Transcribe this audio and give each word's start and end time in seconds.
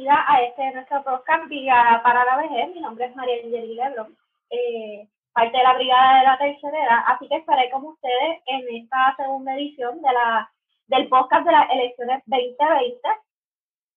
bienvenida 0.00 0.24
a 0.26 0.42
este 0.42 0.70
nuestro 0.72 1.02
podcast 1.04 1.44
Brigada 1.44 2.02
para 2.02 2.24
la 2.24 2.36
Vejez. 2.38 2.74
Mi 2.74 2.80
nombre 2.80 3.04
es 3.04 3.14
María 3.16 3.36
Angeli 3.44 3.74
Leblon, 3.74 4.16
eh, 4.48 5.06
parte 5.32 5.56
de 5.58 5.62
la 5.62 5.74
Brigada 5.74 6.20
de 6.20 6.24
la 6.24 6.38
Tercera 6.38 6.78
Edad, 6.78 7.04
así 7.06 7.28
que 7.28 7.36
estaré 7.36 7.70
con 7.70 7.84
ustedes 7.84 8.40
en 8.46 8.76
esta 8.76 9.14
segunda 9.16 9.54
edición 9.56 10.00
de 10.00 10.12
la, 10.12 10.50
del 10.86 11.06
podcast 11.08 11.44
de 11.44 11.52
las 11.52 11.70
elecciones 11.70 12.22
2020. 12.24 13.08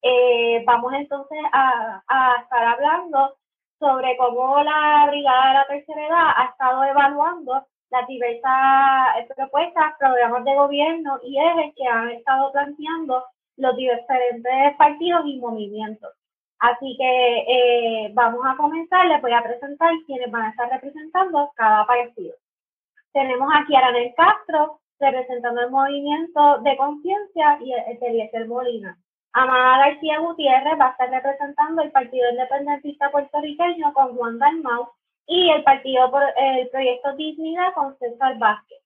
Eh, 0.02 0.64
vamos 0.66 0.94
entonces 0.94 1.40
a, 1.54 2.04
a 2.08 2.42
estar 2.42 2.66
hablando 2.66 3.36
sobre 3.80 4.18
cómo 4.18 4.62
la 4.62 5.06
Brigada 5.08 5.48
de 5.48 5.54
la 5.54 5.68
Tercera 5.68 6.06
Edad 6.06 6.34
ha 6.36 6.46
estado 6.52 6.84
evaluando 6.84 7.66
las 7.92 8.08
diversas 8.08 9.26
propuestas, 9.38 9.94
programas 9.98 10.44
de 10.44 10.56
gobierno 10.56 11.20
y 11.24 11.40
ejes 11.40 11.74
que 11.78 11.88
han 11.88 12.10
estado 12.10 12.52
planteando 12.52 13.24
los 13.58 13.76
diferentes 13.76 14.76
partidos 14.78 15.24
y 15.26 15.40
movimientos. 15.40 16.14
Así 16.60 16.96
que 16.98 17.40
eh, 17.40 18.12
vamos 18.14 18.42
a 18.46 18.56
comenzar, 18.56 19.06
les 19.08 19.22
voy 19.22 19.34
a 19.34 19.44
presentar 19.44 19.92
quienes 20.06 20.32
van 20.32 20.44
a 20.44 20.50
estar 20.52 20.70
representando 20.70 21.52
cada 21.56 21.86
partido. 21.86 22.36
Tenemos 23.12 23.50
a 23.52 23.78
Aranel 23.78 24.14
Castro, 24.16 24.80
representando 25.00 25.62
el 25.62 25.72
movimiento 25.72 26.60
de 26.60 26.78
conciencia, 26.78 27.60
y 27.62 27.74
Eliezer 28.06 28.48
Molina. 28.48 28.98
Amada 29.34 29.90
García 29.90 30.20
Gutiérrez 30.20 30.80
va 30.80 30.88
a 30.88 30.92
estar 30.92 31.10
representando 31.10 31.82
el 31.82 31.92
Partido 31.92 32.30
Independentista 32.30 33.10
Puertorriqueño 33.10 33.92
con 33.94 34.16
Juan 34.16 34.38
Dalmau 34.38 34.90
y 35.26 35.50
el 35.50 35.64
Partido 35.64 36.12
por 36.12 36.24
el 36.38 36.70
Proyecto 36.70 37.14
Dignidad 37.16 37.74
con 37.74 37.98
César 37.98 38.38
Vázquez. 38.38 38.83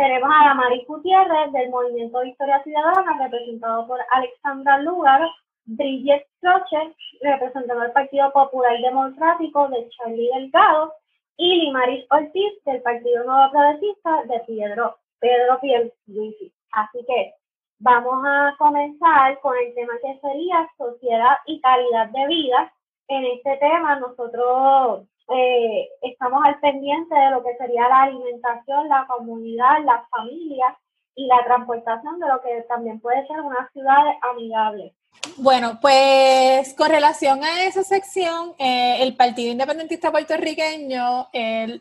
Tenemos 0.00 0.30
a 0.32 0.44
Damaris 0.48 0.86
Gutiérrez 0.86 1.52
del 1.52 1.68
Movimiento 1.68 2.22
Victoria 2.22 2.62
Ciudadana, 2.62 3.18
representado 3.22 3.86
por 3.86 4.00
Alexandra 4.12 4.78
Lugar, 4.78 5.20
Bridget 5.66 6.26
Troche, 6.40 6.96
representando 7.20 7.82
al 7.82 7.92
Partido 7.92 8.32
Popular 8.32 8.80
Democrático 8.80 9.68
de 9.68 9.90
Charlie 9.90 10.30
Delgado, 10.34 10.94
y 11.36 11.66
Limaris 11.66 12.06
Ortiz 12.08 12.64
del 12.64 12.80
Partido 12.80 13.24
Nuevo 13.24 13.52
Progresista 13.52 14.22
de 14.24 14.40
Pedro, 14.46 14.96
Pedro 15.18 15.60
Pierluisi. 15.60 16.50
Así 16.72 17.04
que 17.06 17.34
vamos 17.80 18.24
a 18.26 18.54
comenzar 18.56 19.38
con 19.40 19.54
el 19.58 19.74
tema 19.74 19.92
que 20.02 20.18
sería 20.20 20.66
sociedad 20.78 21.36
y 21.44 21.60
calidad 21.60 22.08
de 22.08 22.26
vida. 22.26 22.72
En 23.08 23.22
este 23.26 23.54
tema 23.58 23.96
nosotros 23.96 25.06
eh, 25.32 25.88
estamos 26.02 26.42
al 26.44 26.58
pendiente 26.60 27.14
de 27.14 27.30
lo 27.30 27.42
que 27.42 27.56
sería 27.56 27.88
la 27.88 28.02
alimentación, 28.02 28.88
la 28.88 29.06
comunidad, 29.06 29.84
las 29.84 30.08
familias 30.10 30.74
y 31.14 31.26
la 31.26 31.44
transportación 31.44 32.18
de 32.18 32.28
lo 32.28 32.40
que 32.40 32.62
también 32.68 33.00
puede 33.00 33.26
ser 33.26 33.40
una 33.40 33.68
ciudad 33.72 34.02
amigable. 34.32 34.94
Bueno, 35.36 35.78
pues 35.80 36.72
con 36.74 36.88
relación 36.88 37.42
a 37.42 37.64
esa 37.64 37.82
sección, 37.82 38.54
eh, 38.58 39.02
el 39.02 39.16
Partido 39.16 39.50
Independentista 39.50 40.12
Puertorriqueño, 40.12 41.28
eh, 41.32 41.80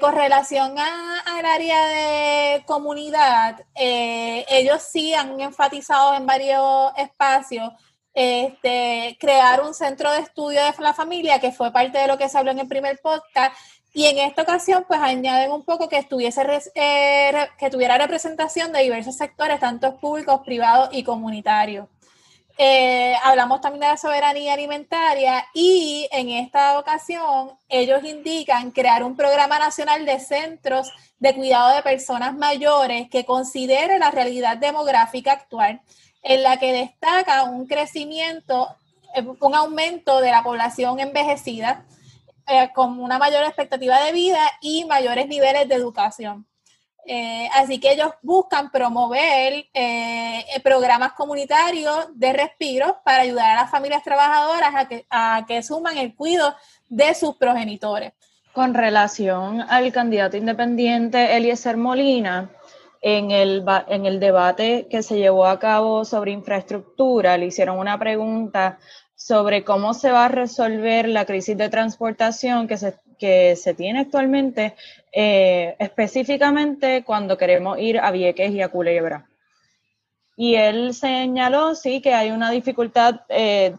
con 0.00 0.14
relación 0.14 0.74
al 0.78 1.46
área 1.46 1.86
de 1.86 2.64
comunidad, 2.64 3.60
ellos 3.74 4.82
sí 4.82 5.14
han 5.14 5.38
enfatizado 5.40 6.14
en 6.14 6.26
varios 6.26 6.92
espacios 6.96 7.72
este, 8.14 9.16
crear 9.18 9.62
un 9.62 9.74
centro 9.74 10.10
de 10.12 10.20
estudio 10.20 10.60
de 10.62 10.72
la 10.78 10.94
familia, 10.94 11.40
que 11.40 11.52
fue 11.52 11.72
parte 11.72 11.98
de 11.98 12.06
lo 12.06 12.18
que 12.18 12.28
se 12.28 12.38
habló 12.38 12.50
en 12.50 12.60
el 12.60 12.68
primer 12.68 12.98
podcast. 13.00 13.56
Y 13.94 14.06
en 14.06 14.18
esta 14.18 14.42
ocasión, 14.42 14.84
pues 14.88 15.00
añaden 15.00 15.52
un 15.52 15.64
poco 15.64 15.88
que 15.88 15.98
estuviese 15.98 16.42
eh, 16.74 17.32
que 17.58 17.70
tuviera 17.70 17.98
representación 17.98 18.72
de 18.72 18.82
diversos 18.82 19.16
sectores, 19.16 19.60
tanto 19.60 19.96
públicos, 19.98 20.40
privados 20.44 20.88
y 20.92 21.04
comunitarios. 21.04 21.88
Eh, 22.58 23.14
hablamos 23.24 23.60
también 23.60 23.80
de 23.80 23.88
la 23.88 23.96
soberanía 23.96 24.52
alimentaria 24.52 25.46
y 25.54 26.06
en 26.12 26.28
esta 26.28 26.78
ocasión 26.78 27.52
ellos 27.68 28.04
indican 28.04 28.70
crear 28.72 29.02
un 29.04 29.16
programa 29.16 29.58
nacional 29.58 30.04
de 30.04 30.20
centros 30.20 30.92
de 31.18 31.34
cuidado 31.34 31.74
de 31.74 31.82
personas 31.82 32.36
mayores 32.36 33.08
que 33.08 33.24
considere 33.24 33.98
la 33.98 34.10
realidad 34.10 34.58
demográfica 34.58 35.32
actual 35.32 35.80
en 36.22 36.42
la 36.42 36.58
que 36.58 36.72
destaca 36.72 37.44
un 37.44 37.66
crecimiento, 37.66 38.68
eh, 39.14 39.22
un 39.40 39.54
aumento 39.54 40.20
de 40.20 40.30
la 40.30 40.42
población 40.42 41.00
envejecida 41.00 41.84
eh, 42.46 42.70
con 42.74 43.00
una 43.00 43.18
mayor 43.18 43.44
expectativa 43.44 44.00
de 44.04 44.12
vida 44.12 44.40
y 44.60 44.84
mayores 44.84 45.26
niveles 45.28 45.68
de 45.68 45.74
educación. 45.74 46.46
Eh, 47.04 47.48
así 47.54 47.80
que 47.80 47.92
ellos 47.92 48.12
buscan 48.22 48.70
promover 48.70 49.66
programas 50.62 51.14
comunitarios 51.14 52.06
de 52.14 52.32
respiro 52.32 52.98
para 53.04 53.22
ayudar 53.22 53.50
a 53.50 53.62
las 53.62 53.70
familias 53.72 54.04
trabajadoras 54.04 54.72
a 54.72 54.86
que, 54.86 55.04
a 55.10 55.44
que 55.48 55.64
suman 55.64 55.98
el 55.98 56.14
cuidado 56.14 56.54
de 56.88 57.12
sus 57.14 57.36
progenitores. 57.36 58.12
Con 58.52 58.74
relación 58.74 59.62
al 59.62 59.90
candidato 59.92 60.36
independiente 60.36 61.36
Eliezer 61.36 61.76
Molina, 61.76 62.50
en 63.02 63.32
el, 63.32 64.20
debate 64.20 64.86
que 64.88 65.02
se 65.02 65.18
llevó 65.18 65.46
a 65.46 65.58
cabo 65.58 66.04
sobre 66.04 66.30
infraestructura, 66.30 67.36
le 67.36 67.46
hicieron 67.46 67.78
una 67.78 67.98
pregunta 67.98 68.78
sobre 69.16 69.64
cómo 69.64 69.92
se 69.92 70.12
va 70.12 70.26
a 70.26 70.28
resolver 70.28 71.08
la 71.08 71.24
crisis 71.24 71.56
de 71.56 71.68
transportación 71.68 72.68
que 72.68 72.78
se, 72.78 72.94
que 73.18 73.56
se 73.56 73.74
tiene 73.74 74.00
actualmente, 74.00 74.76
eh, 75.12 75.74
específicamente 75.80 77.02
cuando 77.04 77.36
queremos 77.36 77.78
ir 77.80 77.98
a 77.98 78.12
Vieques 78.12 78.52
y 78.52 78.62
a 78.62 78.68
Culebra. 78.68 79.26
Y 80.36 80.54
él 80.54 80.94
señaló, 80.94 81.74
sí, 81.74 82.00
que 82.00 82.14
hay 82.14 82.30
una 82.30 82.50
dificultad 82.50 83.22
eh, 83.28 83.74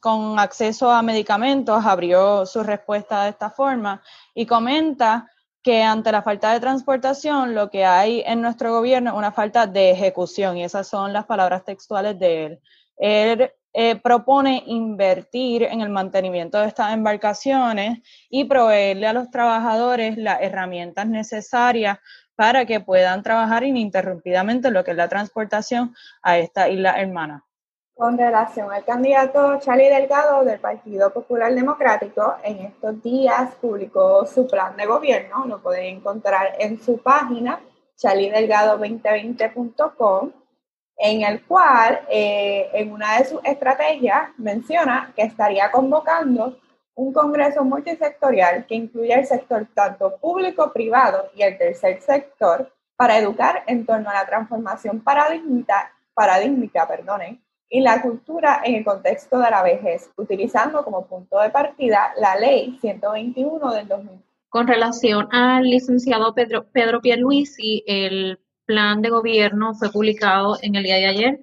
con 0.00 0.38
acceso 0.38 0.90
a 0.90 1.02
medicamentos, 1.02 1.84
abrió 1.84 2.46
su 2.46 2.62
respuesta 2.62 3.24
de 3.24 3.30
esta 3.30 3.50
forma 3.50 4.02
y 4.34 4.46
comenta 4.46 5.28
que 5.62 5.82
ante 5.82 6.12
la 6.12 6.22
falta 6.22 6.52
de 6.52 6.60
transportación, 6.60 7.54
lo 7.54 7.70
que 7.70 7.84
hay 7.84 8.22
en 8.26 8.40
nuestro 8.40 8.72
gobierno 8.72 9.10
es 9.10 9.16
una 9.16 9.32
falta 9.32 9.66
de 9.66 9.90
ejecución, 9.90 10.56
y 10.56 10.64
esas 10.64 10.88
son 10.88 11.12
las 11.12 11.26
palabras 11.26 11.64
textuales 11.64 12.18
de 12.18 12.44
él. 12.46 12.60
Él 12.96 13.50
eh, 13.72 13.96
propone 13.96 14.62
invertir 14.66 15.62
en 15.62 15.82
el 15.82 15.90
mantenimiento 15.90 16.58
de 16.58 16.68
estas 16.68 16.92
embarcaciones 16.92 17.98
y 18.30 18.44
proveerle 18.44 19.06
a 19.06 19.12
los 19.12 19.30
trabajadores 19.30 20.16
las 20.16 20.40
herramientas 20.40 21.06
necesarias 21.06 21.98
para 22.34 22.64
que 22.66 22.80
puedan 22.80 23.22
trabajar 23.22 23.64
ininterrumpidamente 23.64 24.68
en 24.68 24.74
lo 24.74 24.84
que 24.84 24.92
es 24.92 24.96
la 24.96 25.08
transportación 25.08 25.94
a 26.22 26.38
esta 26.38 26.68
isla 26.68 26.92
hermana. 27.00 27.44
Con 27.98 28.16
relación 28.16 28.70
al 28.70 28.84
candidato 28.84 29.58
Charlie 29.58 29.88
Delgado 29.88 30.44
del 30.44 30.60
Partido 30.60 31.12
Popular 31.12 31.52
Democrático, 31.52 32.36
en 32.44 32.58
estos 32.58 33.02
días 33.02 33.56
publicó 33.56 34.24
su 34.24 34.46
plan 34.46 34.76
de 34.76 34.86
gobierno, 34.86 35.44
lo 35.46 35.60
pueden 35.60 35.96
encontrar 35.96 36.54
en 36.60 36.80
su 36.80 36.98
página 36.98 37.58
charliedelgado2020.com, 38.00 40.30
en 40.96 41.22
el 41.22 41.44
cual 41.44 42.02
eh, 42.08 42.70
en 42.72 42.92
una 42.92 43.18
de 43.18 43.24
sus 43.24 43.40
estrategias 43.42 44.28
menciona 44.36 45.12
que 45.16 45.22
estaría 45.22 45.68
convocando 45.72 46.56
un 46.94 47.12
congreso 47.12 47.64
multisectorial 47.64 48.64
que 48.66 48.76
incluya 48.76 49.16
el 49.16 49.26
sector 49.26 49.66
tanto 49.74 50.18
público, 50.18 50.72
privado 50.72 51.32
y 51.34 51.42
el 51.42 51.58
tercer 51.58 52.00
sector 52.00 52.72
para 52.94 53.18
educar 53.18 53.64
en 53.66 53.84
torno 53.84 54.08
a 54.08 54.14
la 54.14 54.24
transformación 54.24 55.00
paradigmática 55.00 56.86
perdonen, 56.86 57.42
y 57.70 57.80
la 57.80 58.00
cultura 58.00 58.62
en 58.64 58.76
el 58.76 58.84
contexto 58.84 59.38
de 59.38 59.50
la 59.50 59.62
vejez, 59.62 60.10
utilizando 60.16 60.84
como 60.84 61.06
punto 61.06 61.38
de 61.40 61.50
partida 61.50 62.12
la 62.18 62.36
ley 62.36 62.78
121 62.80 63.72
del 63.72 63.88
2000. 63.88 64.10
Con 64.48 64.66
relación 64.66 65.28
al 65.30 65.64
licenciado 65.64 66.34
Pedro, 66.34 66.66
Pedro 66.72 67.02
Pierluisi, 67.02 67.84
el 67.86 68.38
plan 68.64 69.02
de 69.02 69.10
gobierno 69.10 69.74
fue 69.74 69.90
publicado 69.90 70.56
en 70.62 70.74
el 70.74 70.84
día 70.84 70.96
de 70.96 71.06
ayer, 71.06 71.40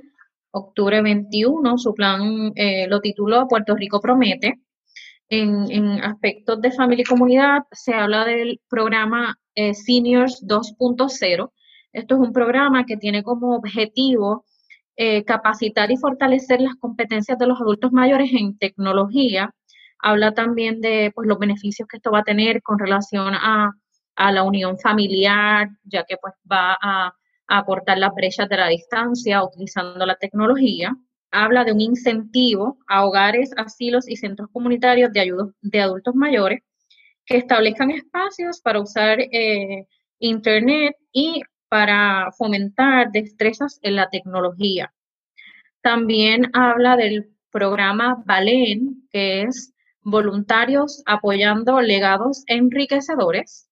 octubre 0.51 1.01
21. 1.01 1.77
Su 1.77 1.93
plan 1.93 2.51
eh, 2.55 2.87
lo 2.87 3.01
tituló 3.01 3.47
Puerto 3.47 3.75
Rico 3.75 4.01
Promete. 4.01 4.61
En, 5.27 5.71
en, 5.71 6.03
aspectos 6.03 6.61
de 6.61 6.71
familia 6.71 7.01
y 7.01 7.05
comunidad 7.05 7.63
se 7.71 7.93
habla 7.93 8.25
del 8.25 8.61
programa 8.69 9.37
eh, 9.55 9.73
Seniors 9.73 10.45
2.0. 10.45 11.51
Esto 11.93 12.15
es 12.15 12.21
un 12.21 12.31
programa 12.31 12.85
que 12.85 12.97
tiene 12.97 13.23
como 13.23 13.55
objetivo 13.55 14.45
eh, 14.97 15.25
capacitar 15.25 15.91
y 15.91 15.97
fortalecer 15.97 16.61
las 16.61 16.75
competencias 16.75 17.37
de 17.37 17.47
los 17.47 17.59
adultos 17.59 17.91
mayores 17.91 18.31
en 18.33 18.57
tecnología. 18.57 19.53
Habla 19.99 20.33
también 20.33 20.81
de 20.81 21.11
pues, 21.13 21.27
los 21.27 21.37
beneficios 21.39 21.87
que 21.87 21.97
esto 21.97 22.11
va 22.11 22.19
a 22.19 22.23
tener 22.23 22.61
con 22.61 22.79
relación 22.79 23.33
a, 23.33 23.71
la 24.17 24.43
unión 24.43 24.77
familiar, 24.79 25.67
ya 25.83 26.05
que 26.05 26.15
pues, 26.17 26.33
va 26.49 26.77
a, 26.81 27.13
acortar 27.47 27.97
las 27.97 28.13
brechas 28.15 28.49
de 28.49 28.57
la 28.57 28.69
distancia 28.69 29.43
utilizando 29.43 30.05
la 30.05 30.15
tecnología. 30.15 30.95
Habla 31.31 31.63
de 31.65 31.73
un 31.73 31.81
incentivo 31.81 32.77
a 32.87 33.05
hogares, 33.05 33.51
asilos 33.57 34.07
y 34.09 34.15
centros 34.15 34.49
comunitarios 34.51 35.11
de, 35.11 35.19
ayuda, 35.19 35.47
de 35.61 35.81
adultos 35.81 36.15
mayores 36.15 36.61
que 37.25 37.37
establezcan 37.37 37.91
espacios 37.91 38.61
para 38.61 38.79
usar 38.79 39.19
eh, 39.19 39.85
Internet 40.19 40.95
y 41.11 41.41
para 41.75 42.31
fomentar 42.31 43.11
destrezas 43.11 43.79
en 43.81 43.97
la 43.97 44.07
tecnología. 44.09 44.93
También 45.81 46.49
habla 46.53 46.95
del 46.95 47.35
programa 47.51 48.23
Balen, 48.25 49.09
que 49.11 49.41
es 49.41 49.73
Voluntarios 50.01 51.03
Apoyando 51.05 51.81
Legados 51.81 52.45
Enriquecedores. 52.47 53.67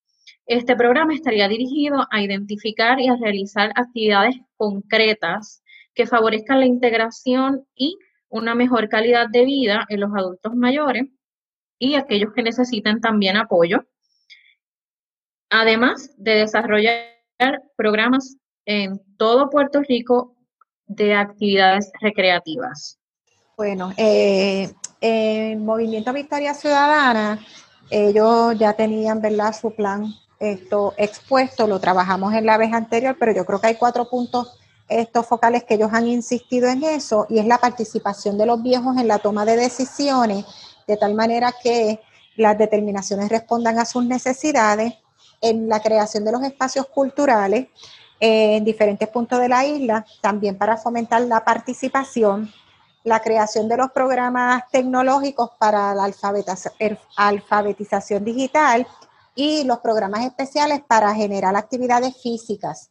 Este 0.46 0.76
programa 0.76 1.14
estaría 1.14 1.48
dirigido 1.48 2.06
a 2.12 2.22
identificar 2.22 3.00
y 3.00 3.08
a 3.08 3.16
realizar 3.16 3.72
actividades 3.74 4.36
concretas 4.58 5.64
que 5.96 6.06
favorezcan 6.06 6.60
la 6.60 6.66
integración 6.66 7.66
y 7.74 7.98
una 8.28 8.54
mejor 8.54 8.90
calidad 8.90 9.30
de 9.30 9.46
vida 9.46 9.86
en 9.88 10.02
los 10.02 10.12
adultos 10.14 10.54
mayores 10.56 11.06
y 11.80 11.96
aquellos 11.96 12.34
que 12.34 12.44
necesiten 12.44 13.00
también 13.00 13.38
apoyo. 13.38 13.86
Además 15.50 16.14
de 16.18 16.32
desarrollar 16.32 17.13
programas 17.76 18.38
en 18.66 19.02
todo 19.18 19.50
Puerto 19.50 19.82
Rico 19.82 20.36
de 20.88 21.16
actividades 21.16 21.92
recreativas. 22.02 23.00
Bueno, 23.58 23.92
eh, 23.98 24.72
Movimiento 25.58 26.14
Victoria 26.14 26.54
Ciudadana, 26.54 27.40
ellos 27.90 28.58
ya 28.58 28.74
tenían, 28.74 29.22
¿verdad?, 29.22 29.54
su 29.54 29.76
plan 29.76 30.14
esto 30.40 30.94
expuesto, 30.98 31.68
lo 31.68 31.80
trabajamos 31.80 32.34
en 32.34 32.46
la 32.46 32.58
vez 32.58 32.74
anterior, 32.74 33.16
pero 33.18 33.32
yo 33.32 33.46
creo 33.46 33.62
que 33.62 33.68
hay 33.68 33.76
cuatro 33.76 34.10
puntos 34.10 34.60
estos 34.90 35.26
focales 35.26 35.64
que 35.64 35.76
ellos 35.76 35.92
han 35.94 36.08
insistido 36.08 36.68
en 36.68 36.84
eso, 36.84 37.26
y 37.30 37.40
es 37.40 37.46
la 37.46 37.58
participación 37.58 38.38
de 38.38 38.46
los 38.46 38.62
viejos 38.62 38.98
en 38.98 39.08
la 39.08 39.20
toma 39.20 39.46
de 39.46 39.56
decisiones, 39.56 40.46
de 40.86 40.98
tal 40.98 41.14
manera 41.14 41.54
que 41.64 42.02
las 42.36 42.58
determinaciones 42.58 43.30
respondan 43.30 43.80
a 43.80 43.86
sus 43.86 44.06
necesidades, 44.06 44.94
en 45.44 45.70
la 45.70 45.82
creación 45.82 46.26
de 46.26 46.32
los 46.32 46.42
espacios 46.42 46.88
culturales 46.88 47.68
eh, 48.20 48.56
en 48.56 48.64
diferentes 48.64 49.08
puntos 49.10 49.40
de 49.40 49.50
la 49.50 49.66
isla, 49.66 50.06
también 50.22 50.58
para 50.58 50.78
fomentar 50.78 51.22
la 51.24 51.44
participación, 51.44 52.52
la 53.04 53.20
creación 53.20 53.68
de 53.68 53.76
los 53.76 53.92
programas 53.92 54.64
tecnológicos 54.72 55.52
para 55.60 55.94
la 55.94 56.10
alfabetización 57.18 58.24
digital 58.24 58.88
y 59.36 59.66
los 59.66 59.80
programas 59.80 60.26
especiales 60.26 60.82
para 60.88 61.14
generar 61.14 61.56
actividades 61.58 62.16
físicas 62.22 62.90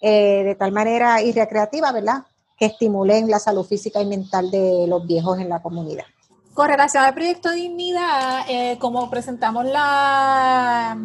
eh, 0.00 0.42
de 0.44 0.54
tal 0.56 0.72
manera 0.72 1.22
y 1.22 1.30
recreativa, 1.30 1.92
¿verdad? 1.92 2.24
Que 2.58 2.66
estimulen 2.66 3.30
la 3.30 3.38
salud 3.38 3.64
física 3.64 4.02
y 4.02 4.06
mental 4.06 4.50
de 4.50 4.86
los 4.88 5.06
viejos 5.06 5.38
en 5.38 5.48
la 5.48 5.62
comunidad. 5.62 6.06
Con 6.54 6.66
relación 6.66 7.04
al 7.04 7.14
proyecto 7.14 7.52
Dignidad, 7.52 8.46
eh, 8.48 8.78
como 8.80 9.08
presentamos 9.08 9.64
la, 9.64 10.98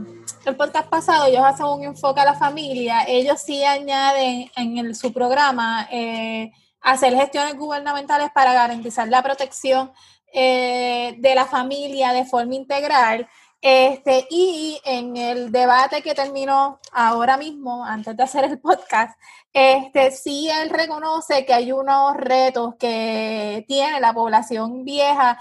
el 0.49 0.55
podcast 0.55 0.89
pasado, 0.89 1.25
ellos 1.25 1.43
hacen 1.43 1.65
un 1.65 1.83
enfoque 1.83 2.21
a 2.21 2.25
la 2.25 2.35
familia, 2.35 3.03
ellos 3.07 3.41
sí 3.41 3.63
añaden 3.63 4.49
en 4.55 4.95
su 4.95 5.13
programa 5.13 5.87
eh, 5.91 6.51
hacer 6.81 7.15
gestiones 7.15 7.55
gubernamentales 7.57 8.29
para 8.33 8.53
garantizar 8.53 9.07
la 9.07 9.23
protección 9.23 9.91
de 10.33 11.31
la 11.33 11.45
familia 11.45 12.11
de 12.11 12.25
forma 12.25 12.53
integral 12.53 13.27
este, 13.61 14.27
y 14.29 14.79
en 14.85 15.17
el 15.17 15.51
debate 15.51 16.03
que 16.03 16.13
terminó 16.13 16.79
ahora 16.91 17.37
mismo, 17.37 17.83
antes 17.83 18.15
de 18.15 18.23
hacer 18.23 18.45
el 18.45 18.59
podcast, 18.59 19.19
este, 19.51 20.11
sí 20.11 20.49
él 20.49 20.69
reconoce 20.69 21.45
que 21.45 21.53
hay 21.53 21.71
unos 21.71 22.15
retos 22.15 22.75
que 22.75 23.65
tiene 23.67 23.99
la 23.99 24.13
población 24.13 24.85
vieja. 24.85 25.39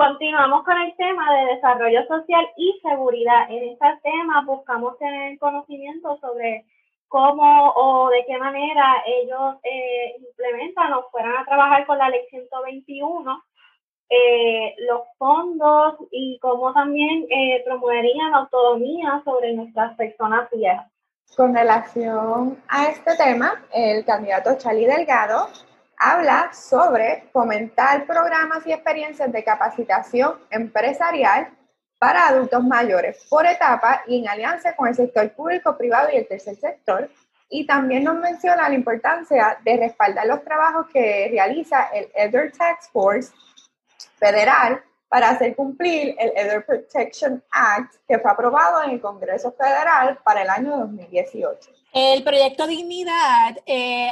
Continuamos 0.00 0.64
con 0.64 0.80
el 0.80 0.96
tema 0.96 1.30
de 1.34 1.56
desarrollo 1.56 2.06
social 2.06 2.48
y 2.56 2.80
seguridad. 2.80 3.50
En 3.50 3.64
este 3.68 3.86
tema 4.02 4.42
buscamos 4.46 4.96
tener 4.96 5.38
conocimiento 5.38 6.16
sobre 6.22 6.64
cómo 7.06 7.70
o 7.76 8.08
de 8.08 8.24
qué 8.26 8.38
manera 8.38 9.02
ellos 9.04 9.56
eh, 9.62 10.16
implementan 10.26 10.94
o 10.94 11.02
fueran 11.10 11.36
a 11.36 11.44
trabajar 11.44 11.86
con 11.86 11.98
la 11.98 12.08
ley 12.08 12.22
121 12.30 13.42
eh, 14.08 14.74
los 14.88 15.02
fondos 15.18 15.96
y 16.10 16.38
cómo 16.38 16.72
también 16.72 17.26
eh, 17.28 17.62
promoverían 17.66 18.34
autonomía 18.34 19.20
sobre 19.22 19.52
nuestras 19.52 19.94
personas 19.98 20.48
viejas. 20.50 20.90
Con 21.36 21.54
relación 21.54 22.56
a 22.68 22.86
este 22.86 23.18
tema, 23.18 23.62
el 23.70 24.02
candidato 24.06 24.56
Charlie 24.56 24.86
Delgado 24.86 25.48
habla 26.00 26.50
sobre 26.54 27.28
fomentar 27.30 28.06
programas 28.06 28.66
y 28.66 28.72
experiencias 28.72 29.30
de 29.30 29.44
capacitación 29.44 30.38
empresarial 30.50 31.50
para 31.98 32.26
adultos 32.26 32.64
mayores 32.64 33.26
por 33.28 33.44
etapa 33.46 34.02
y 34.06 34.20
en 34.20 34.28
alianza 34.28 34.74
con 34.74 34.88
el 34.88 34.94
sector 34.94 35.30
público, 35.32 35.76
privado 35.76 36.08
y 36.10 36.16
el 36.16 36.26
tercer 36.26 36.56
sector. 36.56 37.10
Y 37.50 37.66
también 37.66 38.04
nos 38.04 38.16
menciona 38.16 38.70
la 38.70 38.74
importancia 38.74 39.58
de 39.62 39.76
respaldar 39.76 40.26
los 40.26 40.42
trabajos 40.42 40.86
que 40.90 41.28
realiza 41.30 41.90
el 41.92 42.10
Elder 42.14 42.50
Tax 42.52 42.88
Force 42.88 43.32
federal 44.18 44.82
para 45.10 45.30
hacer 45.30 45.56
cumplir 45.56 46.14
el 46.18 46.32
Elder 46.36 46.64
Protection 46.64 47.42
Act 47.50 47.96
que 48.06 48.20
fue 48.20 48.30
aprobado 48.30 48.84
en 48.84 48.90
el 48.90 49.00
Congreso 49.00 49.52
Federal 49.52 50.18
para 50.24 50.42
el 50.42 50.48
año 50.48 50.78
2018. 50.78 51.68
El 51.92 52.22
proyecto 52.22 52.68
Dignidad 52.68 53.58
eh, 53.66 54.08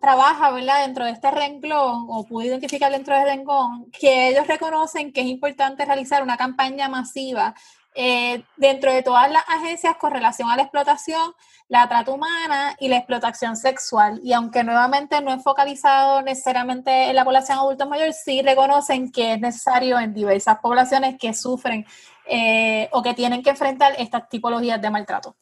trabaja 0.00 0.52
¿verdad? 0.52 0.86
dentro 0.86 1.04
de 1.04 1.10
este 1.10 1.32
renglón, 1.32 2.06
o 2.08 2.24
pude 2.24 2.46
identificar 2.46 2.92
dentro 2.92 3.12
de 3.12 3.22
este 3.22 3.34
renglón, 3.34 3.90
que 3.90 4.28
ellos 4.28 4.46
reconocen 4.46 5.12
que 5.12 5.22
es 5.22 5.26
importante 5.26 5.84
realizar 5.84 6.22
una 6.22 6.36
campaña 6.36 6.88
masiva 6.88 7.52
eh, 7.94 8.44
dentro 8.56 8.92
de 8.92 9.02
todas 9.02 9.30
las 9.30 9.42
agencias 9.48 9.96
con 9.96 10.12
relación 10.12 10.48
a 10.48 10.56
la 10.56 10.62
explotación, 10.62 11.32
la 11.68 11.88
trata 11.88 12.12
humana 12.12 12.76
y 12.78 12.88
la 12.88 12.96
explotación 12.96 13.56
sexual. 13.56 14.20
Y 14.22 14.32
aunque 14.32 14.62
nuevamente 14.62 15.20
no 15.20 15.32
es 15.32 15.42
focalizado 15.42 16.22
necesariamente 16.22 17.10
en 17.10 17.16
la 17.16 17.24
población 17.24 17.58
adulta 17.58 17.86
mayor, 17.86 18.12
sí 18.12 18.42
reconocen 18.42 19.10
que 19.10 19.34
es 19.34 19.40
necesario 19.40 19.98
en 19.98 20.14
diversas 20.14 20.58
poblaciones 20.58 21.16
que 21.18 21.34
sufren 21.34 21.84
eh, 22.26 22.88
o 22.92 23.02
que 23.02 23.14
tienen 23.14 23.42
que 23.42 23.50
enfrentar 23.50 23.94
estas 23.98 24.28
tipologías 24.28 24.80
de 24.80 24.90
maltrato. 24.90 25.36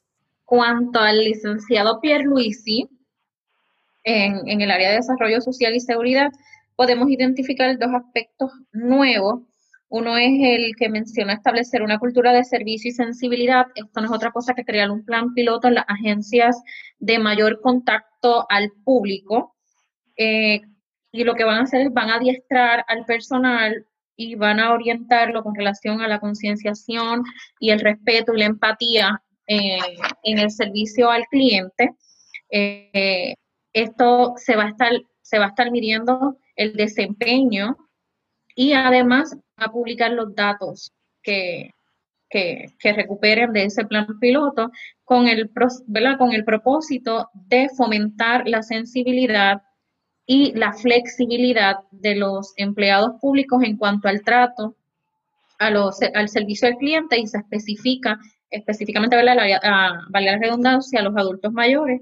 Cuanto 0.45 1.01
al 1.01 1.19
licenciado 1.19 2.01
Pierre 2.01 2.25
Luisi, 2.25 2.89
en, 4.05 4.49
en 4.49 4.61
el 4.63 4.71
área 4.71 4.91
de 4.91 4.97
desarrollo 4.97 5.43
social 5.43 5.75
y 5.75 5.81
seguridad, 5.81 6.31
podemos 6.77 7.11
identificar 7.11 7.77
dos 7.79 7.91
aspectos 7.93 8.53
nuevos 8.73 9.43
uno 9.91 10.17
es 10.19 10.33
el 10.41 10.77
que 10.77 10.89
menciona 10.89 11.33
establecer 11.33 11.83
una 11.83 11.99
cultura 11.99 12.33
de 12.33 12.45
servicio 12.45 12.91
y 12.91 12.95
sensibilidad. 12.95 13.67
Esto 13.75 14.01
no 14.01 14.07
es 14.07 14.13
otra 14.13 14.31
cosa 14.33 14.55
que 14.55 14.65
crear 14.65 14.91
un 14.91 15.05
plan 15.05 15.33
piloto 15.33 15.69
en 15.69 15.75
las 15.75 15.85
agencias 15.89 16.63
de 16.99 17.19
mayor 17.19 17.61
contacto 17.63 18.47
al 18.51 18.71
público. 18.85 19.57
Eh, 20.17 20.61
y 21.11 21.25
lo 21.25 21.35
que 21.35 21.45
van 21.45 21.61
a 21.61 21.63
hacer 21.63 21.81
es 21.83 21.93
van 21.93 22.11
a 22.11 22.17
adiestrar 22.17 22.85
al 22.87 23.07
personal 23.07 23.87
y 24.15 24.35
van 24.35 24.61
a 24.61 24.73
orientarlo 24.73 25.43
con 25.43 25.55
relación 25.55 26.03
a 26.03 26.09
la 26.09 26.21
concienciación 26.21 27.23
y 27.59 27.71
el 27.71 27.81
respeto 27.81 28.35
y 28.35 28.41
la 28.41 28.47
empatía 28.47 29.23
eh, 29.47 29.79
en 30.23 30.39
el 30.39 30.51
servicio 30.51 31.11
al 31.11 31.25
cliente. 31.31 31.95
Eh, 32.51 33.35
esto 33.73 34.35
se 34.37 34.57
va 34.57 34.65
a 34.65 34.69
estar, 34.69 34.93
se 35.23 35.39
va 35.39 35.47
a 35.47 35.49
estar 35.49 35.71
midiendo 35.71 36.37
el 36.57 36.75
desempeño 36.75 37.77
y 38.59 38.73
además 38.73 39.37
a 39.57 39.71
publicar 39.71 40.11
los 40.11 40.35
datos 40.35 40.91
que, 41.23 41.71
que, 42.29 42.73
recuperen 42.83 43.53
de 43.53 43.63
ese 43.63 43.85
plan 43.85 44.19
piloto 44.19 44.73
con 45.05 45.29
el, 45.29 45.49
con 46.19 46.33
el 46.33 46.45
propósito 46.45 47.31
de 47.35 47.69
fomentar 47.77 48.49
la 48.49 48.65
sensibilidad 48.65 49.63
y 50.27 50.55
la 50.55 50.73
flexibilidad 50.73 51.77
de 51.93 52.17
los 52.17 52.53
empleados 52.57 53.21
públicos 53.21 53.63
en 53.63 53.77
cuanto 53.77 54.09
al 54.09 54.23
trato 54.23 54.75
a 55.61 55.71
los, 55.71 56.01
al 56.03 56.29
servicio 56.29 56.67
al 56.67 56.79
cliente 56.79 57.17
y 57.17 57.29
se 57.29 57.39
especifica 57.39 58.19
específicamente, 58.51 59.15
¿verdad? 59.15 59.37
La, 59.37 60.21
la 60.21 60.39
redundancia, 60.39 60.99
a 60.99 61.05
los 61.05 61.17
adultos 61.17 61.53
mayores 61.53 62.01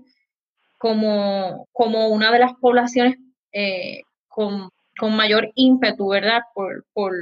como, 0.78 1.68
como 1.72 2.08
una 2.08 2.32
de 2.32 2.38
las 2.38 2.54
poblaciones 2.54 3.18
eh, 3.52 4.00
con 4.26 4.70
con 4.98 5.16
mayor 5.16 5.50
ímpetu, 5.54 6.08
¿verdad? 6.08 6.42
Por, 6.54 6.86
por, 6.92 7.12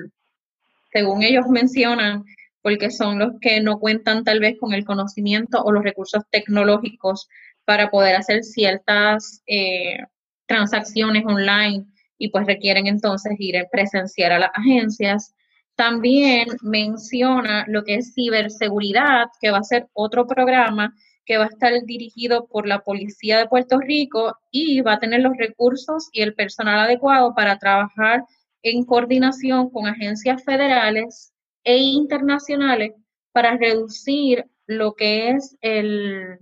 según 0.92 1.22
ellos 1.22 1.46
mencionan, 1.48 2.24
porque 2.62 2.90
son 2.90 3.18
los 3.18 3.32
que 3.40 3.60
no 3.60 3.78
cuentan 3.78 4.24
tal 4.24 4.40
vez 4.40 4.56
con 4.58 4.72
el 4.72 4.84
conocimiento 4.84 5.62
o 5.62 5.72
los 5.72 5.84
recursos 5.84 6.22
tecnológicos 6.30 7.28
para 7.64 7.90
poder 7.90 8.16
hacer 8.16 8.42
ciertas 8.42 9.42
eh, 9.46 9.98
transacciones 10.46 11.24
online 11.26 11.84
y 12.18 12.28
pues 12.30 12.46
requieren 12.46 12.86
entonces 12.86 13.34
ir 13.38 13.58
a 13.58 13.68
presenciar 13.70 14.32
a 14.32 14.38
las 14.38 14.50
agencias. 14.54 15.34
También 15.74 16.48
menciona 16.62 17.64
lo 17.68 17.84
que 17.84 17.96
es 17.96 18.14
ciberseguridad, 18.14 19.26
que 19.40 19.50
va 19.50 19.58
a 19.58 19.64
ser 19.64 19.88
otro 19.92 20.26
programa 20.26 20.94
que 21.24 21.38
va 21.38 21.44
a 21.44 21.48
estar 21.48 21.72
dirigido 21.84 22.46
por 22.46 22.66
la 22.66 22.80
Policía 22.80 23.38
de 23.38 23.48
Puerto 23.48 23.78
Rico 23.78 24.36
y 24.50 24.80
va 24.80 24.94
a 24.94 24.98
tener 24.98 25.20
los 25.20 25.36
recursos 25.36 26.08
y 26.12 26.22
el 26.22 26.34
personal 26.34 26.78
adecuado 26.80 27.34
para 27.34 27.58
trabajar 27.58 28.24
en 28.62 28.84
coordinación 28.84 29.70
con 29.70 29.86
agencias 29.86 30.42
federales 30.44 31.32
e 31.64 31.78
internacionales 31.78 32.92
para 33.32 33.56
reducir 33.56 34.44
lo 34.66 34.94
que 34.94 35.30
es 35.30 35.56
el, 35.60 36.38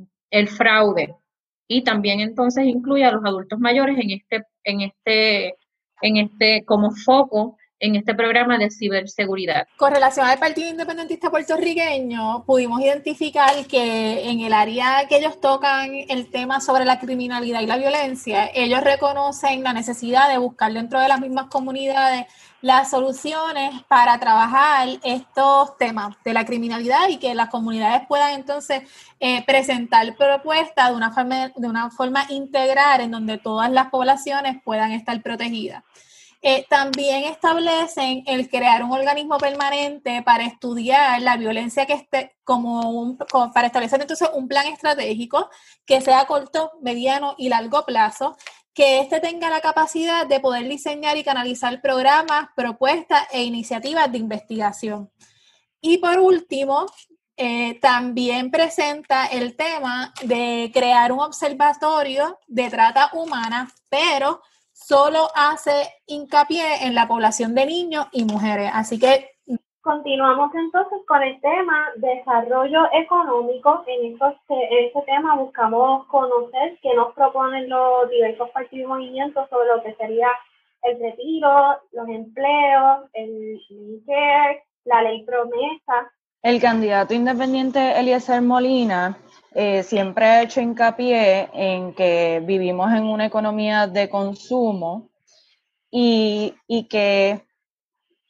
fraude. 0.48 1.14
Y 1.68 1.84
también 1.84 2.20
entonces 2.20 2.64
incluye 2.66 3.04
a 3.04 3.12
los 3.12 3.24
adultos 3.24 3.58
mayores 3.58 3.96
en 3.98 4.10
este, 4.10 4.44
en 4.64 4.80
este 4.82 5.56
en 6.02 6.16
este 6.16 6.64
como 6.64 6.90
foco 6.90 7.56
en 7.82 7.96
este 7.96 8.14
programa 8.14 8.58
de 8.58 8.70
ciberseguridad. 8.70 9.66
Con 9.76 9.92
relación 9.92 10.24
al 10.24 10.38
Partido 10.38 10.70
Independentista 10.70 11.30
puertorriqueño, 11.30 12.44
pudimos 12.46 12.80
identificar 12.80 13.66
que 13.66 14.30
en 14.30 14.40
el 14.40 14.52
área 14.52 15.08
que 15.08 15.16
ellos 15.16 15.40
tocan 15.40 15.90
el 16.08 16.30
tema 16.30 16.60
sobre 16.60 16.84
la 16.84 17.00
criminalidad 17.00 17.60
y 17.60 17.66
la 17.66 17.76
violencia, 17.76 18.48
ellos 18.54 18.82
reconocen 18.84 19.64
la 19.64 19.72
necesidad 19.72 20.30
de 20.30 20.38
buscar 20.38 20.72
dentro 20.72 21.00
de 21.00 21.08
las 21.08 21.20
mismas 21.20 21.46
comunidades 21.46 22.26
las 22.60 22.90
soluciones 22.90 23.82
para 23.88 24.16
trabajar 24.20 24.88
estos 25.02 25.76
temas 25.76 26.14
de 26.24 26.34
la 26.34 26.46
criminalidad 26.46 27.08
y 27.08 27.16
que 27.16 27.34
las 27.34 27.48
comunidades 27.48 28.02
puedan 28.06 28.34
entonces 28.34 28.82
eh, 29.18 29.44
presentar 29.44 30.16
propuestas 30.16 30.90
de 30.90 30.94
una, 30.94 31.10
forma, 31.10 31.48
de 31.48 31.66
una 31.68 31.90
forma 31.90 32.26
integral 32.28 33.00
en 33.00 33.10
donde 33.10 33.38
todas 33.38 33.72
las 33.72 33.88
poblaciones 33.88 34.62
puedan 34.62 34.92
estar 34.92 35.20
protegidas. 35.20 35.82
Eh, 36.44 36.66
también 36.68 37.22
establecen 37.22 38.24
el 38.26 38.50
crear 38.50 38.82
un 38.82 38.90
organismo 38.90 39.38
permanente 39.38 40.22
para 40.22 40.44
estudiar 40.44 41.22
la 41.22 41.36
violencia 41.36 41.86
que 41.86 41.92
esté, 41.92 42.34
como, 42.42 43.16
para 43.54 43.68
establecer 43.68 44.00
entonces 44.00 44.28
un 44.34 44.48
plan 44.48 44.66
estratégico 44.66 45.48
que 45.86 46.00
sea 46.00 46.26
corto, 46.26 46.72
mediano 46.82 47.36
y 47.38 47.48
largo 47.48 47.84
plazo, 47.84 48.36
que 48.74 48.98
éste 48.98 49.20
tenga 49.20 49.50
la 49.50 49.60
capacidad 49.60 50.26
de 50.26 50.40
poder 50.40 50.68
diseñar 50.68 51.16
y 51.16 51.22
canalizar 51.22 51.80
programas, 51.80 52.48
propuestas 52.56 53.22
e 53.30 53.44
iniciativas 53.44 54.10
de 54.10 54.18
investigación. 54.18 55.12
Y 55.80 55.98
por 55.98 56.18
último, 56.18 56.86
eh, 57.36 57.78
también 57.80 58.50
presenta 58.50 59.26
el 59.26 59.54
tema 59.54 60.12
de 60.24 60.72
crear 60.74 61.12
un 61.12 61.20
observatorio 61.20 62.40
de 62.48 62.68
trata 62.68 63.10
humana, 63.12 63.72
pero 63.88 64.42
solo 64.86 65.28
hace 65.34 65.72
hincapié 66.06 66.84
en 66.86 66.94
la 66.94 67.06
población 67.06 67.54
de 67.54 67.66
niños 67.66 68.06
y 68.12 68.24
mujeres. 68.24 68.70
Así 68.72 68.98
que 68.98 69.32
Continuamos 69.82 70.54
entonces 70.54 71.00
con 71.08 71.20
el 71.24 71.40
tema 71.40 71.88
desarrollo 71.96 72.84
económico. 72.92 73.82
En, 73.88 74.12
en 74.12 74.86
este 74.86 75.02
tema 75.06 75.34
buscamos 75.34 76.06
conocer 76.06 76.78
qué 76.80 76.94
nos 76.94 77.12
proponen 77.14 77.68
los 77.68 78.08
diversos 78.08 78.48
partidos 78.50 78.84
y 78.84 78.86
movimientos 78.86 79.50
sobre 79.50 79.66
lo 79.74 79.82
que 79.82 79.92
sería 79.94 80.28
el 80.82 81.00
retiro, 81.00 81.78
los 81.90 82.08
empleos, 82.08 83.10
el 83.14 83.60
Medicare, 83.70 84.62
la 84.84 85.02
ley 85.02 85.24
promesa. 85.24 86.12
El 86.42 86.60
candidato 86.60 87.12
independiente 87.12 87.98
Eliezer 87.98 88.40
Molina 88.40 89.18
eh, 89.54 89.82
siempre 89.82 90.26
ha 90.26 90.42
hecho 90.42 90.60
hincapié 90.60 91.50
en 91.52 91.94
que 91.94 92.42
vivimos 92.44 92.92
en 92.92 93.04
una 93.04 93.26
economía 93.26 93.86
de 93.86 94.08
consumo 94.08 95.10
y, 95.90 96.54
y, 96.66 96.84
que 96.84 97.44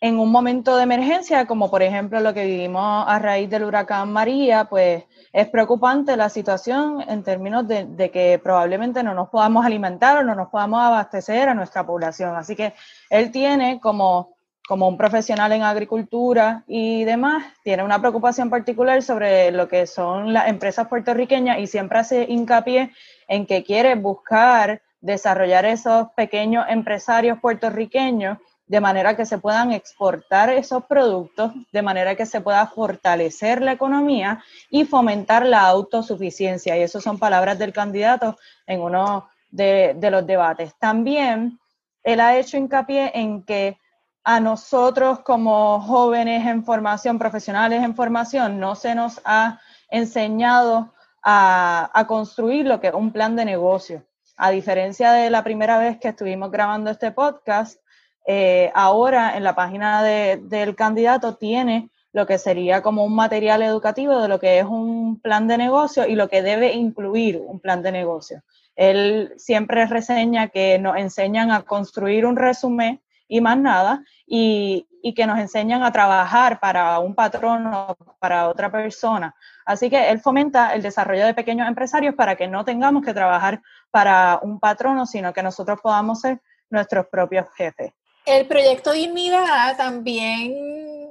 en 0.00 0.18
un 0.18 0.32
momento 0.32 0.76
de 0.76 0.82
emergencia, 0.82 1.46
como 1.46 1.70
por 1.70 1.82
ejemplo 1.82 2.18
lo 2.18 2.34
que 2.34 2.44
vivimos 2.44 3.04
a 3.06 3.18
raíz 3.20 3.48
del 3.48 3.64
huracán 3.64 4.12
María, 4.12 4.64
pues 4.64 5.04
es 5.32 5.48
preocupante 5.48 6.16
la 6.16 6.28
situación 6.28 7.04
en 7.08 7.22
términos 7.22 7.68
de, 7.68 7.84
de 7.84 8.10
que 8.10 8.40
probablemente 8.42 9.04
no 9.04 9.14
nos 9.14 9.28
podamos 9.28 9.64
alimentar 9.64 10.18
o 10.18 10.24
no 10.24 10.34
nos 10.34 10.48
podamos 10.48 10.80
abastecer 10.82 11.48
a 11.48 11.54
nuestra 11.54 11.86
población. 11.86 12.34
Así 12.34 12.56
que 12.56 12.74
él 13.10 13.30
tiene 13.30 13.78
como 13.80 14.34
como 14.66 14.88
un 14.88 14.96
profesional 14.96 15.52
en 15.52 15.62
agricultura 15.62 16.64
y 16.66 17.04
demás, 17.04 17.44
tiene 17.64 17.82
una 17.82 18.00
preocupación 18.00 18.48
particular 18.48 19.02
sobre 19.02 19.50
lo 19.50 19.68
que 19.68 19.86
son 19.86 20.32
las 20.32 20.48
empresas 20.48 20.88
puertorriqueñas 20.88 21.58
y 21.58 21.66
siempre 21.66 21.98
hace 21.98 22.26
hincapié 22.28 22.92
en 23.28 23.46
que 23.46 23.64
quiere 23.64 23.94
buscar 23.96 24.82
desarrollar 25.00 25.64
esos 25.64 26.08
pequeños 26.16 26.64
empresarios 26.68 27.40
puertorriqueños 27.40 28.38
de 28.66 28.80
manera 28.80 29.16
que 29.16 29.26
se 29.26 29.38
puedan 29.38 29.72
exportar 29.72 30.48
esos 30.48 30.84
productos, 30.84 31.52
de 31.72 31.82
manera 31.82 32.14
que 32.14 32.24
se 32.24 32.40
pueda 32.40 32.66
fortalecer 32.68 33.60
la 33.60 33.72
economía 33.72 34.42
y 34.70 34.84
fomentar 34.84 35.44
la 35.44 35.66
autosuficiencia. 35.66 36.78
Y 36.78 36.82
eso 36.82 37.00
son 37.00 37.18
palabras 37.18 37.58
del 37.58 37.72
candidato 37.72 38.38
en 38.66 38.80
uno 38.80 39.28
de, 39.50 39.94
de 39.96 40.10
los 40.10 40.26
debates. 40.26 40.74
También 40.78 41.58
él 42.02 42.20
ha 42.20 42.38
hecho 42.38 42.56
hincapié 42.56 43.10
en 43.14 43.42
que 43.42 43.76
a 44.24 44.40
nosotros 44.40 45.20
como 45.20 45.80
jóvenes 45.80 46.46
en 46.46 46.64
formación, 46.64 47.18
profesionales 47.18 47.82
en 47.82 47.94
formación, 47.94 48.60
no 48.60 48.74
se 48.74 48.94
nos 48.94 49.20
ha 49.24 49.60
enseñado 49.90 50.92
a, 51.22 52.04
construir 52.06 52.66
lo 52.66 52.80
que 52.80 52.88
es 52.88 52.94
un 52.94 53.12
plan 53.12 53.36
de 53.36 53.44
negocio. 53.44 54.04
A 54.36 54.50
diferencia 54.50 55.12
de 55.12 55.30
la 55.30 55.44
primera 55.44 55.78
vez 55.78 55.98
que 55.98 56.08
estuvimos 56.08 56.50
grabando 56.50 56.90
este 56.90 57.12
podcast, 57.12 57.80
eh, 58.26 58.70
ahora 58.74 59.36
en 59.36 59.44
la 59.44 59.54
página 59.54 60.02
del 60.02 60.74
candidato 60.76 61.36
tiene 61.36 61.90
lo 62.12 62.26
que 62.26 62.38
sería 62.38 62.82
como 62.82 63.04
un 63.04 63.14
material 63.14 63.62
educativo 63.62 64.20
de 64.20 64.28
lo 64.28 64.38
que 64.38 64.58
es 64.58 64.64
un 64.64 65.20
plan 65.20 65.48
de 65.48 65.58
negocio 65.58 66.06
y 66.06 66.14
lo 66.14 66.28
que 66.28 66.42
debe 66.42 66.72
incluir 66.74 67.42
un 67.44 67.58
plan 67.58 67.82
de 67.82 67.90
negocio. 67.90 68.42
Él 68.76 69.32
siempre 69.36 69.86
reseña 69.86 70.48
que 70.48 70.78
nos 70.78 70.96
enseñan 70.96 71.50
a 71.50 71.62
construir 71.62 72.26
un 72.26 72.36
resumen 72.36 73.00
y 73.32 73.40
más 73.40 73.56
nada, 73.56 74.04
y, 74.26 74.86
que 75.16 75.26
nos 75.26 75.38
enseñan 75.38 75.82
a 75.82 75.90
trabajar 75.90 76.60
para 76.60 76.98
un 76.98 77.14
patrón 77.14 77.66
o 77.66 77.96
para 78.20 78.48
otra 78.48 78.70
persona. 78.70 79.34
Así 79.64 79.88
que 79.88 80.10
él 80.10 80.20
fomenta 80.20 80.74
el 80.74 80.82
desarrollo 80.82 81.24
de 81.24 81.34
pequeños 81.34 81.66
empresarios 81.66 82.14
para 82.14 82.36
que 82.36 82.46
no 82.46 82.64
tengamos 82.64 83.02
que 83.02 83.14
trabajar 83.14 83.62
para 83.90 84.38
un 84.42 84.60
patrono, 84.60 85.06
sino 85.06 85.32
que 85.32 85.42
nosotros 85.42 85.80
podamos 85.82 86.20
ser 86.20 86.40
nuestros 86.68 87.06
propios 87.06 87.46
jefes. 87.56 87.92
El 88.26 88.46
proyecto 88.46 88.92
Dignidad 88.92 89.76
también, 89.76 90.54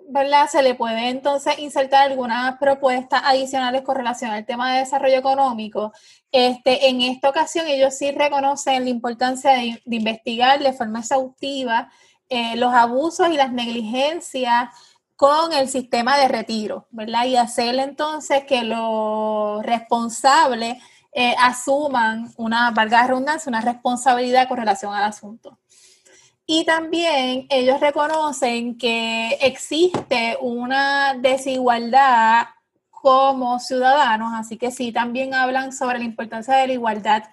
¿verdad? 0.10 0.48
Se 0.48 0.62
le 0.62 0.75
puede 0.75 1.10
entonces 1.10 1.58
insertar 1.58 2.04
algunas 2.04 2.58
propuestas 2.60 3.24
adicionales 3.25 3.82
con 3.82 3.96
relación 3.96 4.32
al 4.32 4.46
tema 4.46 4.74
de 4.74 4.80
desarrollo 4.80 5.18
económico. 5.18 5.92
Este, 6.32 6.88
en 6.88 7.01
esta 7.01 7.30
ocasión 7.30 7.68
ellos 7.68 7.98
sí 7.98 8.12
reconocen 8.12 8.84
la 8.84 8.90
importancia 8.90 9.51
de, 9.54 9.82
de 9.84 9.96
investigar 9.96 10.60
de 10.60 10.72
forma 10.72 11.00
exhaustiva 11.00 11.90
eh, 12.33 12.55
los 12.55 12.73
abusos 12.73 13.27
y 13.29 13.33
las 13.33 13.51
negligencias 13.51 14.69
con 15.17 15.51
el 15.51 15.67
sistema 15.67 16.17
de 16.17 16.29
retiro, 16.29 16.88
¿verdad? 16.89 17.25
Y 17.25 17.35
hacer 17.35 17.75
entonces 17.75 18.45
que 18.45 18.63
los 18.63 19.61
responsables 19.63 20.77
eh, 21.11 21.35
asuman 21.38 22.31
una, 22.38 22.71
valga 22.71 23.01
la 23.01 23.07
redundancia, 23.07 23.50
una 23.50 23.59
responsabilidad 23.59 24.47
con 24.47 24.59
relación 24.59 24.93
al 24.93 25.03
asunto. 25.03 25.59
Y 26.45 26.63
también 26.63 27.47
ellos 27.50 27.81
reconocen 27.81 28.77
que 28.77 29.38
existe 29.41 30.38
una 30.39 31.13
desigualdad 31.15 32.47
como 32.89 33.59
ciudadanos, 33.59 34.31
así 34.35 34.55
que 34.55 34.71
sí, 34.71 34.93
también 34.93 35.33
hablan 35.33 35.73
sobre 35.73 36.00
la 36.00 36.05
importancia 36.05 36.55
de 36.55 36.67
la 36.67 36.73
igualdad 36.73 37.23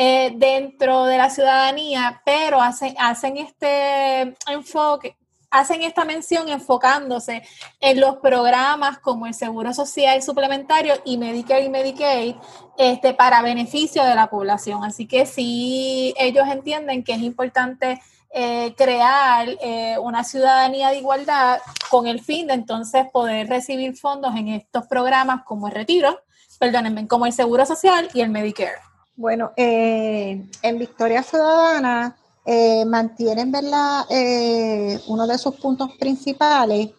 eh, 0.00 0.32
dentro 0.36 1.06
de 1.06 1.18
la 1.18 1.28
ciudadanía, 1.28 2.22
pero 2.24 2.62
hacen, 2.62 2.94
hacen 3.00 3.36
este 3.36 4.32
enfoque, 4.48 5.16
hacen 5.50 5.82
esta 5.82 6.04
mención 6.04 6.48
enfocándose 6.48 7.42
en 7.80 8.00
los 8.00 8.18
programas 8.18 9.00
como 9.00 9.26
el 9.26 9.34
Seguro 9.34 9.74
Social 9.74 10.22
Suplementario 10.22 10.94
y 11.04 11.18
Medicare 11.18 11.64
y 11.64 11.68
Medicaid 11.68 12.36
este, 12.76 13.12
para 13.12 13.42
beneficio 13.42 14.04
de 14.04 14.14
la 14.14 14.30
población. 14.30 14.84
Así 14.84 15.08
que 15.08 15.26
sí, 15.26 16.14
ellos 16.16 16.46
entienden 16.46 17.02
que 17.02 17.14
es 17.14 17.20
importante 17.20 18.00
eh, 18.30 18.74
crear 18.76 19.48
eh, 19.60 19.98
una 20.00 20.22
ciudadanía 20.22 20.90
de 20.90 20.98
igualdad 20.98 21.58
con 21.90 22.06
el 22.06 22.20
fin 22.20 22.46
de 22.46 22.54
entonces 22.54 23.08
poder 23.12 23.48
recibir 23.48 23.96
fondos 23.96 24.36
en 24.36 24.46
estos 24.46 24.86
programas 24.86 25.42
como 25.42 25.66
el 25.66 25.74
retiro, 25.74 26.20
perdónenme, 26.60 27.08
como 27.08 27.26
el 27.26 27.32
Seguro 27.32 27.66
Social 27.66 28.08
y 28.14 28.20
el 28.20 28.30
Medicare. 28.30 28.87
Bueno, 29.18 29.50
eh, 29.56 30.46
en 30.62 30.78
Victoria 30.78 31.24
Ciudadana 31.24 32.16
eh, 32.46 32.84
mantienen 32.84 33.50
¿verdad? 33.50 34.06
Eh, 34.08 34.96
uno 35.08 35.26
de 35.26 35.36
sus 35.38 35.56
puntos 35.56 35.90
principales, 35.98 36.90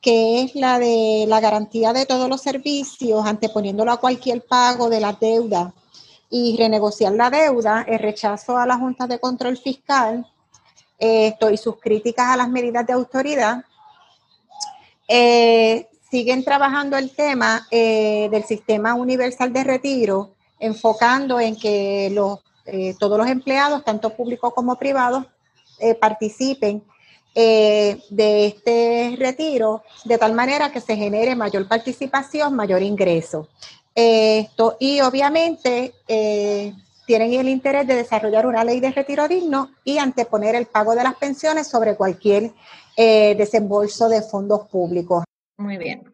que 0.00 0.42
es 0.42 0.56
la 0.56 0.80
de 0.80 1.26
la 1.28 1.38
garantía 1.38 1.92
de 1.92 2.06
todos 2.06 2.28
los 2.28 2.40
servicios, 2.40 3.24
anteponiéndolo 3.24 3.92
a 3.92 4.00
cualquier 4.00 4.44
pago 4.44 4.90
de 4.90 4.98
la 4.98 5.12
deuda 5.12 5.72
y 6.28 6.56
renegociar 6.56 7.12
la 7.12 7.30
deuda, 7.30 7.84
el 7.86 8.00
rechazo 8.00 8.58
a 8.58 8.66
la 8.66 8.76
Junta 8.76 9.06
de 9.06 9.20
Control 9.20 9.56
Fiscal 9.56 10.26
y 10.98 11.56
sus 11.56 11.78
críticas 11.78 12.26
a 12.30 12.36
las 12.36 12.48
medidas 12.48 12.84
de 12.84 12.94
autoridad. 12.94 13.64
siguen 16.10 16.42
trabajando 16.42 16.96
el 16.96 17.14
tema 17.14 17.64
del 17.70 18.42
sistema 18.42 18.94
universal 18.94 19.52
de 19.52 19.62
retiro 19.62 20.39
enfocando 20.60 21.40
en 21.40 21.56
que 21.56 22.10
los, 22.12 22.38
eh, 22.66 22.94
todos 22.98 23.18
los 23.18 23.26
empleados, 23.26 23.84
tanto 23.84 24.10
públicos 24.10 24.52
como 24.54 24.76
privados, 24.76 25.24
eh, 25.80 25.94
participen 25.94 26.84
eh, 27.34 27.98
de 28.10 28.46
este 28.46 29.16
retiro 29.18 29.82
de 30.04 30.18
tal 30.18 30.34
manera 30.34 30.70
que 30.70 30.80
se 30.80 30.96
genere 30.96 31.34
mayor 31.34 31.66
participación, 31.66 32.54
mayor 32.54 32.82
ingreso. 32.82 33.48
Esto, 33.94 34.76
y 34.78 35.00
obviamente 35.00 35.94
tienen 37.10 37.32
el 37.34 37.48
interés 37.48 37.88
de 37.88 37.96
desarrollar 37.96 38.46
una 38.46 38.62
ley 38.62 38.78
de 38.78 38.92
retiro 38.92 39.26
digno 39.26 39.70
y 39.82 39.98
anteponer 39.98 40.54
el 40.54 40.66
pago 40.66 40.94
de 40.94 41.02
las 41.02 41.16
pensiones 41.16 41.66
sobre 41.66 41.96
cualquier 41.96 42.52
eh, 42.96 43.34
desembolso 43.36 44.08
de 44.08 44.22
fondos 44.22 44.68
públicos. 44.68 45.24
Muy 45.58 45.76
bien. 45.76 46.09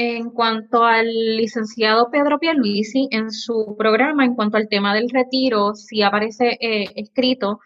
En 0.00 0.30
cuanto 0.30 0.84
al 0.84 1.08
licenciado 1.36 2.08
Pedro 2.08 2.38
Pierluisi, 2.38 3.08
en 3.10 3.32
su 3.32 3.74
programa, 3.76 4.24
en 4.24 4.36
cuanto 4.36 4.56
al 4.56 4.68
tema 4.68 4.94
del 4.94 5.10
retiro, 5.10 5.74
sí 5.74 6.02
aparece 6.02 6.56
eh, 6.60 6.86
escrito 6.94 7.58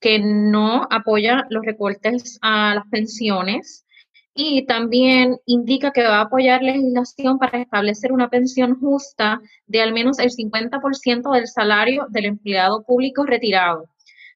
que 0.00 0.18
no 0.18 0.88
apoya 0.90 1.46
los 1.50 1.64
recortes 1.64 2.40
a 2.42 2.74
las 2.74 2.84
pensiones 2.88 3.86
y 4.34 4.66
también 4.66 5.36
indica 5.46 5.92
que 5.92 6.02
va 6.02 6.18
a 6.18 6.22
apoyar 6.22 6.64
legislación 6.64 7.38
para 7.38 7.60
establecer 7.60 8.10
una 8.10 8.28
pensión 8.28 8.80
justa 8.80 9.40
de 9.68 9.80
al 9.80 9.92
menos 9.92 10.18
el 10.18 10.30
50% 10.30 11.32
del 11.32 11.46
salario 11.46 12.06
del 12.10 12.24
empleado 12.24 12.82
público 12.82 13.24
retirado. 13.24 13.84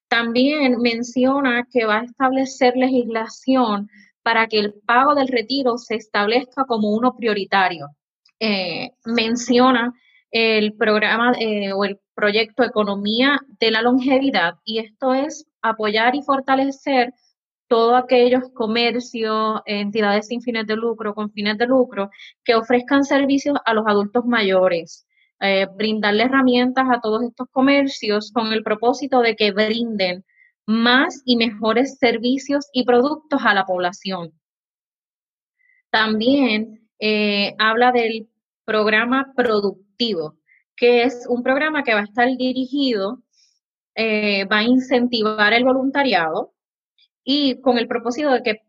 También 0.07 0.77
menciona 0.81 1.67
que 1.73 1.87
va 1.87 2.03
a 2.03 2.05
establecer 2.05 2.77
legislación 2.77 3.89
para 4.23 4.47
que 4.47 4.59
el 4.59 4.75
pago 4.87 5.14
del 5.14 5.29
retiro 5.29 5.79
se 5.79 5.97
establezca 5.97 6.64
como 6.64 6.91
uno 6.91 7.17
prioritario. 7.17 7.88
Eh, 8.41 8.91
menciona 9.05 9.93
el 10.31 10.75
programa 10.75 11.33
eh, 11.38 11.73
o 11.73 11.85
el 11.85 12.00
proyecto 12.14 12.64
Economía 12.64 13.38
de 13.61 13.71
la 13.71 13.83
Longevidad 13.83 14.55
y 14.64 14.79
esto 14.79 15.14
es 15.14 15.47
apoyar 15.61 16.14
y 16.14 16.23
fortalecer 16.23 17.12
todos 17.69 18.02
aquellos 18.02 18.50
comercios, 18.52 19.61
entidades 19.64 20.26
sin 20.26 20.43
fines 20.43 20.67
de 20.67 20.76
lucro, 20.76 21.14
con 21.14 21.33
fines 21.33 21.57
de 21.57 21.67
lucro, 21.67 22.11
que 22.45 22.55
ofrezcan 22.55 23.05
servicios 23.05 23.57
a 23.64 23.73
los 23.73 23.87
adultos 23.87 24.26
mayores. 24.26 25.07
Eh, 25.41 25.67
brindarle 25.75 26.25
herramientas 26.25 26.85
a 26.93 27.00
todos 27.00 27.23
estos 27.23 27.49
comercios 27.50 28.31
con 28.31 28.52
el 28.52 28.62
propósito 28.62 29.21
de 29.21 29.35
que 29.37 29.52
brinden 29.52 30.25
más 30.66 31.23
y 31.25 31.37
mejores 31.37 31.99
servicios 31.99 32.69
y 32.73 32.85
productos 32.85 33.40
a 33.45 33.54
la 33.54 33.64
población. 33.64 34.33
También 35.90 36.88
eh, 36.99 37.54
habla 37.59 37.92
del 37.92 38.28
programa 38.64 39.33
productivo, 39.37 40.38
que 40.76 41.02
es 41.02 41.26
un 41.28 41.42
programa 41.42 41.83
que 41.83 41.95
va 41.95 42.00
a 42.00 42.04
estar 42.04 42.28
dirigido, 42.37 43.23
eh, 43.95 44.45
va 44.47 44.59
a 44.59 44.62
incentivar 44.64 45.52
el 45.52 45.64
voluntariado 45.64 46.54
y 47.25 47.61
con 47.61 47.78
el 47.78 47.88
propósito 47.88 48.31
de 48.31 48.42
que 48.42 48.62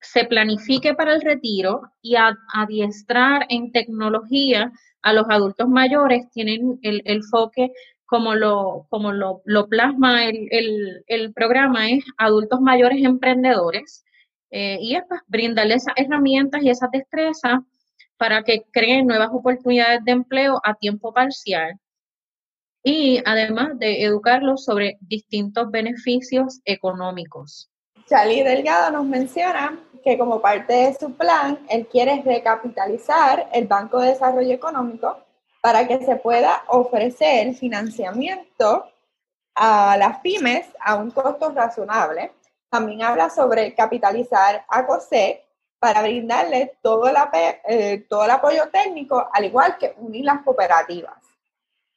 se 0.00 0.24
planifique 0.24 0.94
para 0.94 1.14
el 1.14 1.20
retiro 1.20 1.82
y 2.02 2.16
adiestrar 2.54 3.46
en 3.48 3.72
tecnología 3.72 4.72
a 5.02 5.12
los 5.12 5.26
adultos 5.28 5.68
mayores, 5.68 6.28
tienen 6.30 6.78
el, 6.82 7.02
enfoque 7.04 7.70
como 8.06 8.34
lo, 8.34 8.86
como 8.88 9.12
lo, 9.12 9.42
plasma 9.68 10.24
el, 10.24 11.32
programa, 11.34 11.90
es 11.90 12.04
adultos 12.16 12.60
mayores 12.60 13.04
emprendedores, 13.04 14.04
eh, 14.50 14.78
y 14.80 14.94
es 14.94 15.02
pues, 15.08 15.20
brindarles 15.26 15.82
esas 15.82 15.94
herramientas 15.96 16.62
y 16.62 16.70
esas 16.70 16.90
destrezas 16.90 17.58
para 18.16 18.42
que 18.42 18.62
creen 18.70 19.06
nuevas 19.06 19.28
oportunidades 19.32 20.04
de 20.04 20.12
empleo 20.12 20.60
a 20.64 20.74
tiempo 20.74 21.12
parcial 21.12 21.78
y 22.82 23.20
además 23.26 23.78
de 23.78 24.04
educarlos 24.04 24.64
sobre 24.64 24.96
distintos 25.00 25.70
beneficios 25.70 26.60
económicos. 26.64 27.68
Charlie 28.08 28.44
Delgado 28.44 28.92
nos 28.92 29.04
menciona 29.04 29.76
que 30.04 30.16
como 30.16 30.40
parte 30.40 30.72
de 30.72 30.94
su 30.94 31.12
plan, 31.14 31.58
él 31.68 31.88
quiere 31.88 32.22
recapitalizar 32.24 33.50
el 33.52 33.66
Banco 33.66 33.98
de 33.98 34.10
Desarrollo 34.10 34.54
Económico 34.54 35.25
para 35.66 35.84
que 35.88 35.98
se 36.04 36.14
pueda 36.14 36.62
ofrecer 36.68 37.52
financiamiento 37.56 38.88
a 39.56 39.96
las 39.96 40.20
pymes 40.20 40.64
a 40.78 40.94
un 40.94 41.10
costo 41.10 41.50
razonable. 41.50 42.30
También 42.70 43.02
habla 43.02 43.28
sobre 43.30 43.74
capitalizar 43.74 44.64
a 44.68 44.86
COSEC 44.86 45.42
para 45.80 46.02
brindarle 46.02 46.76
todo 46.80 47.08
el, 47.08 47.16
eh, 47.68 48.06
todo 48.08 48.26
el 48.26 48.30
apoyo 48.30 48.68
técnico, 48.68 49.28
al 49.32 49.44
igual 49.44 49.76
que 49.76 49.92
unir 49.96 50.24
las 50.24 50.42
cooperativas. 50.42 51.18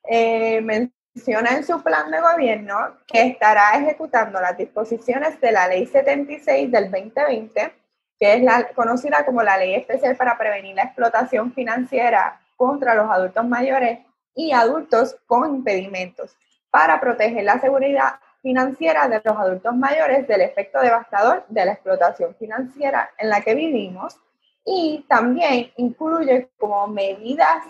Eh, 0.01 0.61
menciona 0.61 1.51
en 1.51 1.63
su 1.63 1.79
plan 1.83 2.09
de 2.09 2.21
gobierno 2.21 2.97
que 3.05 3.21
estará 3.21 3.73
ejecutando 3.75 4.41
las 4.41 4.57
disposiciones 4.57 5.39
de 5.39 5.51
la 5.51 5.67
Ley 5.67 5.85
76 5.85 6.71
del 6.71 6.89
2020, 6.89 7.71
que 8.19 8.33
es 8.33 8.43
conocida 8.73 9.23
como 9.27 9.43
la 9.43 9.57
Ley 9.57 9.75
Especial 9.75 10.15
para 10.15 10.39
Prevenir 10.39 10.75
la 10.75 10.85
Explotación 10.85 11.53
Financiera 11.53 12.41
contra 12.59 12.93
los 12.93 13.09
Adultos 13.09 13.47
Mayores 13.47 13.99
y 14.35 14.51
Adultos 14.51 15.15
con 15.25 15.49
Impedimentos, 15.49 16.35
para 16.69 16.99
proteger 16.99 17.45
la 17.45 17.57
seguridad 17.61 18.19
financiera 18.41 19.07
de 19.07 19.21
los 19.23 19.37
adultos 19.37 19.73
mayores 19.75 20.27
del 20.27 20.41
efecto 20.41 20.81
devastador 20.81 21.45
de 21.47 21.65
la 21.65 21.71
explotación 21.71 22.35
financiera 22.35 23.11
en 23.17 23.29
la 23.29 23.39
que 23.39 23.55
vivimos 23.55 24.17
y 24.65 25.05
también 25.07 25.71
incluye 25.77 26.49
como 26.57 26.85
medidas 26.87 27.63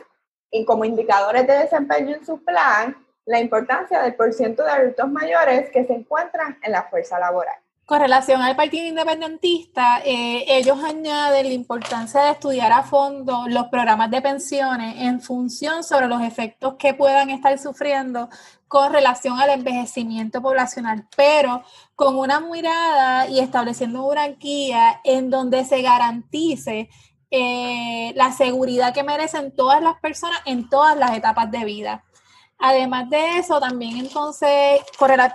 y 0.50 0.66
como 0.66 0.86
indicadores 0.86 1.46
de 1.46 1.60
desempeño 1.60 2.16
en 2.16 2.26
su 2.26 2.44
plan 2.44 2.96
la 3.26 3.40
importancia 3.40 4.02
del 4.02 4.16
porcentaje 4.16 4.70
de 4.70 4.76
adultos 4.76 5.12
mayores 5.12 5.70
que 5.70 5.86
se 5.86 5.94
encuentran 5.94 6.58
en 6.64 6.72
la 6.72 6.84
fuerza 6.84 7.20
laboral. 7.20 7.58
Con 7.90 8.02
relación 8.02 8.40
al 8.44 8.56
Partido 8.56 8.86
Independentista, 8.86 10.04
eh, 10.06 10.46
ellos 10.48 10.78
añaden 10.84 11.48
la 11.48 11.54
importancia 11.54 12.22
de 12.22 12.32
estudiar 12.34 12.72
a 12.72 12.84
fondo 12.84 13.46
los 13.48 13.66
programas 13.70 14.12
de 14.12 14.22
pensiones 14.22 14.96
en 15.00 15.20
función 15.20 15.84
sobre 15.84 16.06
los 16.06 16.22
efectos 16.22 16.76
que 16.78 16.94
puedan 16.94 17.32
estar 17.32 17.58
sufriendo 17.58 18.30
con 18.68 18.94
relación 18.94 19.40
al 19.40 19.50
envejecimiento 19.50 20.40
poblacional, 20.40 21.08
pero 21.18 21.64
con 21.96 22.16
una 22.16 22.40
mirada 22.40 23.28
y 23.28 23.40
estableciendo 23.40 24.06
una 24.06 24.28
guía 24.28 25.02
en 25.04 25.32
donde 25.32 25.66
se 25.66 25.82
garantice 25.82 26.92
eh, 27.32 28.14
la 28.16 28.32
seguridad 28.34 28.94
que 28.94 29.02
merecen 29.02 29.56
todas 29.56 29.82
las 29.82 30.00
personas 30.00 30.40
en 30.46 30.70
todas 30.70 30.96
las 30.96 31.18
etapas 31.18 31.50
de 31.50 31.66
vida. 31.66 32.04
Además 32.60 33.10
de 33.10 33.40
eso, 33.40 33.60
también 33.60 33.98
entonces, 33.98 34.80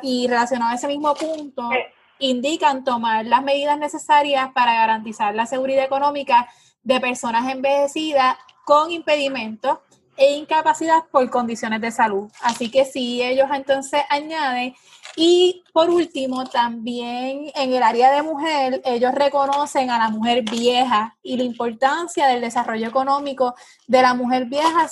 y 0.03 0.29
relacionado 0.29 0.71
a 0.71 0.75
ese 0.77 0.87
mismo 0.87 1.17
punto, 1.17 1.69
indican 2.19 2.85
tomar 2.85 3.27
las 3.27 3.43
medidas 3.43 3.79
necesarias 3.79 4.51
para 4.55 4.75
garantizar 4.75 5.35
la 5.35 5.47
seguridad 5.47 5.85
económica 5.85 6.49
de 6.83 7.01
personas 7.01 7.51
envejecidas 7.51 8.37
con 8.65 8.91
impedimentos 8.91 9.79
e 10.17 10.35
incapacidad 10.35 11.05
por 11.11 11.29
condiciones 11.31 11.81
de 11.81 11.91
salud. 11.91 12.31
Así 12.41 12.71
que 12.71 12.85
sí, 12.85 13.23
ellos 13.23 13.49
entonces 13.53 14.03
añaden. 14.09 14.75
Y 15.17 15.65
por 15.73 15.91
último, 15.91 16.45
también 16.45 17.51
en 17.55 17.73
el 17.73 17.83
área 17.83 18.13
de 18.13 18.23
mujer, 18.23 18.81
ellos 18.85 19.13
reconocen 19.13 19.91
a 19.91 19.99
la 19.99 20.09
mujer 20.09 20.43
vieja 20.43 21.17
y 21.23 21.37
la 21.37 21.45
importancia 21.45 22.27
del 22.27 22.41
desarrollo 22.41 22.89
económico 22.89 23.55
de 23.87 24.03
la 24.03 24.15
mujer 24.15 24.47
vieja 24.47 24.89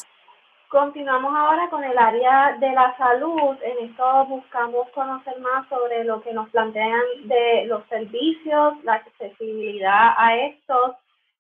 Continuamos 0.73 1.35
ahora 1.37 1.69
con 1.69 1.85
el 1.85 1.99
área 1.99 2.57
de 2.59 2.73
la 2.73 2.97
salud. 2.97 3.59
En 3.61 3.91
esto 3.91 4.25
buscamos 4.25 4.89
conocer 4.93 5.39
más 5.41 5.69
sobre 5.69 6.03
lo 6.03 6.23
que 6.23 6.33
nos 6.33 6.49
plantean 6.49 7.03
de 7.25 7.67
los 7.67 7.87
servicios, 7.89 8.83
la 8.83 8.95
accesibilidad 8.95 10.15
a 10.17 10.35
estos, 10.35 10.97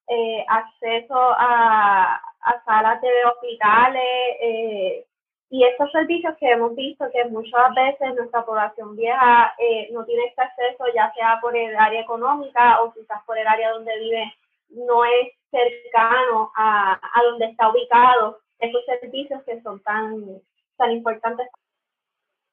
eh, 0.09 0.45
acceso 0.47 1.17
a, 1.17 2.21
salas 2.67 3.01
de 3.01 3.09
hospitales 3.25 4.37
eh, 4.43 5.07
y 5.49 5.65
estos 5.65 5.91
servicios 5.93 6.37
que 6.39 6.51
hemos 6.51 6.77
visto 6.77 7.07
que 7.11 7.25
muchas 7.31 7.75
veces 7.75 8.15
nuestra 8.15 8.45
población 8.45 8.95
vieja 8.97 9.55
eh, 9.59 9.89
no 9.93 10.05
tiene 10.05 10.27
este 10.27 10.43
acceso, 10.43 10.85
ya 10.95 11.11
sea 11.15 11.39
por 11.41 11.57
el 11.57 11.75
área 11.75 12.03
económica 12.03 12.83
o 12.83 12.93
quizás 12.93 13.23
por 13.25 13.39
el 13.39 13.49
área 13.49 13.71
donde 13.71 13.99
vive, 13.99 14.35
no 14.69 15.07
es 15.07 15.33
cercano 15.51 16.53
a, 16.55 17.01
a 17.01 17.23
donde 17.31 17.47
está 17.47 17.71
ubicado 17.71 18.43
servicios 18.87 19.43
que 19.45 19.61
son 19.63 19.81
tan, 19.83 20.25
tan 20.77 20.91
importantes. 20.93 21.47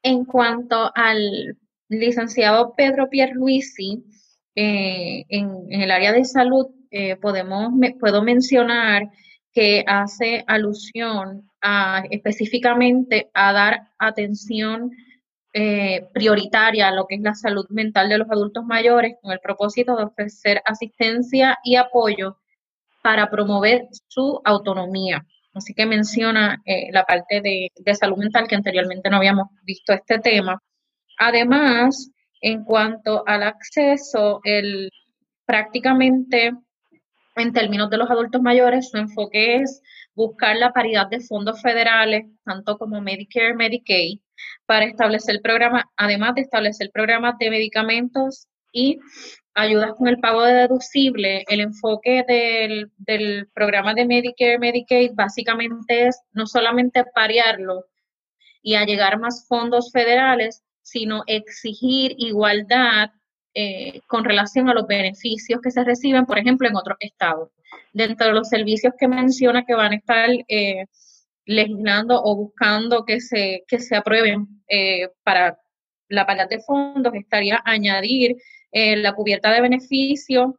En 0.01 0.25
cuanto 0.25 0.91
al 0.95 1.57
licenciado 1.89 2.73
Pedro 2.75 3.09
Pierluisi, 3.09 4.03
eh, 4.55 5.25
en, 5.29 5.67
el 5.69 5.91
área 5.91 6.11
de 6.11 6.25
salud, 6.25 6.67
eh, 6.91 7.15
podemos, 7.17 7.71
puedo 7.99 8.23
mencionar 8.23 9.09
que 9.53 9.83
hace 9.87 10.43
alusión 10.47 11.49
a, 11.61 12.03
específicamente 12.09 13.29
a 13.33 13.53
dar 13.53 13.89
atención 13.97 14.91
eh, 15.53 16.07
prioritaria 16.13 16.87
a 16.87 16.91
lo 16.91 17.07
que 17.07 17.15
es 17.15 17.21
la 17.21 17.33
salud 17.33 17.65
mental 17.69 18.07
de 18.09 18.19
los 18.19 18.29
adultos 18.29 18.63
mayores 18.65 19.15
con 19.21 19.31
el 19.31 19.39
propósito 19.39 19.95
de 19.95 20.03
ofrecer 20.03 20.61
asistencia 20.65 21.57
y 21.63 21.75
apoyo 21.75 22.37
para 23.01 23.29
promover 23.29 23.87
su 24.07 24.41
autonomía. 24.43 25.25
Así 25.53 25.73
que 25.73 25.85
menciona 25.85 26.61
eh, 26.65 26.91
la 26.91 27.05
parte 27.05 27.41
de, 27.41 27.71
salud 27.95 28.17
mental 28.17 28.47
que 28.47 28.55
anteriormente 28.55 29.09
no 29.09 29.17
habíamos 29.17 29.47
visto 29.63 29.93
este 29.93 30.19
tema. 30.19 30.61
Además, 31.17 32.11
en 32.41 32.63
cuanto 32.63 33.23
al 33.27 33.43
acceso, 33.43 34.41
el, 34.43 34.91
prácticamente 35.45 36.51
en 37.35 37.53
términos 37.53 37.89
de 37.89 37.97
los 37.97 38.09
adultos 38.09 38.41
mayores, 38.41 38.89
su 38.89 38.97
enfoque 38.97 39.57
es 39.57 39.81
buscar 40.13 40.55
la 40.57 40.71
paridad 40.71 41.07
de 41.07 41.21
fondos 41.21 41.61
federales, 41.61 42.25
tanto 42.43 42.77
como 42.77 43.01
Medicare, 43.01 43.55
Medicaid, 43.55 44.19
para 44.65 44.85
establecer 44.85 45.41
programas, 45.41 45.85
además 45.97 46.35
de 46.35 46.41
establecer 46.41 46.91
programas 46.93 47.37
de 47.39 47.49
medicamentos 47.49 48.47
y 48.71 48.99
ayudas 49.55 49.93
con 49.95 50.07
el 50.07 50.19
pago 50.19 50.43
de 50.43 50.53
deducible, 50.53 51.43
el 51.47 51.61
enfoque 51.61 52.23
del, 52.27 52.91
del 52.97 53.47
programa 53.53 53.93
de 53.93 54.05
Medicare, 54.05 54.59
Medicaid, 54.59 55.11
básicamente 55.13 56.07
es 56.07 56.21
no 56.31 56.47
solamente 56.47 57.03
parearlo 57.13 57.85
y 58.61 58.75
a 58.75 58.85
llegar 58.85 59.19
más 59.19 59.45
fondos 59.47 59.91
federales, 59.91 60.63
sino 60.81 61.23
exigir 61.27 62.15
igualdad 62.17 63.11
eh, 63.53 64.01
con 64.07 64.23
relación 64.23 64.69
a 64.69 64.73
los 64.73 64.87
beneficios 64.87 65.59
que 65.61 65.71
se 65.71 65.83
reciben, 65.83 66.25
por 66.25 66.37
ejemplo, 66.37 66.67
en 66.67 66.75
otros 66.75 66.97
estados. 66.99 67.49
Dentro 67.93 68.27
de 68.27 68.33
los 68.33 68.49
servicios 68.49 68.93
que 68.97 69.07
menciona 69.07 69.65
que 69.65 69.73
van 69.73 69.93
a 69.93 69.95
estar 69.95 70.29
eh, 70.47 70.85
legislando 71.45 72.21
o 72.23 72.35
buscando 72.35 73.05
que 73.05 73.21
se, 73.21 73.63
que 73.67 73.79
se 73.79 73.95
aprueben 73.95 74.47
eh, 74.67 75.09
para 75.23 75.59
la 76.07 76.25
paridad 76.25 76.49
de 76.49 76.61
fondos, 76.61 77.13
estaría 77.15 77.59
añadir 77.65 78.35
la 78.71 79.13
cubierta 79.13 79.51
de 79.51 79.61
beneficios 79.61 80.53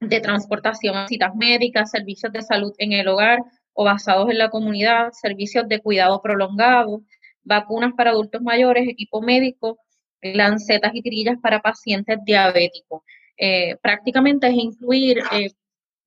de 0.00 0.20
transportación 0.20 0.96
a 0.96 1.08
citas 1.08 1.34
médicas, 1.34 1.90
servicios 1.90 2.32
de 2.32 2.42
salud 2.42 2.72
en 2.78 2.92
el 2.92 3.08
hogar 3.08 3.40
o 3.72 3.84
basados 3.84 4.30
en 4.30 4.38
la 4.38 4.50
comunidad, 4.50 5.12
servicios 5.12 5.68
de 5.68 5.80
cuidado 5.80 6.20
prolongado, 6.22 7.02
vacunas 7.44 7.92
para 7.96 8.10
adultos 8.10 8.42
mayores, 8.42 8.88
equipo 8.88 9.20
médico, 9.20 9.78
lancetas 10.20 10.92
y 10.94 11.02
tirillas 11.02 11.38
para 11.40 11.60
pacientes 11.60 12.18
diabéticos. 12.24 13.02
Eh, 13.36 13.76
prácticamente 13.80 14.48
es 14.48 14.54
incluir 14.54 15.18
eh, 15.32 15.50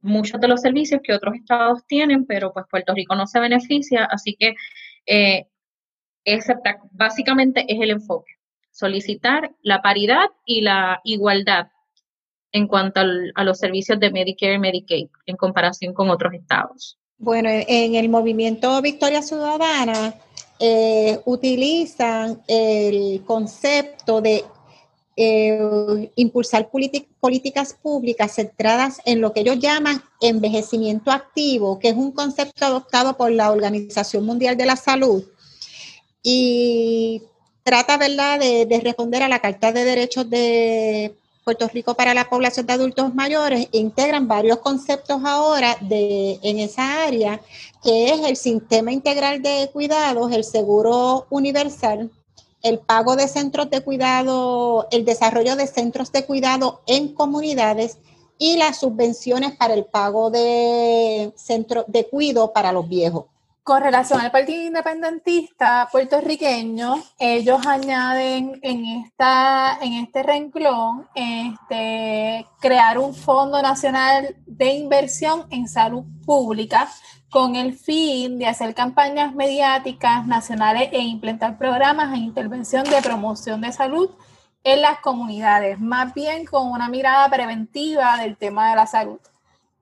muchos 0.01 0.39
de 0.41 0.47
los 0.47 0.61
servicios 0.61 1.01
que 1.03 1.13
otros 1.13 1.35
estados 1.35 1.85
tienen, 1.87 2.25
pero 2.25 2.51
pues 2.53 2.65
Puerto 2.69 2.93
Rico 2.93 3.15
no 3.15 3.25
se 3.27 3.39
beneficia, 3.39 4.05
así 4.05 4.35
que 4.37 4.53
eh, 5.05 5.47
ese 6.25 6.55
básicamente 6.91 7.65
es 7.67 7.79
el 7.81 7.91
enfoque, 7.91 8.33
solicitar 8.81 9.51
la 9.61 9.81
paridad 9.81 10.25
y 10.45 10.61
la 10.61 10.99
igualdad 11.05 11.67
en 12.51 12.67
cuanto 12.67 12.99
a 12.99 13.43
los 13.43 13.57
servicios 13.57 13.99
de 13.99 14.11
Medicare 14.11 14.55
y 14.55 14.59
Medicaid 14.59 15.07
en 15.25 15.37
comparación 15.37 15.93
con 15.93 16.09
otros 16.09 16.33
estados. 16.33 16.97
Bueno, 17.17 17.49
en 17.49 17.95
el 17.95 18.09
movimiento 18.09 18.81
Victoria 18.81 19.21
Ciudadana, 19.21 20.15
eh, 20.59 21.19
utilizan 21.25 22.41
el 22.47 23.23
concepto 23.25 24.21
de 24.21 24.43
eh, 25.15 26.11
impulsar 26.15 26.69
políticas 26.69 27.73
públicas 27.81 28.35
centradas 28.35 29.01
en 29.05 29.21
lo 29.21 29.33
que 29.33 29.41
ellos 29.41 29.59
llaman 29.59 30.01
envejecimiento 30.19 31.11
activo, 31.11 31.79
que 31.79 31.89
es 31.89 31.95
un 31.95 32.11
concepto 32.11 32.65
adoptado 32.65 33.17
por 33.17 33.31
la 33.31 33.51
Organización 33.51 34.25
Mundial 34.25 34.57
de 34.57 34.65
la 34.65 34.75
Salud 34.75 35.23
y 36.23 37.23
trata 37.63 37.97
¿verdad? 37.97 38.39
De, 38.39 38.65
de 38.65 38.79
responder 38.79 39.23
a 39.23 39.29
la 39.29 39.39
Carta 39.39 39.71
de 39.71 39.83
Derechos 39.83 40.29
de 40.29 41.15
Puerto 41.43 41.67
Rico 41.67 41.95
para 41.95 42.13
la 42.13 42.29
población 42.29 42.67
de 42.67 42.73
adultos 42.73 43.15
mayores 43.15 43.67
integran 43.71 44.27
varios 44.27 44.59
conceptos 44.59 45.21
ahora 45.25 45.75
de, 45.81 46.39
en 46.43 46.59
esa 46.59 47.03
área, 47.03 47.41
que 47.83 48.09
es 48.09 48.21
el 48.21 48.35
sistema 48.35 48.91
integral 48.91 49.41
de 49.41 49.69
cuidados, 49.73 50.31
el 50.31 50.43
seguro 50.43 51.25
universal, 51.31 52.11
el 52.61 52.77
pago 52.77 53.15
de 53.15 53.27
centros 53.27 53.71
de 53.71 53.81
cuidado, 53.81 54.87
el 54.91 55.03
desarrollo 55.03 55.55
de 55.55 55.65
centros 55.65 56.11
de 56.11 56.25
cuidado 56.25 56.81
en 56.85 57.13
comunidades 57.13 57.97
y 58.37 58.57
las 58.57 58.79
subvenciones 58.79 59.55
para 59.55 59.73
el 59.73 59.85
pago 59.85 60.29
de 60.29 61.33
centro 61.35 61.85
de 61.87 62.07
cuidado 62.07 62.53
para 62.53 62.71
los 62.71 62.87
viejos. 62.87 63.25
Con 63.63 63.83
relación 63.83 64.19
al 64.19 64.31
Partido 64.31 64.63
Independentista 64.63 65.87
puertorriqueño, 65.91 66.95
ellos 67.19 67.63
añaden 67.67 68.59
en, 68.63 68.85
esta, 68.85 69.77
en 69.79 69.93
este 69.93 70.23
renglón 70.23 71.07
este, 71.13 72.47
crear 72.59 72.97
un 72.97 73.13
Fondo 73.13 73.61
Nacional 73.61 74.35
de 74.47 74.73
Inversión 74.73 75.45
en 75.51 75.67
Salud 75.67 76.03
Pública 76.25 76.89
con 77.29 77.55
el 77.55 77.77
fin 77.77 78.39
de 78.39 78.47
hacer 78.47 78.73
campañas 78.73 79.35
mediáticas 79.35 80.25
nacionales 80.25 80.89
e 80.91 80.97
implementar 80.97 81.59
programas 81.59 82.15
e 82.15 82.17
intervención 82.17 82.83
de 82.85 82.99
promoción 83.03 83.61
de 83.61 83.71
salud 83.71 84.09
en 84.63 84.81
las 84.81 85.01
comunidades, 85.01 85.79
más 85.79 86.15
bien 86.15 86.45
con 86.45 86.67
una 86.67 86.89
mirada 86.89 87.29
preventiva 87.29 88.17
del 88.17 88.37
tema 88.37 88.71
de 88.71 88.75
la 88.75 88.87
salud 88.87 89.19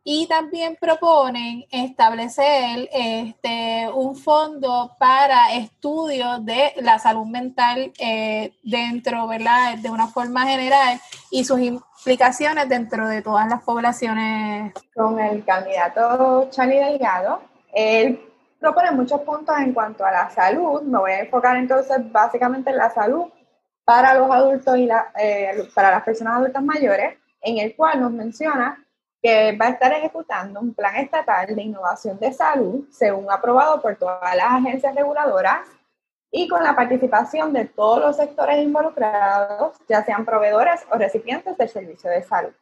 y 0.04 0.28
también 0.28 0.78
proponen 0.80 1.66
establecer 1.72 2.90
este, 2.92 3.90
un 3.94 4.16
fondo 4.16 4.96
para 4.98 5.54
estudios 5.54 6.44
de 6.46 6.74
la 6.78 7.00
salud 7.00 7.26
mental 7.26 7.92
eh, 8.00 8.54
dentro, 8.64 9.28
¿verdad? 9.28 9.78
De 9.78 9.90
una 9.90 10.08
forma 10.08 10.48
general 10.48 11.00
y 11.32 11.44
sus 11.44 11.60
implicaciones 11.60 12.70
dentro 12.70 13.08
de 13.08 13.22
todas 13.22 13.48
las 13.50 13.62
poblaciones. 13.64 14.74
Con 14.96 15.20
el 15.20 15.44
candidato 15.44 16.50
Charlie 16.50 16.80
Delgado, 16.80 17.42
él 17.74 18.20
propone 18.60 18.92
muchos 18.92 19.22
puntos 19.22 19.58
en 19.60 19.74
cuanto 19.74 20.06
a 20.06 20.12
la 20.12 20.30
salud. 20.30 20.82
Me 20.82 20.98
voy 20.98 21.12
a 21.12 21.20
enfocar 21.20 21.58
entonces 21.58 21.98
básicamente 22.12 22.70
en 22.70 22.78
la 22.78 22.90
salud 22.90 23.26
para 23.84 24.14
los 24.14 24.30
adultos 24.32 24.78
y 24.78 24.86
la, 24.86 25.12
eh, 25.20 25.68
para 25.74 25.92
las 25.92 26.04
personas 26.04 26.38
adultas 26.38 26.64
mayores, 26.64 27.18
en 27.42 27.58
el 27.58 27.76
cual 27.76 28.00
nos 28.02 28.12
menciona 28.12 28.86
que 29.22 29.58
va 29.58 29.68
a 29.68 29.70
estar 29.70 29.92
ejecutando 29.92 30.60
un 30.60 30.74
plan 30.74 30.96
estatal 30.96 31.54
de 31.56 31.62
innovación 31.62 32.18
de 32.20 32.32
salud, 32.32 32.86
según 32.92 33.30
aprobado 33.30 33.82
por 33.82 33.96
todas 33.98 34.36
las 34.36 34.46
agencias 34.46 34.96
reguladoras 34.96 35.68
y 36.32 36.48
con 36.48 36.64
la 36.64 36.76
participación 36.76 37.52
de 37.54 37.66
todos 37.66 38.00
los 38.00 38.16
sectores 38.16 38.60
involucrados, 38.64 39.78
ya 39.88 40.04
sean 40.04 40.26
proveedores 40.26 40.86
o 40.92 40.98
recipientes 40.98 41.58
del 41.58 41.70
servicio 41.70 42.10
de 42.10 42.24
salud. 42.24 42.54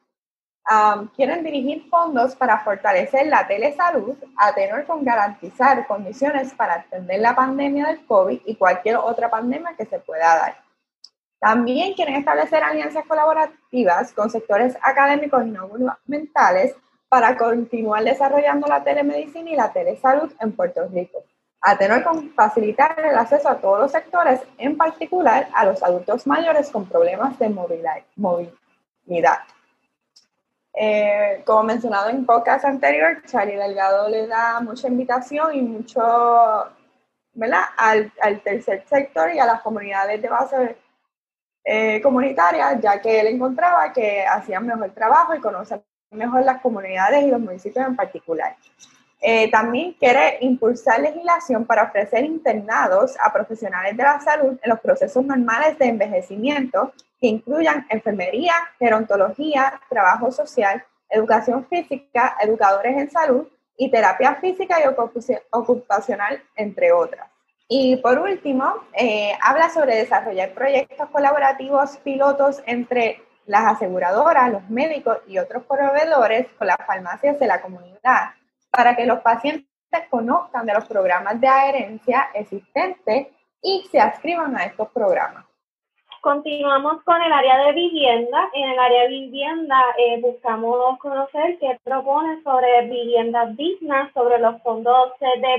quieren 1.15 1.43
dirigir 1.43 1.88
fondos 1.89 2.36
para 2.36 2.60
fortalecer 2.60 3.28
la 3.28 3.48
telesalud 3.48 4.17
a 4.38 4.54
tenor 4.54 4.86
con 4.86 5.04
garantizar 5.06 5.88
condiciones 5.88 6.54
para 6.54 6.74
atender 6.76 7.22
la 7.22 7.36
pandemia 7.36 7.88
del 7.88 8.06
COVID 8.06 8.41
y 8.46 8.56
cualquier 8.56 8.98
otra 8.98 9.30
pandemia 9.30 9.76
que 9.78 9.86
se 9.86 10.00
pueda 10.00 10.36
dar. 10.36 10.66
También 11.39 11.93
quieren 11.93 12.15
establecer 12.15 12.63
alianzas 12.63 13.06
colaborativas 13.06 14.12
con 14.13 14.30
sectores 14.30 14.76
académicos 14.82 15.45
y 15.45 15.52
no 15.52 15.67
gubernamentales 15.67 16.76
para 17.10 17.38
continuar 17.38 18.04
desarrollando 18.04 18.67
la 18.67 18.84
telemedicina 18.84 19.50
y 19.52 19.56
la 19.56 19.71
telesalud 19.71 20.32
en 20.39 20.52
Puerto 20.54 20.88
Rico, 20.88 21.23
a 21.62 21.78
tener 21.78 22.04
con 22.04 22.32
facilitar 22.32 23.00
el 23.00 23.15
acceso 23.15 23.50
a 23.50 23.60
todos 23.60 23.80
los 23.80 23.91
sectores, 23.91 24.41
en 24.58 24.76
particular 24.76 25.47
a 25.54 25.65
los 25.65 25.82
adultos 25.84 26.26
mayores 26.28 26.69
con 26.69 26.86
problemas 26.86 27.38
de 27.39 27.50
movilidad. 27.50 29.39
Eh, 30.73 31.41
como 31.45 31.63
mencionado 31.63 32.10
en 32.10 32.26
podcast 32.26 32.65
anterior, 32.65 33.23
Charlie 33.26 33.56
Delgado 33.56 34.10
le 34.10 34.28
da 34.28 34.60
mucha 34.60 34.88
invitación 34.88 35.56
y 35.56 35.62
mucho, 35.62 36.02
¿verdad? 37.34 37.63
Al, 37.78 38.12
al 38.21 38.41
tercer 38.41 38.84
sector 38.88 39.34
y 39.34 39.39
a 39.39 39.45
las 39.45 39.62
comunidades 39.62 40.21
de 40.21 40.30
base 40.30 40.78
eh, 41.69 42.01
ya 42.82 43.01
que 43.01 43.19
él 43.19 43.27
encontraba 43.27 43.91
que 43.91 44.25
hacían 44.25 44.65
mejor 44.65 44.91
trabajo 44.91 45.36
y 45.36 45.41
conocían 45.41 45.84
mejor 46.12 46.45
las 46.45 46.62
comunidades 46.62 47.25
y 47.25 47.27
los 47.30 47.41
municipios 47.41 47.86
en 47.86 47.95
particular. 47.95 48.56
Eh, 49.19 49.51
también 49.51 49.93
quiere 49.93 50.38
impulsar 50.41 51.01
legislación 51.01 51.65
para 51.65 51.84
ofrecer 51.84 52.23
internados 52.23 53.17
a 53.21 53.34
profesionales 53.34 53.97
de 53.97 54.03
la 54.03 54.21
salud 54.21 54.58
en 54.62 54.69
los 54.69 54.80
procesos 54.80 55.25
normales 55.25 55.77
de 55.77 55.88
envejecimiento 55.88 56.93
que 57.19 57.27
incluyan 57.27 57.86
enfermería, 57.89 58.53
gerontología, 58.80 59.82
trabajo 59.89 60.32
social, 60.32 60.82
educación 61.10 61.65
física, 61.65 62.38
educadores 62.39 62.95
en 62.95 63.12
salud 63.12 63.45
y 63.75 63.91
terapia 63.91 64.36
física 64.36 64.77
y 64.80 64.88
ocupacional, 65.51 66.41
entre 66.56 66.93
otras. 66.93 67.27
Y 67.69 67.97
por 67.97 68.19
último, 68.19 68.75
eh, 68.93 69.34
habla 69.41 69.69
sobre 69.69 69.95
desarrollar 69.95 70.53
proyectos 70.53 71.10
colaborativos 71.10 71.97
pilotos 71.97 72.63
entre 72.65 73.21
las 73.45 73.65
aseguradoras, 73.75 74.51
los 74.51 74.69
médicos 74.69 75.17
y 75.27 75.38
otros 75.38 75.63
proveedores 75.63 76.47
con 76.58 76.67
las 76.67 76.77
farmacias 76.86 77.39
de 77.39 77.47
la 77.47 77.62
comunidad 77.62 78.32
para 78.69 78.95
que 78.95 79.06
los 79.06 79.19
pacientes 79.19 79.67
conozcan 80.10 80.65
de 80.65 80.73
los 80.73 80.88
programas 80.88 81.39
de 81.41 81.47
adherencia 81.47 82.30
existentes 82.34 83.27
y 83.62 83.88
se 83.91 83.99
adscriban 83.99 84.56
a 84.56 84.65
estos 84.65 84.89
programas. 84.89 85.45
Continuamos 86.21 87.03
con 87.03 87.21
el 87.21 87.32
área 87.32 87.58
de 87.65 87.73
vivienda. 87.73 88.49
En 88.53 88.69
el 88.69 88.80
área 88.80 89.03
de 89.03 89.10
vivienda 89.10 89.82
eh, 89.97 90.19
buscamos 90.21 90.97
conocer 90.99 91.58
qué 91.60 91.80
propone 91.84 92.41
sobre 92.43 92.88
viviendas 92.88 93.56
dignas, 93.56 94.12
sobre 94.13 94.39
los 94.39 94.62
fondos 94.62 95.13
de 95.19 95.58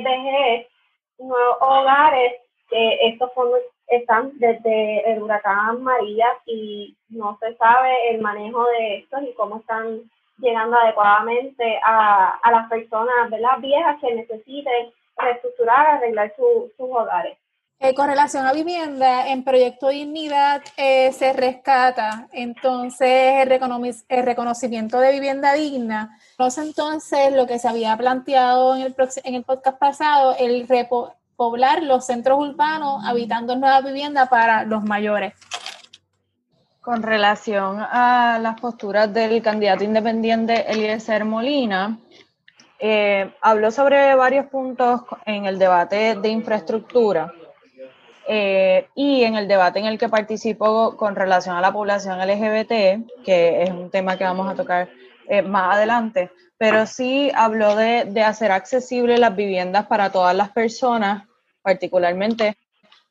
nuevos 1.19 1.57
hogares, 1.61 2.35
estos 2.71 3.33
fondos 3.35 3.61
están 3.89 4.33
desde 4.39 5.11
el 5.11 5.23
huracán 5.23 5.83
María 5.83 6.27
y 6.47 6.97
no 7.09 7.39
se 7.41 7.55
sabe 7.57 8.11
el 8.11 8.21
manejo 8.21 8.65
de 8.67 8.99
estos 8.99 9.23
y 9.23 9.33
cómo 9.35 9.59
están 9.59 10.03
llegando 10.39 10.77
adecuadamente 10.77 11.81
a, 11.83 12.39
las 12.51 12.69
personas 12.69 13.31
¿verdad? 13.31 13.59
viejas 13.61 13.99
que 14.01 14.15
necesiten 14.15 14.93
reestructurar, 15.17 15.87
arreglar 15.87 16.35
sus 16.37 16.71
hogares. 16.79 17.37
Eh, 17.81 17.95
con 17.95 18.09
relación 18.09 18.45
a 18.45 18.53
vivienda, 18.53 19.29
en 19.29 19.45
Proyecto 19.45 19.89
Dignidad 19.89 20.63
eh, 20.77 21.13
se 21.13 21.33
rescata 21.33 22.27
entonces 22.33 23.47
el, 23.47 24.25
reconocimiento 24.25 24.99
de 24.99 25.13
vivienda 25.13 25.53
digna. 25.53 26.19
Entonces, 26.59 27.33
lo 27.33 27.47
que 27.47 27.61
se 27.61 27.69
había 27.69 27.97
planteado 27.97 28.75
en 28.75 28.83
el, 28.83 29.45
podcast 29.45 29.79
pasado, 29.79 30.35
el 30.41 30.67
repoblar 30.67 31.85
los 31.85 32.05
centros 32.05 32.41
urbanos 32.41 33.05
habitando 33.05 33.55
nuevas 33.55 33.85
viviendas 33.85 34.29
para 34.29 34.65
los 34.65 34.83
mayores. 34.83 35.35
Con 36.81 37.05
relación 37.05 37.79
a 37.79 38.41
las 38.43 38.61
posturas 38.61 39.13
del 39.15 39.41
candidato 39.41 39.85
independiente 39.85 40.69
Eliezer 40.69 41.25
Molina, 41.25 41.97
eh, 42.81 43.33
habló 43.41 43.71
sobre 43.71 44.17
varios 44.17 44.47
puntos 44.47 45.03
en 45.27 45.45
el 45.45 45.61
debate 45.61 46.17
de 46.17 46.29
infraestructura 46.29 47.33
eh, 48.31 48.89
y 48.95 49.25
en 49.25 49.37
el 49.37 49.49
debate 49.49 49.79
en 49.79 49.87
el 49.87 49.99
que 49.99 50.11
participó 50.11 50.99
con 50.99 51.17
relación 51.17 51.57
a 51.57 51.63
la 51.63 51.73
población 51.73 52.19
LGBT, 52.19 53.25
que 53.25 53.63
es 53.63 53.71
un 53.71 53.91
tema 53.91 54.19
que 54.19 54.25
vamos 54.25 54.47
a 54.53 54.55
tocar 54.55 54.91
eh, 55.27 55.41
más 55.41 55.77
adelante, 55.77 56.31
pero 56.59 56.85
sí 56.85 57.33
habló 57.35 57.75
de, 57.75 58.05
de 58.05 58.23
hacer 58.23 58.53
accesibles 58.53 59.19
las 59.19 59.35
viviendas 59.35 59.87
para 59.87 60.13
todas 60.13 60.37
las 60.37 60.51
personas, 60.51 61.27
particularmente 61.63 62.59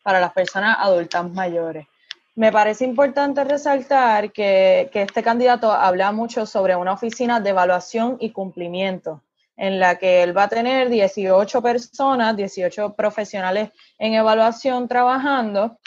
para 0.04 0.20
las 0.20 0.34
personas 0.34 0.78
adultas 0.80 1.28
mayores. 1.32 1.88
Me 2.36 2.52
parece 2.52 2.86
importante 2.86 3.44
resaltar 3.44 4.32
que, 4.32 4.90
que, 4.94 5.02
este 5.02 5.24
candidato 5.24 5.72
habla 5.72 6.12
mucho 6.12 6.46
sobre 6.46 6.76
una 6.76 6.94
oficina 6.94 7.40
de 7.40 7.50
evaluación 7.50 8.18
y 8.20 8.30
cumplimiento, 8.30 9.24
en 9.58 9.80
la 9.80 9.98
que 9.98 10.24
él 10.24 10.38
va 10.38 10.44
a 10.44 10.50
tener 10.50 10.88
18 10.88 11.62
personas, 11.62 12.38
18 12.38 12.96
profesionales 12.96 13.72
en 13.98 14.14
evaluación 14.14 14.88
trabajando. 14.88 15.80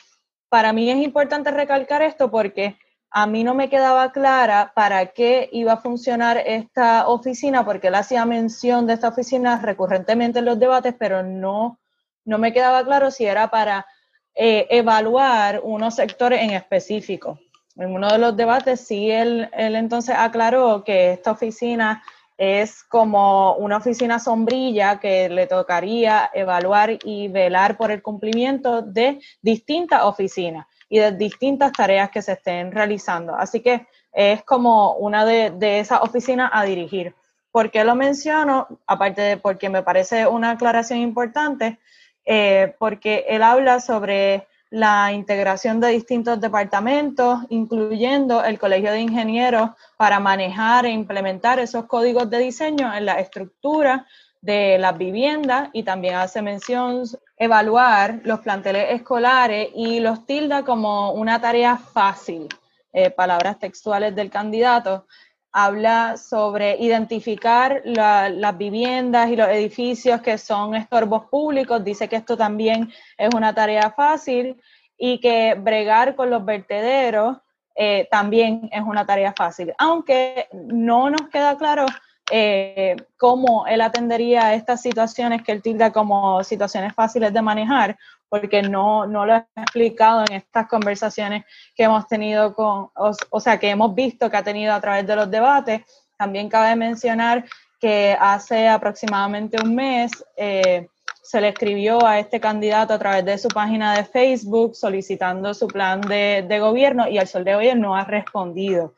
Para 0.49 0.73
mí 0.73 0.91
es 0.91 0.99
importante 0.99 1.53
recalcar 1.53 2.03
esto 2.03 2.31
porque 2.31 2.77
a 3.13 3.27
mí 3.27 3.45
no 3.45 3.55
me 3.55 3.69
quedaba 3.69 4.13
clara 4.13 4.73
para 4.75 5.07
qué 5.07 5.49
iba 5.53 5.75
a 5.75 5.77
funcionar 5.81 6.39
esta 6.39 7.09
oficina, 7.09 7.65
porque 7.65 7.89
él 7.89 7.95
hacía 7.95 8.25
mención 8.25 8.87
de 8.87 8.95
esta 8.95 9.09
oficina 9.09 9.61
recurrentemente 9.61 10.41
en 10.41 10.45
los 10.45 10.59
debates, 10.59 10.95
pero 10.99 11.23
no, 11.23 11.79
no 12.25 12.39
me 12.39 12.53
quedaba 12.53 12.85
claro 12.85 13.11
si 13.11 13.25
era 13.25 13.51
para 13.51 13.87
eh, 14.35 14.67
evaluar 14.71 15.61
unos 15.63 15.97
sectores 15.97 16.43
en 16.43 16.51
específico. 16.51 17.39
En 17.77 17.93
uno 17.93 18.09
de 18.09 18.19
los 18.19 18.37
debates 18.37 18.81
sí 18.81 19.11
él, 19.11 19.49
él 19.53 19.75
entonces 19.75 20.15
aclaró 20.17 20.85
que 20.85 21.13
esta 21.13 21.33
oficina 21.33 22.03
es 22.41 22.85
como 22.85 23.53
una 23.57 23.77
oficina 23.77 24.19
sombrilla 24.19 24.99
que 24.99 25.29
le 25.29 25.47
tocaría 25.47 26.31
evaluar 26.33 26.99
y 27.05 27.29
velar 27.29 27.77
por 27.77 27.91
el 27.91 28.01
cumplimiento 28.01 28.81
de 28.81 29.21
distintas 29.43 30.05
oficinas 30.05 30.67
y 30.89 31.01
de 31.01 31.13
distintas 31.13 31.71
tareas 31.71 32.09
que 32.09 32.23
se 32.23 32.33
estén 32.33 32.73
realizando. 32.73 33.35
Así 33.37 33.61
que 33.61 33.87
es 34.11 34.43
como 34.43 34.95
una 34.95 35.27
de, 35.27 35.51
de 35.51 35.81
esas 35.81 36.01
oficinas 36.01 36.51
a 36.55 36.65
dirigir. 36.65 37.15
¿Por 37.53 37.71
qué 37.71 37.85
lo 37.85 37.95
menciono? 37.95 38.69
Aparte 38.87 39.21
de 39.21 39.37
porque 39.37 39.69
me 39.69 39.83
parece 39.83 40.27
una 40.27 40.53
aclaración 40.53 41.01
importante, 41.01 41.79
eh, 42.25 42.75
porque 42.79 43.27
él 43.29 43.43
habla 43.43 43.81
sobre 43.81 44.47
la 44.71 45.13
integración 45.13 45.81
de 45.81 45.89
distintos 45.89 46.41
departamentos, 46.41 47.41
incluyendo 47.49 48.45
el 48.45 48.59
Colegio 48.59 48.93
de 48.93 49.01
Ingenieros, 49.01 49.71
para 49.97 50.21
manejar 50.21 50.87
e 50.87 50.91
implementar 50.91 51.59
esos 51.59 51.87
códigos 51.87 52.31
de 52.31 52.39
diseño 52.39 52.95
en 52.95 53.05
la 53.05 53.19
estructura 53.21 54.07
de 54.41 54.79
las 54.79 54.97
viviendas. 54.97 55.71
Y 55.73 55.83
también 55.83 56.15
hace 56.15 56.41
mención 56.41 57.03
evaluar 57.37 58.21
los 58.23 58.41
planteles 58.41 58.93
escolares 58.93 59.71
y 59.75 59.99
los 59.99 60.25
tilda 60.25 60.65
como 60.65 61.13
una 61.13 61.41
tarea 61.41 61.77
fácil, 61.77 62.49
eh, 62.93 63.11
palabras 63.11 63.59
textuales 63.59 64.15
del 64.15 64.31
candidato, 64.31 65.07
habla 65.53 66.17
sobre 66.17 66.77
identificar 66.79 67.83
las 67.85 68.59
viviendas 68.59 69.31
y 69.31 69.37
los 69.37 69.49
edificios 69.49 70.21
que 70.21 70.39
son 70.39 70.75
estorbos 70.75 71.27
públicos, 71.27 71.83
dice 71.83 72.09
que 72.09 72.17
esto 72.17 72.37
también 72.37 72.93
es 73.19 73.35
una 73.35 73.55
tarea 73.55 73.91
fácil 73.91 74.61
y 74.97 75.19
que 75.19 75.55
bregar 75.55 76.15
con 76.15 76.31
los 76.31 76.45
vertederos 76.45 77.39
eh, 77.75 78.07
también 78.11 78.69
es 78.73 78.83
una 78.83 79.07
tarea 79.07 79.33
fácil, 79.37 79.73
aunque 79.79 80.49
no 80.53 81.09
nos 81.09 81.29
queda 81.31 81.57
claro 81.57 81.87
eh, 82.31 82.95
cómo 83.17 83.67
él 83.67 83.81
atendería 83.81 84.55
estas 84.55 84.83
situaciones 84.83 85.43
que 85.43 85.53
él 85.53 85.63
tilda 85.63 85.91
como 85.91 86.45
situaciones 86.45 86.95
fáciles 86.95 87.33
de 87.33 87.43
manejar, 87.43 87.97
porque 88.31 88.63
no, 88.63 89.07
no 89.07 89.27
lo 89.27 89.35
he 89.35 89.45
explicado 89.57 90.25
en 90.27 90.37
estas 90.37 90.69
conversaciones 90.69 91.45
que 91.75 91.83
hemos 91.83 92.07
tenido 92.07 92.55
con, 92.55 92.89
o, 92.95 93.41
sea, 93.41 93.59
que 93.59 93.69
hemos 93.69 93.95
visto 93.95 94.31
que 94.31 94.37
ha 94.37 94.45
tenido 94.45 94.73
a 94.73 94.81
través 94.81 95.07
de 95.07 95.17
los 95.17 95.31
debates. 95.31 95.83
También 96.17 96.49
cabe 96.49 96.77
mencionar 96.77 97.45
que 97.81 98.17
hace 98.19 98.69
aproximadamente 98.69 99.61
un 99.61 99.75
mes 99.75 100.13
eh, 100.37 100.87
se 101.23 101.41
le 101.41 101.49
escribió 101.49 102.07
a 102.07 102.21
este 102.21 102.39
candidato 102.41 102.95
a 102.95 102.99
través 102.99 103.25
de 103.25 103.37
su 103.37 103.49
página 103.49 103.97
de 103.97 104.05
Facebook 104.05 104.77
solicitando 104.77 105.53
su 105.53 105.67
plan 105.67 106.01
de, 106.01 106.59
gobierno 106.61 107.09
y 107.09 107.19
al 107.19 107.27
sol 107.27 107.45
de 107.45 107.57
hoy 107.57 107.69
él 107.69 107.81
no 107.81 107.97
ha 107.97 108.05
respondido. 108.05 108.95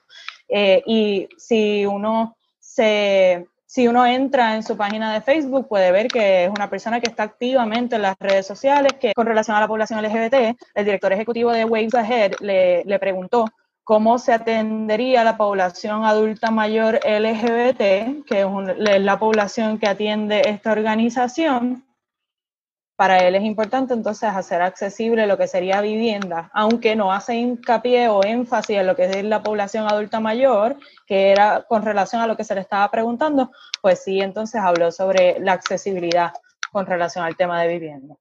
Eh, 0.48 0.82
y 0.84 1.28
si 1.38 1.86
uno 1.86 2.36
se, 2.58 3.46
si 3.72 3.88
uno 3.88 4.04
entra 4.04 4.54
en 4.54 4.62
su 4.62 4.76
página 4.76 5.14
de 5.14 5.22
Facebook, 5.22 5.66
puede 5.66 5.92
ver 5.92 6.08
que 6.08 6.44
es 6.44 6.50
una 6.50 6.68
persona 6.68 7.00
que 7.00 7.08
está 7.08 7.22
activamente 7.22 7.96
en 7.96 8.02
las 8.02 8.16
redes 8.20 8.46
sociales, 8.46 8.92
que 9.00 9.14
con 9.14 9.24
relación 9.24 9.56
a 9.56 9.60
la 9.60 9.66
población 9.66 10.02
LGBT, 10.02 10.58
el 10.74 10.84
director 10.84 11.10
ejecutivo 11.10 11.52
de 11.52 11.64
Waves 11.64 11.94
Ahead 11.94 12.32
le, 12.40 12.84
le 12.84 12.98
preguntó 12.98 13.46
cómo 13.82 14.18
se 14.18 14.34
atendería 14.34 15.24
la 15.24 15.38
población 15.38 16.04
adulta 16.04 16.50
mayor 16.50 16.96
LGBT, 16.96 18.26
que 18.26 18.42
es 18.42 19.00
la 19.00 19.18
población 19.18 19.78
que 19.78 19.86
atiende 19.86 20.42
esta 20.44 20.72
organización, 20.72 21.82
para 23.02 23.18
él 23.18 23.34
es 23.34 23.42
importante 23.42 23.94
entonces 23.94 24.30
hacer 24.30 24.62
accesible 24.62 25.26
lo 25.26 25.36
que 25.36 25.48
sería 25.48 25.80
vivienda, 25.80 26.52
aunque 26.54 26.94
no 26.94 27.12
hace 27.12 27.34
hincapié 27.34 28.06
o 28.06 28.22
énfasis 28.22 28.76
en 28.76 28.86
lo 28.86 28.94
que 28.94 29.06
es 29.06 29.24
la 29.24 29.42
población 29.42 29.88
adulta 29.88 30.20
mayor, 30.20 30.76
que 31.04 31.32
era 31.32 31.64
con 31.68 31.82
relación 31.82 32.22
a 32.22 32.28
lo 32.28 32.36
que 32.36 32.44
se 32.44 32.54
le 32.54 32.60
estaba 32.60 32.88
preguntando, 32.92 33.50
pues 33.80 34.04
sí, 34.04 34.20
entonces 34.20 34.60
habló 34.60 34.92
sobre 34.92 35.40
la 35.40 35.54
accesibilidad 35.54 36.32
con 36.70 36.86
relación 36.86 37.24
al 37.24 37.34
tema 37.34 37.60
de 37.60 37.76
vivienda. 37.76 38.14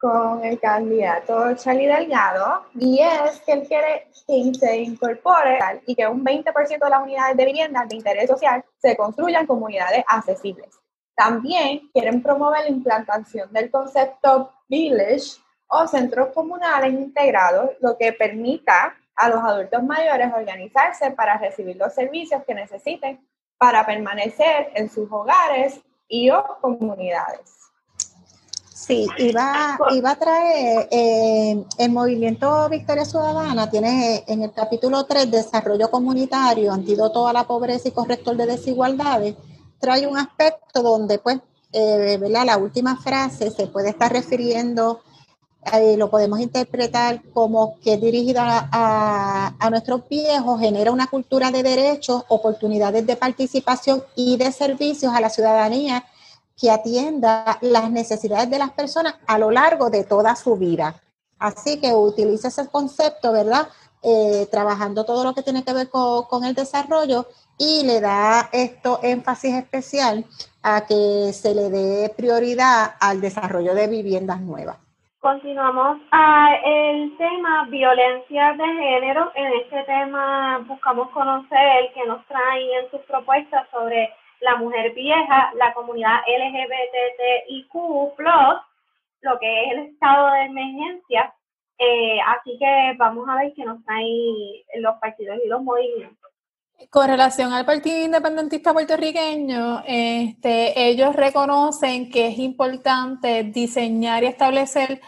Con 0.00 0.44
el 0.44 0.60
candidato 0.60 1.56
Charlie 1.56 1.88
Delgado, 1.88 2.66
y 2.76 3.00
es 3.00 3.40
que 3.40 3.54
él 3.54 3.66
quiere 3.66 4.06
que 4.24 4.54
se 4.54 4.82
incorpore 4.82 5.58
y 5.84 5.96
que 5.96 6.06
un 6.06 6.24
20% 6.24 6.78
de 6.78 6.90
las 6.90 7.02
unidades 7.02 7.36
de 7.36 7.44
vivienda 7.44 7.84
de 7.88 7.96
interés 7.96 8.28
social 8.30 8.64
se 8.80 8.96
construyan 8.96 9.48
comunidades 9.48 10.04
accesibles. 10.06 10.81
También 11.14 11.90
quieren 11.92 12.22
promover 12.22 12.62
la 12.62 12.70
implantación 12.70 13.52
del 13.52 13.70
concepto 13.70 14.52
village 14.68 15.40
o 15.68 15.86
centros 15.86 16.28
comunales 16.34 16.92
integrados, 16.92 17.70
lo 17.80 17.96
que 17.96 18.12
permita 18.12 18.94
a 19.14 19.28
los 19.28 19.42
adultos 19.42 19.82
mayores 19.82 20.32
organizarse 20.34 21.10
para 21.10 21.38
recibir 21.38 21.76
los 21.76 21.94
servicios 21.94 22.42
que 22.46 22.54
necesiten 22.54 23.20
para 23.58 23.86
permanecer 23.86 24.70
en 24.74 24.90
sus 24.90 25.10
hogares 25.10 25.80
y 26.08 26.30
o 26.30 26.44
comunidades. 26.60 27.62
Sí, 28.74 29.06
iba, 29.18 29.78
iba 29.92 30.10
a 30.10 30.16
traer 30.16 30.88
eh, 30.90 31.64
el 31.78 31.90
movimiento 31.92 32.68
Victoria 32.68 33.04
Ciudadana, 33.04 33.70
tiene 33.70 34.24
en 34.26 34.42
el 34.42 34.52
capítulo 34.52 35.04
3, 35.04 35.30
Desarrollo 35.30 35.88
Comunitario, 35.88 36.72
Antídoto 36.72 37.28
a 37.28 37.32
la 37.32 37.44
Pobreza 37.44 37.88
y 37.88 37.92
Corrector 37.92 38.36
de 38.36 38.46
Desigualdades, 38.46 39.36
trae 39.82 40.06
un 40.06 40.16
aspecto 40.16 40.80
donde, 40.80 41.18
pues, 41.18 41.40
eh, 41.72 42.18
la 42.20 42.56
última 42.56 42.96
frase 42.96 43.50
se 43.50 43.66
puede 43.66 43.90
estar 43.90 44.12
refiriendo, 44.12 45.00
eh, 45.72 45.96
lo 45.96 46.08
podemos 46.08 46.38
interpretar 46.38 47.20
como 47.32 47.80
que 47.80 47.96
dirigida 47.96 48.68
a, 48.70 49.54
a, 49.58 49.70
nuestros 49.70 50.08
viejos 50.08 50.60
genera 50.60 50.92
una 50.92 51.08
cultura 51.08 51.50
de 51.50 51.64
derechos, 51.64 52.24
oportunidades 52.28 53.04
de 53.06 53.16
participación 53.16 54.04
y 54.14 54.36
de 54.36 54.52
servicios 54.52 55.12
a 55.12 55.20
la 55.20 55.30
ciudadanía 55.30 56.04
que 56.56 56.70
atienda 56.70 57.58
las 57.60 57.90
necesidades 57.90 58.50
de 58.50 58.58
las 58.58 58.70
personas 58.72 59.14
a 59.26 59.38
lo 59.38 59.50
largo 59.50 59.90
de 59.90 60.04
toda 60.04 60.36
su 60.36 60.56
vida. 60.56 61.00
Así 61.38 61.80
que 61.80 61.92
utiliza 61.92 62.48
ese 62.48 62.68
concepto, 62.68 63.32
¿verdad? 63.32 63.68
Eh, 64.02 64.48
trabajando 64.50 65.04
todo 65.04 65.24
lo 65.24 65.32
que 65.32 65.42
tiene 65.42 65.64
que 65.64 65.72
ver 65.72 65.88
con, 65.88 66.24
con 66.24 66.44
el 66.44 66.54
desarrollo 66.54 67.26
y 67.58 67.86
le 67.86 68.00
da 68.00 68.48
esto 68.52 69.00
énfasis 69.02 69.54
especial 69.54 70.24
a 70.62 70.86
que 70.86 71.32
se 71.32 71.54
le 71.54 71.70
dé 71.70 72.12
prioridad 72.16 72.94
al 73.00 73.20
desarrollo 73.20 73.74
de 73.74 73.88
viviendas 73.88 74.40
nuevas. 74.40 74.78
Continuamos 75.22 76.00
a 76.10 76.52
el 76.64 77.16
tema 77.16 77.68
violencia 77.70 78.54
de 78.54 78.64
género. 78.64 79.30
En 79.36 79.52
este 79.60 79.84
tema 79.84 80.58
buscamos 80.66 81.10
conocer 81.10 81.92
qué 81.94 82.04
nos 82.06 82.26
traen 82.26 82.68
en 82.82 82.90
sus 82.90 83.00
propuestas 83.02 83.68
sobre 83.70 84.12
la 84.40 84.56
mujer 84.56 84.92
vieja, 84.94 85.52
la 85.54 85.72
comunidad 85.74 86.22
LGBTIQ+, 86.26 87.72
lo 89.20 89.38
que 89.38 89.64
es 89.64 89.72
el 89.72 89.78
estado 89.86 90.32
de 90.32 90.40
emergencia. 90.46 91.32
Eh, 91.78 92.18
así 92.26 92.58
que 92.58 92.94
vamos 92.98 93.28
a 93.28 93.36
ver 93.36 93.52
qué 93.54 93.64
nos 93.64 93.84
traen 93.84 94.36
los 94.78 94.96
partidos 94.96 95.38
y 95.44 95.48
los 95.48 95.62
movimientos. 95.62 96.31
Con 96.90 97.08
relación 97.08 97.52
al 97.52 97.64
Partido 97.64 98.02
Independentista 98.02 98.72
puertorriqueño, 98.72 99.82
este, 99.86 100.88
ellos 100.88 101.14
reconocen 101.14 102.10
que 102.10 102.28
es 102.28 102.38
importante 102.38 103.44
diseñar 103.44 104.22
y 104.22 104.26
establecer 104.26 105.00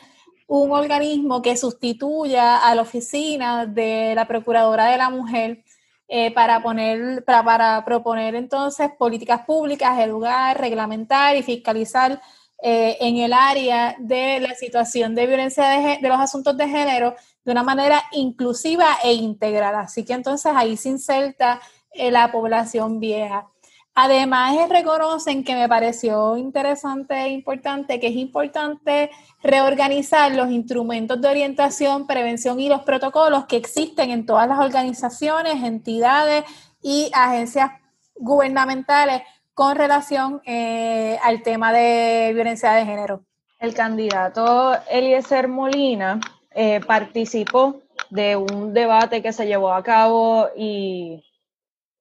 un 0.46 0.72
organismo 0.72 1.42
que 1.42 1.56
sustituya 1.56 2.58
a 2.58 2.74
la 2.74 2.82
oficina 2.82 3.66
de 3.66 4.14
la 4.14 4.26
Procuradora 4.26 4.86
de 4.86 4.98
la 4.98 5.10
Mujer 5.10 5.64
eh, 6.08 6.32
para, 6.32 6.62
poner, 6.62 7.24
para, 7.24 7.42
para, 7.44 7.84
proponer 7.84 8.34
entonces 8.34 8.90
políticas 8.98 9.44
públicas, 9.46 9.98
educar, 9.98 10.60
reglamentar 10.60 11.36
y 11.36 11.42
fiscalizar 11.42 12.20
eh, 12.66 12.96
en 12.98 13.18
el 13.18 13.34
área 13.34 13.94
de 13.98 14.40
la 14.40 14.54
situación 14.54 15.14
de 15.14 15.26
violencia 15.26 15.68
de, 15.68 15.98
de, 16.00 16.08
los 16.08 16.18
asuntos 16.18 16.56
de 16.56 16.66
género 16.66 17.14
de 17.44 17.52
una 17.52 17.62
manera 17.62 18.02
inclusiva 18.12 18.86
e 19.04 19.12
integral. 19.12 19.74
Así 19.74 20.02
que 20.02 20.14
entonces 20.14 20.50
ahí 20.56 20.78
se 20.78 20.88
inserta 20.88 21.60
eh, 21.92 22.10
la 22.10 22.32
población 22.32 23.00
vieja. 23.00 23.50
Además, 23.94 24.56
reconocen 24.70 25.44
que 25.44 25.54
me 25.54 25.68
pareció 25.68 26.38
interesante 26.38 27.14
e 27.14 27.28
importante 27.28 28.00
que 28.00 28.06
es 28.06 28.16
importante 28.16 29.10
reorganizar 29.42 30.32
los 30.34 30.50
instrumentos 30.50 31.20
de 31.20 31.28
orientación, 31.28 32.06
prevención 32.06 32.58
y 32.60 32.70
los 32.70 32.80
protocolos 32.84 33.44
que 33.44 33.56
existen 33.56 34.10
en 34.10 34.24
todas 34.24 34.48
las 34.48 34.58
organizaciones, 34.58 35.62
entidades 35.62 36.44
y 36.80 37.10
agencias 37.12 37.72
gubernamentales 38.14 39.20
con 39.54 39.76
relación 39.76 40.42
eh, 40.44 41.16
al 41.22 41.42
tema 41.42 41.72
de 41.72 42.32
violencia 42.34 42.72
de 42.72 42.84
género. 42.84 43.24
El 43.60 43.72
candidato 43.72 44.74
Eliezer 44.90 45.48
Molina 45.48 46.20
eh, 46.50 46.80
participó 46.80 47.80
de 48.10 48.36
un 48.36 48.74
debate 48.74 49.22
que 49.22 49.32
se 49.32 49.46
llevó 49.46 49.72
a 49.72 49.82
cabo 49.82 50.48
y 50.56 51.24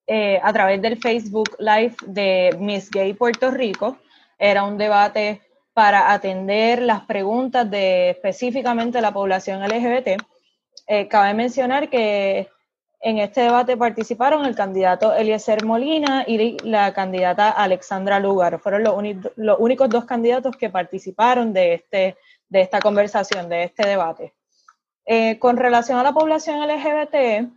eh, 0.08 0.40
a 0.44 0.52
través 0.52 0.82
del 0.82 1.00
Facebook 1.00 1.56
Live 1.60 1.96
de 2.08 2.58
Miss 2.60 2.90
Gay 2.90 3.14
Puerto 3.14 3.52
Rico. 3.52 3.98
Era 4.38 4.64
un 4.64 4.78
debate 4.78 5.42
para 5.74 6.12
atender 6.12 6.82
las 6.82 7.02
preguntas 7.02 7.70
de 7.70 8.10
específicamente 8.10 9.00
la 9.00 9.14
población 9.14 9.64
LGBT. 9.64 10.22
Cabe 11.10 11.34
mencionar 11.34 11.90
que 11.90 12.50
en 13.04 13.18
este 13.18 13.42
debate 13.42 13.76
participaron 13.76 14.46
el 14.46 14.56
candidato 14.56 15.14
Eliezer 15.14 15.66
Molina 15.66 16.24
y 16.26 16.58
la 16.66 16.94
candidata 16.94 17.50
Alexandra 17.50 18.18
Lugar. 18.18 18.60
Fueron 18.60 18.84
los, 18.84 18.96
los 19.36 19.58
únicos 19.60 19.90
dos 19.90 20.06
candidatos 20.06 20.56
que 20.56 20.70
participaron 20.70 21.52
de, 21.52 21.74
este, 21.74 22.16
de 22.48 22.62
esta 22.62 22.80
conversación, 22.80 23.50
de 23.50 23.66
este 23.66 23.86
debate. 23.86 24.34
Eh, 25.06 25.38
con 25.38 25.58
relación 25.58 26.00
a 26.00 26.04
la 26.04 26.14
población 26.14 26.66
LGBT, 26.66 27.52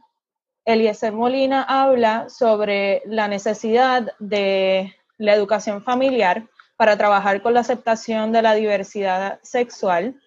Eliezer 0.64 1.12
Molina 1.12 1.62
habla 1.62 2.28
sobre 2.28 3.02
la 3.06 3.28
necesidad 3.28 4.12
de 4.18 4.96
la 5.16 5.32
educación 5.32 5.80
familiar 5.80 6.48
para 6.76 6.96
trabajar 6.96 7.40
con 7.40 7.54
la 7.54 7.60
aceptación 7.60 8.32
de 8.32 8.42
la 8.42 8.54
diversidad 8.54 9.38
sexual. 9.44 10.20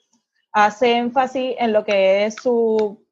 Hace 0.53 0.93
énfasis 0.93 1.55
en 1.60 1.73
lo 1.73 1.84
que 1.84 2.25
es 2.25 2.36
su, 2.36 3.05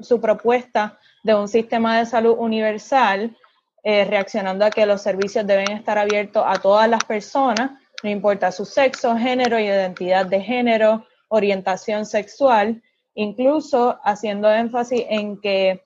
su 0.00 0.20
propuesta 0.20 0.98
de 1.24 1.34
un 1.34 1.48
sistema 1.48 1.98
de 1.98 2.06
salud 2.06 2.36
universal, 2.38 3.36
eh, 3.82 4.04
reaccionando 4.04 4.64
a 4.64 4.70
que 4.70 4.86
los 4.86 5.02
servicios 5.02 5.46
deben 5.46 5.72
estar 5.72 5.98
abiertos 5.98 6.44
a 6.46 6.60
todas 6.60 6.88
las 6.88 7.02
personas, 7.02 7.72
no 8.02 8.10
importa 8.10 8.52
su 8.52 8.64
sexo, 8.64 9.16
género, 9.16 9.58
identidad 9.58 10.26
de 10.26 10.40
género, 10.40 11.04
orientación 11.28 12.06
sexual, 12.06 12.82
incluso 13.14 13.98
haciendo 14.04 14.52
énfasis 14.52 15.04
en 15.08 15.40
que 15.40 15.82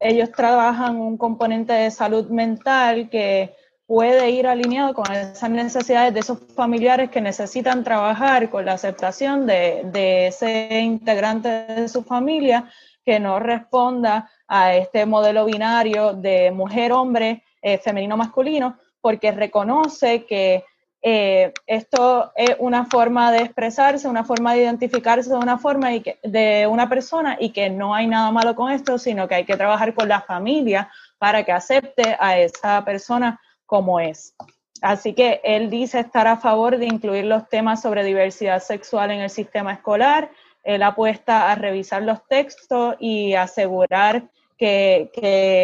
ellos 0.00 0.30
trabajan 0.32 0.96
un 0.96 1.16
componente 1.16 1.72
de 1.72 1.90
salud 1.90 2.28
mental 2.28 3.08
que 3.08 3.54
puede 3.86 4.30
ir 4.30 4.46
alineado 4.46 4.94
con 4.94 5.10
esas 5.12 5.48
necesidades 5.48 6.12
de 6.12 6.20
esos 6.20 6.38
familiares 6.54 7.10
que 7.10 7.20
necesitan 7.20 7.84
trabajar 7.84 8.50
con 8.50 8.64
la 8.64 8.72
aceptación 8.72 9.46
de, 9.46 10.26
ese 10.26 10.80
integrante 10.80 11.48
de 11.48 11.88
su 11.88 12.02
familia 12.02 12.68
que 13.04 13.20
no 13.20 13.38
responda 13.38 14.28
a 14.48 14.74
este 14.74 15.06
modelo 15.06 15.44
binario 15.44 16.12
de 16.12 16.50
mujer-hombre, 16.50 17.44
eh, 17.62 17.78
femenino-masculino, 17.78 18.78
porque 19.00 19.32
reconoce 19.32 20.24
que 20.24 20.64
eh, 21.02 21.52
esto 21.66 22.32
es 22.34 22.56
una 22.58 22.84
forma 22.86 23.30
de 23.30 23.38
expresarse, 23.38 24.08
una 24.08 24.24
forma 24.24 24.54
de 24.54 24.62
identificarse 24.62 25.30
de 25.30 25.36
una 25.36 25.58
forma 25.58 25.94
y 25.94 26.00
que, 26.00 26.18
de 26.24 26.66
una 26.66 26.88
persona 26.88 27.36
y 27.38 27.50
que 27.50 27.70
no 27.70 27.94
hay 27.94 28.06
nada 28.06 28.32
malo 28.32 28.56
con 28.56 28.72
esto, 28.72 28.98
sino 28.98 29.28
que 29.28 29.36
hay 29.36 29.44
que 29.44 29.56
trabajar 29.56 29.94
con 29.94 30.08
la 30.08 30.22
familia 30.22 30.90
para 31.18 31.44
que 31.44 31.52
acepte 31.52 32.16
a 32.18 32.38
esa 32.38 32.84
persona 32.84 33.40
como 33.66 34.00
es. 34.00 34.34
Así 34.82 35.14
que 35.14 35.40
él 35.44 35.70
dice 35.70 36.00
estar 36.00 36.26
a 36.26 36.36
favor 36.36 36.76
de 36.76 36.86
incluir 36.86 37.24
los 37.24 37.48
temas 37.48 37.82
sobre 37.82 38.04
diversidad 38.04 38.60
sexual 38.60 39.10
en 39.10 39.20
el 39.20 39.30
sistema 39.30 39.72
escolar. 39.72 40.30
Él 40.64 40.82
apuesta 40.82 41.50
a 41.50 41.54
revisar 41.54 42.02
los 42.02 42.26
textos 42.26 42.96
y 42.98 43.34
asegurar 43.34 44.24
que, 44.56 45.10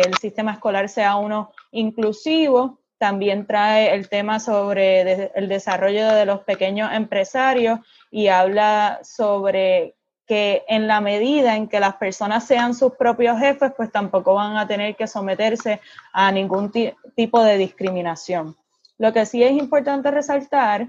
el 0.04 0.14
sistema 0.18 0.52
escolar 0.52 0.88
sea 0.88 1.16
uno 1.16 1.52
inclusivo 1.70 2.78
también 2.98 3.46
trae 3.46 3.94
el 3.94 4.08
tema 4.08 4.38
sobre 4.38 5.30
el 5.34 5.48
desarrollo 5.48 6.12
de 6.12 6.24
los 6.24 6.40
pequeños 6.40 6.92
empresarios 6.92 7.80
y 8.12 8.28
habla 8.28 9.00
sobre 9.02 9.96
que 10.24 10.64
en 10.68 10.86
la 10.86 11.00
medida 11.00 11.56
en 11.56 11.68
que 11.68 11.80
las 11.80 11.96
personas 11.96 12.46
sean 12.46 12.74
sus 12.74 12.92
propios 12.92 13.38
jefes, 13.40 13.72
pues 13.76 13.90
tampoco 13.90 14.34
van 14.34 14.56
a 14.56 14.68
tener 14.68 14.94
que 14.94 15.08
someterse 15.08 15.80
a 16.12 16.30
ningún 16.30 16.70
tipo 17.16 17.42
de 17.42 17.58
discriminación. 17.58 18.56
Lo 18.98 19.12
que 19.12 19.26
sí 19.26 19.42
es 19.42 19.52
importante 19.52 20.12
resaltar 20.12 20.86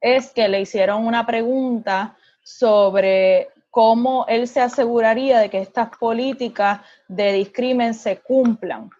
es 0.00 0.32
que 0.32 0.48
le 0.48 0.60
hicieron 0.60 1.06
una 1.06 1.24
pregunta 1.24 2.16
sobre 2.42 3.48
cómo 3.72 4.26
él 4.28 4.46
se 4.48 4.60
aseguraría 4.60 5.38
de 5.38 5.48
que 5.48 5.58
estas 5.58 5.88
políticas 5.96 6.82
de 7.08 7.32
discrimen 7.32 7.94
se 7.94 8.18
cumplan. 8.20 8.90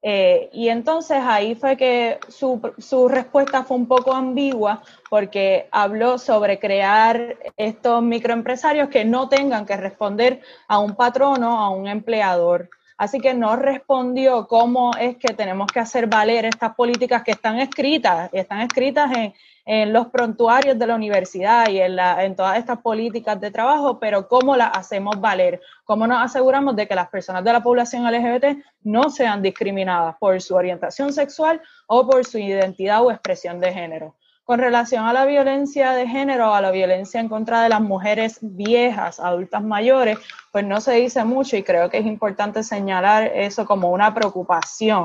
Eh, 0.00 0.48
y 0.54 0.70
entonces 0.70 1.18
ahí 1.20 1.54
fue 1.54 1.76
que 1.76 2.18
su, 2.28 2.62
su, 2.78 3.08
respuesta 3.08 3.62
fue 3.62 3.76
un 3.76 3.86
poco 3.86 4.14
ambigua 4.14 4.82
porque 5.10 5.68
habló 5.70 6.16
sobre 6.16 6.58
crear 6.58 7.36
estos 7.58 8.02
microempresarios 8.02 8.88
que 8.88 9.04
no 9.04 9.28
tengan 9.28 9.66
que 9.66 9.76
responder 9.76 10.40
a 10.66 10.78
un 10.78 10.96
patrono, 10.96 11.58
a 11.60 11.68
un 11.68 11.86
empleador. 11.86 12.70
Así 13.00 13.18
que 13.18 13.32
no 13.32 13.56
respondió 13.56 14.46
cómo 14.46 14.94
es 14.94 15.16
que 15.16 15.32
tenemos 15.32 15.68
que 15.72 15.80
hacer 15.80 16.06
valer 16.06 16.44
estas 16.44 16.74
políticas 16.74 17.22
que 17.22 17.30
están 17.30 17.58
escritas, 17.58 18.28
están 18.34 18.60
escritas 18.60 19.10
en, 19.16 19.32
en 19.64 19.90
los 19.90 20.08
prontuarios 20.08 20.78
de 20.78 20.86
la 20.86 20.96
universidad 20.96 21.70
y 21.70 21.80
en, 21.80 21.96
la, 21.96 22.22
en 22.22 22.36
todas 22.36 22.58
estas 22.58 22.78
políticas 22.82 23.40
de 23.40 23.50
trabajo, 23.50 23.98
pero 23.98 24.28
cómo 24.28 24.54
las 24.54 24.76
hacemos 24.76 25.18
valer, 25.18 25.62
cómo 25.86 26.06
nos 26.06 26.22
aseguramos 26.22 26.76
de 26.76 26.86
que 26.86 26.94
las 26.94 27.08
personas 27.08 27.42
de 27.42 27.54
la 27.54 27.62
población 27.62 28.04
LGBT 28.04 28.62
no 28.82 29.08
sean 29.08 29.40
discriminadas 29.40 30.16
por 30.20 30.38
su 30.42 30.54
orientación 30.54 31.10
sexual 31.14 31.62
o 31.86 32.06
por 32.06 32.26
su 32.26 32.36
identidad 32.36 33.02
o 33.02 33.10
expresión 33.10 33.60
de 33.60 33.72
género. 33.72 34.14
Con 34.44 34.58
relación 34.58 35.04
a 35.06 35.12
la 35.12 35.26
violencia 35.26 35.92
de 35.92 36.08
género, 36.08 36.52
a 36.54 36.60
la 36.60 36.70
violencia 36.72 37.20
en 37.20 37.28
contra 37.28 37.62
de 37.62 37.68
las 37.68 37.80
mujeres 37.80 38.38
viejas, 38.42 39.20
adultas 39.20 39.62
mayores, 39.62 40.18
pues 40.50 40.64
no 40.64 40.80
se 40.80 40.94
dice 40.94 41.24
mucho 41.24 41.56
y 41.56 41.62
creo 41.62 41.88
que 41.88 41.98
es 41.98 42.06
importante 42.06 42.62
señalar 42.62 43.30
eso 43.34 43.64
como 43.64 43.90
una 43.92 44.12
preocupación. 44.12 45.04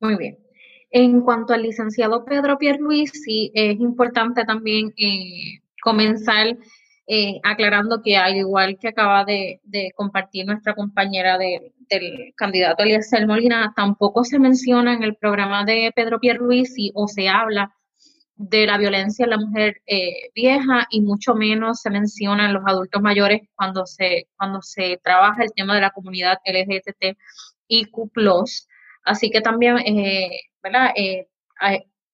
Muy 0.00 0.16
bien. 0.16 0.38
En 0.90 1.22
cuanto 1.22 1.54
al 1.54 1.62
licenciado 1.62 2.24
Pedro 2.24 2.58
Pierluisi, 2.58 3.50
es 3.54 3.80
importante 3.80 4.44
también 4.44 4.92
eh, 4.96 5.60
comenzar 5.82 6.56
eh, 7.06 7.40
aclarando 7.42 8.00
que 8.00 8.16
al 8.16 8.36
igual 8.36 8.78
que 8.78 8.88
acaba 8.88 9.24
de, 9.24 9.60
compartir 9.94 10.46
nuestra 10.46 10.74
compañera 10.74 11.36
del 11.36 12.32
candidato 12.36 12.82
Eliezer 12.82 13.26
Molina, 13.26 13.72
tampoco 13.76 14.24
se 14.24 14.38
menciona 14.38 14.94
en 14.94 15.02
el 15.02 15.16
programa 15.16 15.64
de 15.64 15.92
Pedro 15.94 16.18
Pierluisi 16.18 16.92
o 16.94 17.08
se 17.08 17.28
habla 17.28 17.74
de 18.36 18.66
la 18.66 18.78
violencia 18.78 19.24
en 19.24 19.30
la 19.30 19.38
mujer 19.38 19.82
eh, 19.86 20.30
vieja 20.34 20.86
y 20.90 21.00
mucho 21.00 21.34
menos 21.34 21.80
se 21.80 21.90
mencionan 21.90 22.52
los 22.52 22.64
adultos 22.66 23.00
mayores 23.00 23.42
cuando 23.54 23.86
se, 23.86 24.28
cuando 24.36 24.60
se 24.62 25.00
trabaja 25.02 25.42
el 25.42 25.52
tema 25.54 25.74
de 25.74 25.82
la 25.82 25.90
comunidad 25.90 26.38
LGBT 26.44 27.16
y. 27.68 27.88
Así 29.04 29.30
que 29.30 29.40
también 29.40 29.76
¿verdad? 30.62 30.90
Eh, 30.96 31.26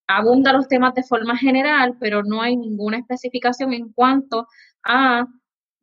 abunda 0.07 0.53
los 0.53 0.68
temas 0.68 0.95
de 0.95 1.05
forma 1.05 1.37
general, 1.37 1.97
pero 2.01 2.23
no 2.23 2.43
hay 2.43 2.57
ninguna 2.57 2.99
especificación 2.99 3.73
en 3.73 3.93
cuanto 3.93 4.47
a 4.83 5.27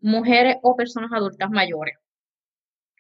mujeres 0.02 0.58
o 0.62 0.76
personas 0.76 1.12
adultas 1.14 1.50
mayores. 1.50 1.96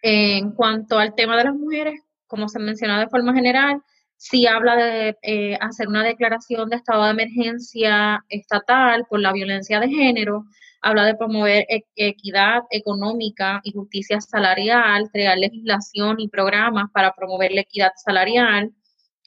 En 0.02 0.52
cuanto 0.52 1.00
al 1.00 1.16
tema 1.16 1.38
de 1.38 1.46
las 1.46 1.56
mujeres, 1.56 2.02
como 2.28 2.48
se 2.48 2.60
menciona 2.60 3.00
de 3.00 3.10
forma 3.10 3.34
general, 3.34 3.82
sí 4.18 4.47
habla 4.47 4.76
de 4.76 5.18
eh, 5.22 5.57
hacer 5.61 5.88
una 5.88 6.03
declaración 6.03 6.70
de 6.70 6.78
estado 6.78 7.05
de 7.05 7.11
emergencia 7.11 8.24
estatal 8.30 9.05
por 9.09 9.20
la 9.20 9.32
violencia 9.32 9.80
de 9.80 9.89
género, 9.89 10.45
habla 10.82 11.05
de 11.05 11.15
promover 11.15 11.65
e-, 11.70 11.86
equidad 11.95 12.63
económica 12.72 13.61
y 13.63 13.72
justicia 13.72 14.20
salarial, 14.22 15.09
crear 15.11 15.38
legislación 15.38 16.20
y 16.20 16.30
programas 16.30 16.91
para 16.91 17.13
promover 17.13 17.51
la 17.51 17.61
equidad 17.61 17.91
salarial, 17.95 18.72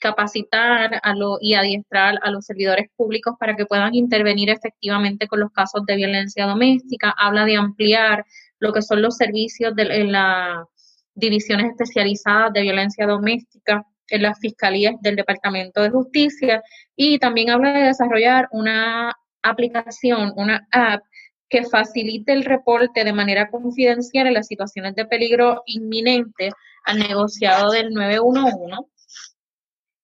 capacitar 0.00 1.00
y 1.40 1.54
adiestrar 1.54 2.18
a 2.22 2.30
los 2.30 2.46
servidores 2.46 2.88
públicos 2.96 3.34
para 3.38 3.54
que 3.54 3.66
puedan 3.66 3.94
intervenir 3.94 4.50
efectivamente 4.50 5.28
con 5.28 5.40
los 5.40 5.52
casos 5.52 5.84
de 5.86 5.96
violencia 5.96 6.46
doméstica, 6.46 7.14
habla 7.16 7.44
de 7.44 7.56
ampliar 7.56 8.24
lo 8.58 8.72
que 8.72 8.82
son 8.82 9.02
los 9.02 9.16
servicios 9.16 9.74
de, 9.76 10.04
las 10.04 10.66
divisiones 11.14 11.72
especializadas 11.72 12.52
de 12.52 12.62
violencia 12.62 13.06
doméstica 13.06 13.84
en 14.10 14.22
las 14.22 14.38
fiscalías 14.38 14.94
del 15.00 15.16
Departamento 15.16 15.82
de 15.82 15.90
Justicia 15.90 16.62
y 16.96 17.18
también 17.18 17.50
habla 17.50 17.72
de 17.72 17.84
desarrollar 17.84 18.48
una 18.52 19.16
aplicación, 19.42 20.32
una 20.36 20.66
app 20.70 21.02
que 21.48 21.64
facilite 21.64 22.32
el 22.32 22.44
reporte 22.44 23.04
de 23.04 23.12
manera 23.12 23.50
confidencial 23.50 24.26
en 24.28 24.34
las 24.34 24.46
situaciones 24.46 24.94
de 24.94 25.06
peligro 25.06 25.62
inminente 25.66 26.50
al 26.84 26.98
negociado 26.98 27.72
del 27.72 27.92
911, 27.92 28.88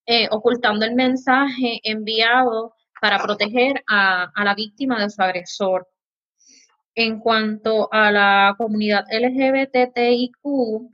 eh, 0.07 0.29
ocultando 0.31 0.85
el 0.85 0.95
mensaje 0.95 1.81
enviado 1.85 2.75
para 3.01 3.19
proteger 3.19 3.83
a, 3.87 4.31
la 4.45 4.55
víctima 4.55 5.01
de 5.01 5.11
su 5.11 5.23
agresor. 5.23 5.89
En 6.95 7.21
cuanto 7.21 7.93
a 7.93 8.11
la 8.11 8.55
comunidad 8.57 9.05
LGBTIQ, 9.11 10.91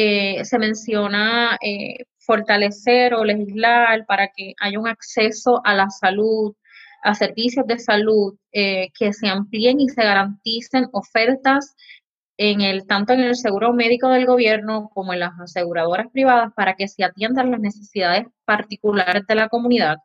eh, 0.00 0.44
se 0.44 0.60
menciona 0.60 1.58
eh, 1.60 2.04
fortalecer 2.18 3.14
o 3.14 3.24
legislar 3.24 4.06
para 4.06 4.28
que 4.28 4.54
haya 4.60 4.78
un 4.78 4.86
acceso 4.86 5.60
a 5.64 5.74
la 5.74 5.90
salud, 5.90 6.54
a 7.02 7.16
servicios 7.16 7.66
de 7.66 7.80
salud 7.80 8.36
eh, 8.52 8.90
que 8.96 9.12
se 9.12 9.26
amplíen 9.26 9.80
y 9.80 9.88
se 9.88 10.04
garanticen 10.04 10.86
ofertas 10.92 11.74
en 12.36 12.60
el 12.60 12.86
tanto 12.86 13.12
en 13.12 13.22
el 13.22 13.34
seguro 13.34 13.72
médico 13.72 14.08
del 14.10 14.24
gobierno 14.24 14.88
como 14.94 15.14
en 15.14 15.18
las 15.18 15.32
aseguradoras 15.40 16.06
privadas 16.12 16.52
para 16.54 16.76
que 16.76 16.86
se 16.86 17.02
atiendan 17.02 17.50
las 17.50 17.58
necesidades 17.58 18.24
particulares 18.44 19.26
de 19.26 19.34
la 19.34 19.48
comunidad. 19.48 19.96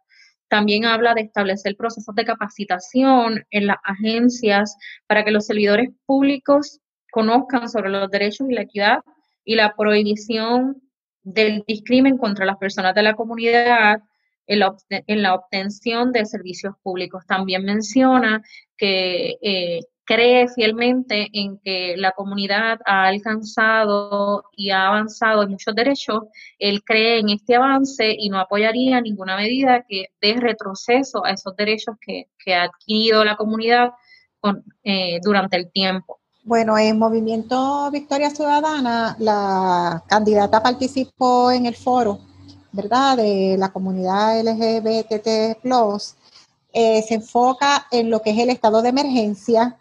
También 0.48 0.86
habla 0.86 1.14
de 1.14 1.22
establecer 1.22 1.76
procesos 1.78 2.16
de 2.16 2.26
capacitación 2.26 3.46
en 3.52 3.68
las 3.68 3.78
agencias 3.84 4.76
para 5.06 5.24
que 5.24 5.30
los 5.30 5.46
servidores 5.46 5.92
públicos 6.08 6.80
conozcan 7.12 7.70
sobre 7.70 7.92
los 7.92 8.10
derechos 8.10 8.50
y 8.50 8.56
la 8.56 8.64
equidad 8.64 8.98
y 9.44 9.56
la 9.56 9.76
prohibición 9.76 10.82
del 11.24 11.64
discrimen 11.68 12.18
contra 12.18 12.46
las 12.46 12.58
personas 12.58 12.94
de 12.96 13.04
la 13.04 13.16
comunidad 13.16 14.02
en 14.46 14.60
la, 15.22 15.34
obtención 15.36 16.12
de 16.12 16.26
servicios 16.26 16.76
públicos. 16.84 17.26
También 17.26 17.64
menciona 17.64 18.42
que 18.78 19.38
eh, 19.42 19.80
cree 20.06 20.48
fielmente 20.50 21.30
en 21.34 21.60
que 21.60 21.96
la 21.98 22.12
comunidad 22.12 22.80
ha 22.86 23.08
alcanzado 23.08 24.44
y 24.56 24.72
ha 24.72 24.88
avanzado 24.88 25.44
en 25.44 25.52
muchos 25.52 25.76
derechos. 25.76 26.24
Él 26.60 26.84
cree 26.84 27.20
en 27.20 27.30
este 27.30 27.56
avance 27.56 28.16
y 28.18 28.30
no 28.30 28.40
apoyaría 28.40 29.02
ninguna 29.02 29.38
medida 29.38 29.86
que 29.88 30.08
dé 30.22 30.36
retroceso 30.36 31.26
a 31.26 31.32
esos 31.32 31.56
derechos 31.56 31.96
que, 32.02 32.28
ha 32.54 32.64
adquirido 32.64 33.24
la 33.24 33.38
comunidad 33.38 33.92
eh, 34.84 35.20
durante 35.24 35.58
el 35.58 35.72
tiempo. 35.72 36.20
Bueno, 36.44 36.78
en 36.78 37.00
Movimiento 37.00 37.90
Victoria 37.92 38.30
Ciudadana, 38.30 39.16
la 39.20 40.04
candidata 40.08 40.62
participó 40.62 41.52
en 41.52 41.66
el 41.66 41.76
foro 41.76 42.20
¿verdad? 42.74 43.18
De 43.18 43.56
la 43.58 43.72
comunidad 43.72 44.42
LGBT+, 44.42 45.58
eh, 46.76 47.04
se 47.04 47.14
enfoca 47.14 47.86
en 47.92 48.10
lo 48.10 48.22
que 48.22 48.32
es 48.32 48.40
el 48.40 48.50
estado 48.50 48.82
de 48.82 48.90
emergencia, 48.90 49.78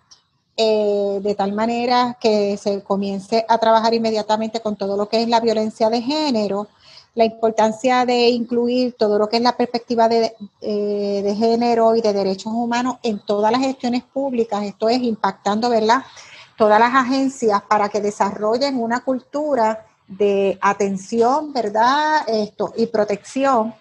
eh, 0.57 1.19
de 1.23 1.35
tal 1.35 1.53
manera 1.53 2.19
que 2.21 2.59
se 2.59 2.83
comience 2.83 3.47
a 3.49 3.57
trabajar 3.57 3.95
inmediatamente 3.95 4.61
con 4.61 4.77
todo 4.77 4.97
lo 4.99 5.09
que 5.09 5.23
es 5.23 5.29
la 5.29 5.41
violencia 5.41 5.89
de 5.89 6.03
género, 6.03 6.69
la 7.15 7.25
importancia 7.25 8.05
de 8.05 8.29
incluir 8.29 8.95
todo 8.99 9.19
lo 9.19 9.29
que 9.29 9.39
es 9.39 9.43
la 9.43 9.57
perspectiva 9.57 10.09
de, 10.09 10.35
eh, 10.61 11.23
de 11.25 11.35
género 11.35 11.97
y 11.97 12.03
de 12.03 12.13
derechos 12.13 12.53
humanos 12.53 12.97
en 13.03 13.21
todas 13.21 13.51
las 13.51 13.63
gestiones 13.63 14.03
públicas, 14.03 14.63
esto 14.65 14.91
es 14.91 15.03
impactando, 15.03 15.71
¿verdad? 15.71 16.03
Todas 16.57 16.78
las 16.78 16.94
agencias 16.94 17.62
para 17.62 17.88
que 17.88 18.00
desarrollen 18.00 18.80
una 18.80 19.00
cultura 19.00 19.86
de 20.07 20.59
atención, 20.61 21.53
¿verdad? 21.53 22.28
Esto, 22.28 22.72
y 22.76 22.86
protección 22.86 23.74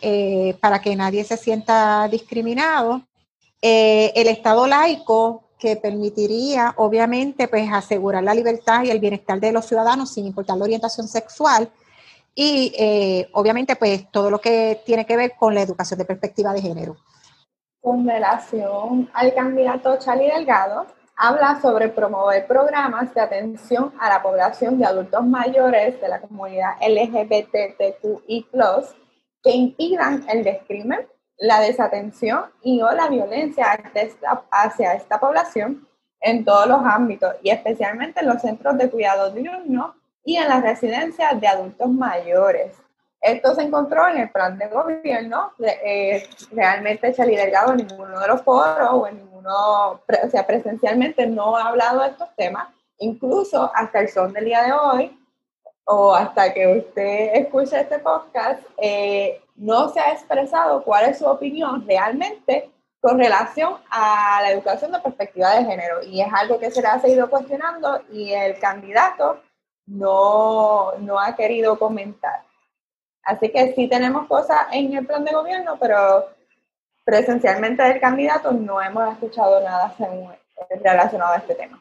eh, 0.00 0.56
para 0.60 0.80
que 0.80 0.96
nadie 0.96 1.24
se 1.24 1.36
sienta 1.36 2.08
discriminado. 2.08 3.02
Eh, 3.60 4.12
el 4.14 4.28
Estado 4.28 4.66
laico 4.66 5.44
que 5.58 5.76
permitiría, 5.76 6.74
obviamente, 6.76 7.48
pues 7.48 7.70
asegurar 7.72 8.22
la 8.22 8.34
libertad 8.34 8.84
y 8.84 8.90
el 8.90 8.98
bienestar 8.98 9.40
de 9.40 9.52
los 9.52 9.64
ciudadanos 9.64 10.12
sin 10.12 10.26
importar 10.26 10.58
la 10.58 10.64
orientación 10.64 11.08
sexual 11.08 11.70
y, 12.34 12.74
eh, 12.76 13.28
obviamente, 13.32 13.76
pues 13.76 14.10
todo 14.10 14.30
lo 14.30 14.40
que 14.40 14.82
tiene 14.84 15.06
que 15.06 15.16
ver 15.16 15.32
con 15.38 15.54
la 15.54 15.62
educación 15.62 15.98
de 15.98 16.04
perspectiva 16.04 16.52
de 16.52 16.60
género. 16.60 16.96
Con 17.80 18.06
relación 18.06 19.08
al 19.14 19.32
candidato 19.34 19.98
Charlie 19.98 20.30
Delgado, 20.30 20.86
habla 21.16 21.60
sobre 21.60 21.88
promover 21.88 22.46
programas 22.46 23.14
de 23.14 23.20
atención 23.20 23.92
a 23.98 24.08
la 24.08 24.22
población 24.22 24.78
de 24.78 24.86
adultos 24.86 25.24
mayores 25.24 26.00
de 26.00 26.08
la 26.08 26.20
comunidad 26.20 26.74
LGBTQI+, 26.80 28.46
que 29.42 29.50
impidan 29.50 30.24
el 30.28 30.44
descrimen, 30.44 31.06
la 31.38 31.60
desatención 31.60 32.44
y 32.62 32.80
o 32.82 32.90
la 32.92 33.08
violencia 33.08 33.66
hacia 34.50 34.94
esta 34.94 35.20
población 35.20 35.86
en 36.20 36.44
todos 36.44 36.66
los 36.66 36.80
ámbitos 36.84 37.34
y 37.42 37.50
especialmente 37.50 38.20
en 38.20 38.28
los 38.28 38.40
centros 38.40 38.78
de 38.78 38.90
cuidado 38.90 39.30
diurno 39.30 39.94
y 40.24 40.36
en 40.36 40.48
las 40.48 40.62
residencias 40.62 41.38
de 41.40 41.46
adultos 41.46 41.88
mayores. 41.90 42.83
Esto 43.24 43.54
se 43.54 43.62
encontró 43.62 44.06
en 44.08 44.18
el 44.18 44.30
plan 44.30 44.58
de 44.58 44.68
gobierno. 44.68 45.52
Eh, 45.58 46.28
realmente 46.52 47.14
Charlie 47.14 47.38
Delgado 47.38 47.72
en 47.72 47.86
ninguno 47.86 48.20
de 48.20 48.28
los 48.28 48.42
foros 48.42 48.90
o 48.92 49.06
en 49.06 49.16
ninguno, 49.16 49.92
o 49.92 50.30
sea, 50.30 50.46
presencialmente 50.46 51.26
no 51.26 51.56
ha 51.56 51.68
hablado 51.68 52.02
de 52.02 52.10
estos 52.10 52.28
temas. 52.36 52.68
Incluso 52.98 53.72
hasta 53.74 54.00
el 54.00 54.10
son 54.10 54.34
del 54.34 54.44
día 54.44 54.64
de 54.64 54.72
hoy, 54.74 55.18
o 55.86 56.14
hasta 56.14 56.52
que 56.52 56.66
usted 56.66 57.30
escuche 57.36 57.80
este 57.80 57.98
podcast, 57.98 58.60
eh, 58.76 59.40
no 59.56 59.88
se 59.88 60.00
ha 60.00 60.12
expresado 60.12 60.84
cuál 60.84 61.06
es 61.06 61.18
su 61.18 61.24
opinión 61.24 61.86
realmente 61.86 62.70
con 63.00 63.18
relación 63.18 63.76
a 63.88 64.40
la 64.42 64.50
educación 64.50 64.92
de 64.92 65.00
perspectiva 65.00 65.52
de 65.52 65.64
género. 65.64 66.02
Y 66.02 66.20
es 66.20 66.28
algo 66.30 66.58
que 66.58 66.70
se 66.70 66.82
le 66.82 66.88
ha 66.88 67.00
seguido 67.00 67.30
cuestionando 67.30 68.02
y 68.12 68.34
el 68.34 68.58
candidato 68.58 69.40
no, 69.86 70.92
no 70.98 71.18
ha 71.18 71.34
querido 71.34 71.78
comentar. 71.78 72.42
Así 73.24 73.50
que 73.50 73.72
sí 73.74 73.88
tenemos 73.88 74.26
cosas 74.26 74.66
en 74.72 74.94
el 74.94 75.06
plan 75.06 75.24
de 75.24 75.32
gobierno, 75.32 75.76
pero 75.80 76.24
presencialmente 77.04 77.82
del 77.82 78.00
candidato 78.00 78.52
no 78.52 78.80
hemos 78.80 79.12
escuchado 79.12 79.60
nada 79.62 79.94
relacionado 80.82 81.34
a 81.34 81.38
este 81.38 81.54
tema. 81.54 81.80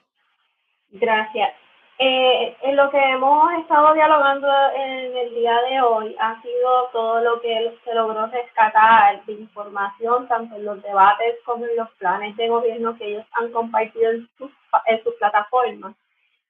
Gracias. 0.91 1.53
Eh, 1.99 2.57
en 2.63 2.75
lo 2.75 2.89
que 2.89 2.97
hemos 2.97 3.53
estado 3.59 3.93
dialogando 3.93 4.47
en 4.75 5.15
el 5.15 5.35
día 5.35 5.55
de 5.69 5.79
hoy 5.81 6.15
ha 6.19 6.41
sido 6.41 6.89
todo 6.91 7.21
lo 7.21 7.39
que 7.39 7.77
se 7.83 7.93
logró 7.93 8.25
rescatar 8.27 9.23
de 9.25 9.33
información, 9.33 10.27
tanto 10.27 10.55
en 10.55 10.65
los 10.65 10.81
debates 10.81 11.35
como 11.45 11.65
en 11.65 11.75
los 11.75 11.89
planes 11.91 12.35
de 12.35 12.49
gobierno 12.49 12.97
que 12.97 13.05
ellos 13.05 13.25
han 13.33 13.51
compartido 13.51 14.11
en 14.11 14.27
sus, 14.37 14.51
en 14.87 15.01
plataformas. 15.19 15.95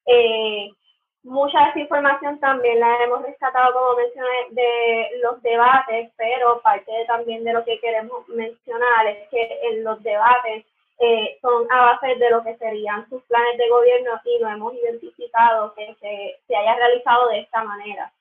Eh, 0.05 0.71
Mucha 1.23 1.57
de 1.57 1.69
esa 1.69 1.79
información 1.79 2.37
también 2.39 2.81
la 2.81 3.01
hemos 3.01 3.21
rescatado, 3.21 3.73
como 3.73 3.95
mencioné, 3.95 4.47
de 4.51 5.07
los 5.21 5.41
debates, 5.41 6.11
pero 6.17 6.61
parte 6.61 6.91
también 7.07 7.45
de 7.45 7.53
lo 7.53 7.63
que 7.63 7.79
queremos 7.79 8.27
mencionar 8.27 9.07
es 9.07 9.29
que 9.29 9.59
en 9.69 9.85
los 9.85 10.03
debates 10.03 10.65
eh, 10.99 11.37
son 11.41 11.65
a 11.71 11.93
base 11.93 12.15
de 12.15 12.29
lo 12.29 12.43
que 12.43 12.57
serían 12.57 13.07
sus 13.09 13.23
planes 13.23 13.57
de 13.57 13.69
gobierno 13.69 14.19
y 14.25 14.39
no 14.39 14.49
hemos 14.49 14.73
identificado 14.73 15.73
que 15.75 15.95
se, 16.01 16.39
se 16.45 16.55
haya 16.57 16.75
realizado 16.75 17.29
de 17.29 17.39
esta 17.39 17.63
manera. 17.63 18.11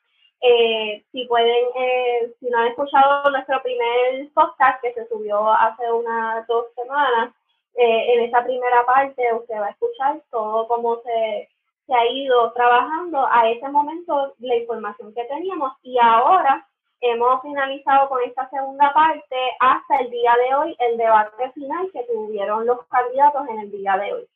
Eh, 0.40 1.02
si 1.10 1.24
pueden, 1.24 1.66
eh, 1.74 2.32
si 2.38 2.50
no 2.50 2.58
han 2.58 2.68
escuchado 2.68 3.28
nuestro 3.30 3.60
primer 3.62 4.28
podcast 4.32 4.80
que 4.80 4.94
se 4.94 5.08
subió 5.08 5.52
hace 5.52 5.90
unas 5.90 6.46
dos 6.46 6.66
semanas, 6.76 7.34
en 7.74 8.20
esa 8.20 8.44
primera 8.44 8.84
parte 8.84 9.22
usted 9.32 9.58
va 9.58 9.68
a 9.68 9.70
escuchar 9.70 10.20
todo 10.30 10.68
cómo 10.68 11.00
se 11.02 11.48
se 11.86 11.94
ha 11.94 12.06
ido 12.06 12.52
trabajando 12.52 13.26
a 13.30 13.48
ese 13.50 13.68
momento 13.68 14.34
la 14.38 14.56
información 14.56 15.14
que 15.14 15.24
teníamos 15.24 15.72
y 15.82 15.98
ahora 16.00 16.66
hemos 17.00 17.42
finalizado 17.42 18.08
con 18.08 18.22
esta 18.22 18.48
segunda 18.50 18.92
parte 18.94 19.36
hasta 19.58 19.96
el 19.98 20.10
día 20.10 20.32
de 20.46 20.54
hoy 20.54 20.76
el 20.78 20.96
debate 20.96 21.50
final 21.52 21.90
que 21.92 22.04
tuvieron 22.04 22.64
los 22.64 22.86
candidatos 22.86 23.48
en 23.48 23.58
el 23.58 23.70
día 23.72 23.96
de 23.96 24.12
hoy. 24.12 24.28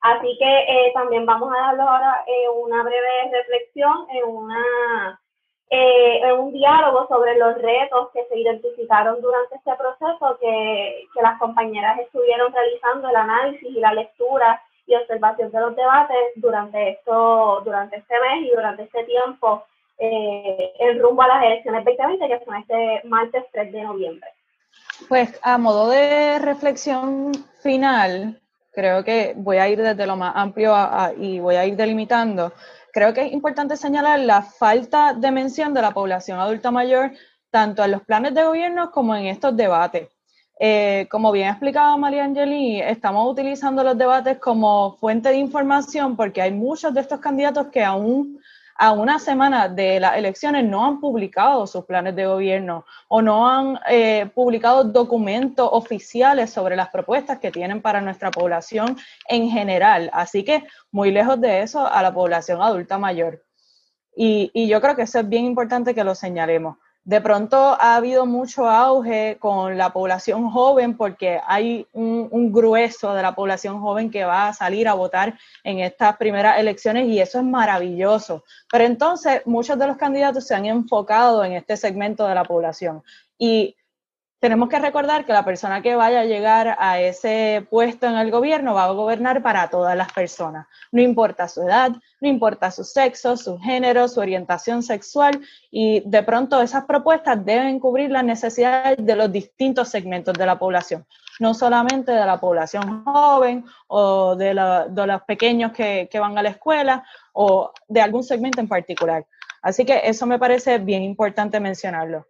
Así 0.00 0.36
que 0.38 0.58
eh, 0.68 0.92
también 0.94 1.26
vamos 1.26 1.52
a 1.52 1.60
darle 1.60 1.82
ahora 1.82 2.24
eh, 2.26 2.48
una 2.50 2.82
breve 2.84 3.30
reflexión 3.32 4.06
en 4.10 4.24
una 4.28 5.20
eh, 5.68 6.32
un 6.32 6.52
diálogo 6.52 7.08
sobre 7.08 7.36
los 7.38 7.60
retos 7.60 8.10
que 8.12 8.24
se 8.26 8.38
identificaron 8.38 9.20
durante 9.20 9.56
este 9.56 9.74
proceso, 9.74 10.38
que, 10.40 11.06
que 11.12 11.22
las 11.22 11.36
compañeras 11.40 11.98
estuvieron 11.98 12.52
realizando 12.52 13.08
el 13.08 13.16
análisis 13.16 13.68
y 13.68 13.80
la 13.80 13.92
lectura 13.92 14.62
y 14.86 14.94
observación 14.94 15.50
de 15.50 15.60
los 15.60 15.76
debates 15.76 16.18
durante 16.36 16.90
esto, 16.90 17.60
durante 17.64 17.96
este 17.96 18.14
mes 18.14 18.46
y 18.46 18.50
durante 18.50 18.84
este 18.84 19.04
tiempo 19.04 19.64
eh, 19.98 20.72
el 20.78 21.00
rumbo 21.00 21.22
a 21.22 21.28
las 21.28 21.44
elecciones 21.44 21.84
2020, 21.84 22.28
que 22.28 22.44
son 22.44 22.56
este 22.56 23.00
martes 23.04 23.44
3 23.52 23.72
de 23.72 23.82
noviembre. 23.82 24.30
Pues 25.08 25.38
a 25.42 25.58
modo 25.58 25.88
de 25.90 26.38
reflexión 26.38 27.32
final, 27.62 28.40
creo 28.72 29.04
que 29.04 29.34
voy 29.36 29.56
a 29.56 29.68
ir 29.68 29.80
desde 29.80 30.06
lo 30.06 30.16
más 30.16 30.34
amplio 30.36 30.74
y 31.18 31.40
voy 31.40 31.56
a 31.56 31.66
ir 31.66 31.76
delimitando. 31.76 32.52
Creo 32.92 33.12
que 33.12 33.26
es 33.26 33.32
importante 33.32 33.76
señalar 33.76 34.20
la 34.20 34.42
falta 34.42 35.12
de 35.14 35.30
mención 35.30 35.74
de 35.74 35.82
la 35.82 35.90
población 35.90 36.38
adulta 36.38 36.70
mayor 36.70 37.10
tanto 37.50 37.84
en 37.84 37.92
los 37.92 38.02
planes 38.02 38.34
de 38.34 38.44
gobierno 38.44 38.90
como 38.90 39.14
en 39.14 39.26
estos 39.26 39.56
debates. 39.56 40.08
Eh, 40.58 41.06
como 41.10 41.32
bien 41.32 41.48
ha 41.48 41.50
explicado 41.50 41.98
María 41.98 42.24
Angeli, 42.24 42.80
estamos 42.80 43.30
utilizando 43.30 43.84
los 43.84 43.98
debates 43.98 44.38
como 44.38 44.96
fuente 44.96 45.28
de 45.28 45.36
información 45.36 46.16
porque 46.16 46.40
hay 46.40 46.52
muchos 46.52 46.94
de 46.94 47.02
estos 47.02 47.20
candidatos 47.20 47.66
que 47.66 47.84
aún 47.84 48.40
a 48.78 48.92
una 48.92 49.18
semana 49.18 49.68
de 49.68 50.00
las 50.00 50.16
elecciones 50.16 50.64
no 50.64 50.84
han 50.84 51.00
publicado 51.00 51.66
sus 51.66 51.84
planes 51.84 52.14
de 52.16 52.26
gobierno 52.26 52.84
o 53.08 53.20
no 53.20 53.48
han 53.48 53.78
eh, 53.88 54.30
publicado 54.34 54.84
documentos 54.84 55.68
oficiales 55.72 56.50
sobre 56.50 56.76
las 56.76 56.88
propuestas 56.88 57.38
que 57.38 57.50
tienen 57.50 57.82
para 57.82 58.00
nuestra 58.00 58.30
población 58.30 58.96
en 59.28 59.50
general. 59.50 60.10
Así 60.12 60.42
que 60.42 60.64
muy 60.90 61.10
lejos 61.10 61.40
de 61.40 61.62
eso 61.62 61.86
a 61.86 62.02
la 62.02 62.12
población 62.12 62.62
adulta 62.62 62.98
mayor. 62.98 63.42
Y, 64.14 64.50
y 64.54 64.68
yo 64.68 64.80
creo 64.80 64.96
que 64.96 65.02
eso 65.02 65.20
es 65.20 65.28
bien 65.28 65.44
importante 65.44 65.94
que 65.94 66.04
lo 66.04 66.14
señalemos. 66.14 66.78
De 67.06 67.20
pronto 67.20 67.56
ha 67.56 67.94
habido 67.94 68.26
mucho 68.26 68.68
auge 68.68 69.36
con 69.38 69.78
la 69.78 69.92
población 69.92 70.50
joven 70.50 70.96
porque 70.96 71.40
hay 71.46 71.86
un, 71.92 72.50
grueso 72.50 73.14
de 73.14 73.22
la 73.22 73.32
población 73.32 73.80
joven 73.80 74.10
que 74.10 74.24
va 74.24 74.48
a 74.48 74.52
salir 74.52 74.88
a 74.88 74.94
votar 74.94 75.38
en 75.62 75.78
estas 75.78 76.16
primeras 76.16 76.58
elecciones 76.58 77.06
y 77.06 77.20
eso 77.20 77.38
es 77.38 77.44
maravilloso. 77.44 78.42
Pero 78.72 78.82
entonces 78.82 79.42
muchos 79.46 79.78
de 79.78 79.86
los 79.86 79.96
candidatos 79.96 80.48
se 80.48 80.56
han 80.56 80.66
enfocado 80.66 81.44
en 81.44 81.52
este 81.52 81.76
segmento 81.76 82.26
de 82.26 82.34
la 82.34 82.42
población 82.42 83.04
y 83.38 83.76
tenemos 84.38 84.68
que 84.68 84.78
recordar 84.78 85.24
que 85.24 85.32
la 85.32 85.44
persona 85.44 85.80
que 85.80 85.96
vaya 85.96 86.20
a 86.20 86.24
llegar 86.24 86.76
a 86.78 87.00
ese 87.00 87.66
puesto 87.70 88.06
en 88.06 88.16
el 88.16 88.30
gobierno 88.30 88.74
va 88.74 88.84
a 88.84 88.90
gobernar 88.90 89.42
para 89.42 89.68
todas 89.70 89.96
las 89.96 90.12
personas. 90.12 90.66
No 90.92 91.00
importa 91.00 91.48
su 91.48 91.62
edad, 91.62 91.92
no 92.20 92.28
importa 92.28 92.70
su 92.70 92.84
sexo, 92.84 93.36
su 93.36 93.58
género, 93.58 94.08
su 94.08 94.20
orientación 94.20 94.82
sexual 94.82 95.40
y 95.70 96.02
de 96.08 96.22
pronto 96.22 96.60
esas 96.60 96.84
propuestas 96.84 97.44
deben 97.44 97.80
cubrir 97.80 98.10
las 98.10 98.24
necesidades 98.24 98.98
de 98.98 99.16
los 99.16 99.32
distintos 99.32 99.88
segmentos 99.88 100.34
de 100.34 100.44
la 100.44 100.58
población, 100.58 101.06
no 101.40 101.54
solamente 101.54 102.12
de 102.12 102.26
la 102.26 102.38
población 102.38 103.04
joven 103.04 103.64
o 103.86 104.36
de, 104.36 104.52
los 104.52 105.22
pequeños 105.22 105.72
que, 105.72 106.08
que 106.10 106.18
van 106.18 106.36
a 106.36 106.42
la 106.42 106.50
escuela 106.50 107.04
o 107.32 107.72
de 107.88 108.02
algún 108.02 108.22
segmento 108.22 108.60
en 108.60 108.68
particular. 108.68 109.24
Así 109.62 109.86
que 109.86 110.02
eso 110.04 110.26
me 110.26 110.38
parece 110.38 110.78
bien 110.78 111.02
importante 111.02 111.58
mencionarlo. 111.58 112.26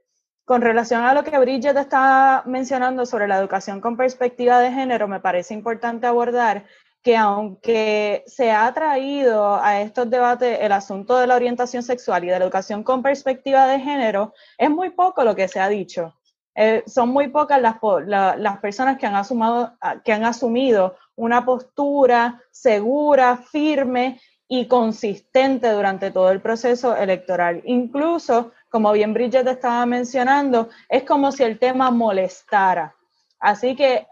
Con 0.46 0.62
relación 0.62 1.02
a 1.02 1.12
lo 1.12 1.24
que 1.24 1.36
Bridget 1.40 1.76
está 1.76 2.44
mencionando 2.46 3.04
sobre 3.04 3.26
la 3.26 3.36
educación 3.36 3.80
con 3.80 3.96
perspectiva 3.96 4.60
de 4.60 4.70
género, 4.70 5.08
me 5.08 5.18
parece 5.18 5.54
importante 5.54 6.06
abordar 6.06 6.66
que 7.02 7.16
aunque 7.16 8.22
se 8.28 8.52
ha 8.52 8.72
traído 8.72 9.60
a 9.60 9.80
estos 9.80 10.08
debates 10.08 10.60
el 10.60 10.70
asunto 10.70 11.18
de 11.18 11.26
la 11.26 11.34
orientación 11.34 11.82
sexual 11.82 12.22
y 12.22 12.28
de 12.28 12.38
la 12.38 12.44
educación 12.44 12.84
con 12.84 13.02
perspectiva 13.02 13.66
de 13.66 13.80
género, 13.80 14.34
es 14.56 14.70
muy 14.70 14.90
poco 14.90 15.24
lo 15.24 15.34
que 15.34 15.48
se 15.48 15.58
ha 15.58 15.68
dicho. 15.68 16.14
Eh, 16.54 16.84
son 16.86 17.08
muy 17.08 17.26
pocas 17.26 17.60
las, 17.60 18.58
personas 18.62 19.02
asumido, 19.02 19.72
que 20.04 20.12
han 20.12 20.24
asumido 20.24 20.94
una 21.16 21.44
postura 21.44 22.40
segura, 22.52 23.36
firme 23.36 24.20
y 24.46 24.68
consistente 24.68 25.72
durante 25.72 26.12
todo 26.12 26.30
el 26.30 26.40
proceso 26.40 26.96
electoral. 26.96 27.62
Incluso 27.64 28.52
como 28.70 28.92
bien 28.92 29.14
Bridget 29.14 29.46
estaba 29.46 29.86
mencionando, 29.86 30.68
es 30.88 31.04
como 31.04 31.32
si 31.32 31.42
el 31.42 31.58
tema 31.58 31.90
molestara. 31.90 32.94
Así 33.38 33.76
que, 33.76 34.06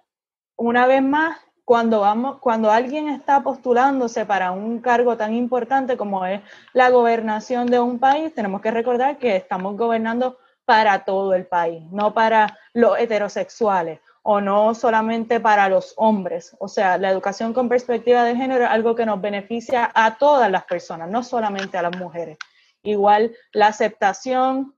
una 0.56 0.86
vez 0.86 1.02
más, 1.02 1.38
cuando, 1.64 2.00
vamos, 2.00 2.38
cuando 2.40 2.70
alguien 2.70 3.08
está 3.08 3.42
postulándose 3.42 4.26
para 4.26 4.52
un 4.52 4.80
cargo 4.80 5.16
tan 5.16 5.34
importante 5.34 5.96
como 5.96 6.26
es 6.26 6.40
la 6.72 6.90
gobernación 6.90 7.66
de 7.66 7.80
un 7.80 7.98
país, 7.98 8.34
tenemos 8.34 8.60
que 8.60 8.70
recordar 8.70 9.18
que 9.18 9.36
estamos 9.36 9.76
gobernando 9.76 10.38
para 10.64 11.04
todo 11.04 11.34
el 11.34 11.46
país, 11.46 11.82
no 11.90 12.12
para 12.14 12.58
los 12.72 12.98
heterosexuales 12.98 14.00
o 14.22 14.40
no 14.40 14.74
solamente 14.74 15.38
para 15.40 15.68
los 15.68 15.92
hombres. 15.96 16.56
O 16.58 16.68
sea, 16.68 16.96
la 16.96 17.10
educación 17.10 17.52
con 17.52 17.68
perspectiva 17.68 18.24
de 18.24 18.34
género 18.36 18.64
es 18.64 18.70
algo 18.70 18.94
que 18.94 19.04
nos 19.04 19.20
beneficia 19.20 19.90
a 19.94 20.16
todas 20.16 20.50
las 20.50 20.64
personas, 20.64 21.10
no 21.10 21.22
solamente 21.22 21.76
a 21.76 21.82
las 21.82 21.96
mujeres. 21.96 22.38
Igual 22.84 23.34
la 23.52 23.68
aceptación 23.68 24.74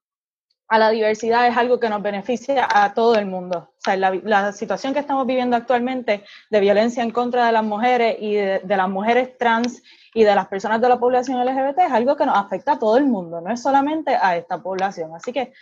a 0.69 0.79
la 0.79 0.91
diversidad 0.91 1.47
es 1.47 1.57
algo 1.57 1.79
que 1.79 1.89
nos 1.89 2.03
beneficia 2.03 2.69
a 2.69 2.93
todo 2.95 3.17
el 3.17 3.27
mundo. 3.27 3.73
O 3.79 3.81
sea, 3.81 3.97
la, 3.97 4.53
situación 4.53 4.95
que 4.95 5.01
estamos 5.01 5.27
viviendo 5.27 5.57
actualmente 5.57 6.25
de 6.51 6.61
violencia 6.61 7.03
en 7.03 7.11
contra 7.11 7.47
de 7.47 7.53
las 7.53 7.65
mujeres 7.65 8.17
y 8.21 8.35
de, 8.35 8.63
las 8.65 8.89
mujeres 8.89 9.37
trans 9.39 9.83
y 10.15 10.25
de 10.25 10.35
las 10.35 10.49
personas 10.49 10.81
de 10.81 10.89
la 10.89 10.99
población 10.99 11.45
LGBT 11.45 11.79
es 11.79 11.93
algo 11.93 12.17
que 12.17 12.27
nos 12.27 12.37
afecta 12.37 12.73
a 12.73 12.79
todo 12.79 12.97
el 12.97 13.07
mundo, 13.07 13.41
no 13.41 13.53
es 13.53 13.63
solamente 13.63 14.17
a 14.21 14.37
esta 14.37 14.59
población. 14.59 15.15
Así 15.15 15.33
que 15.33 15.53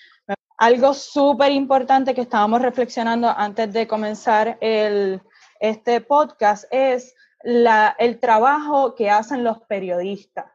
algo 0.57 0.95
súper 0.95 1.53
importante 1.53 2.14
que 2.14 2.22
estábamos 2.22 2.62
reflexionando 2.62 3.28
antes 3.28 3.72
de 3.72 3.86
comenzar 3.86 4.59
este 4.61 6.01
podcast 6.01 6.64
es 6.70 7.14
el 7.42 8.20
trabajo 8.20 8.95
que 8.95 9.11
hacen 9.11 9.45
los 9.45 9.61
periodistas 9.62 10.53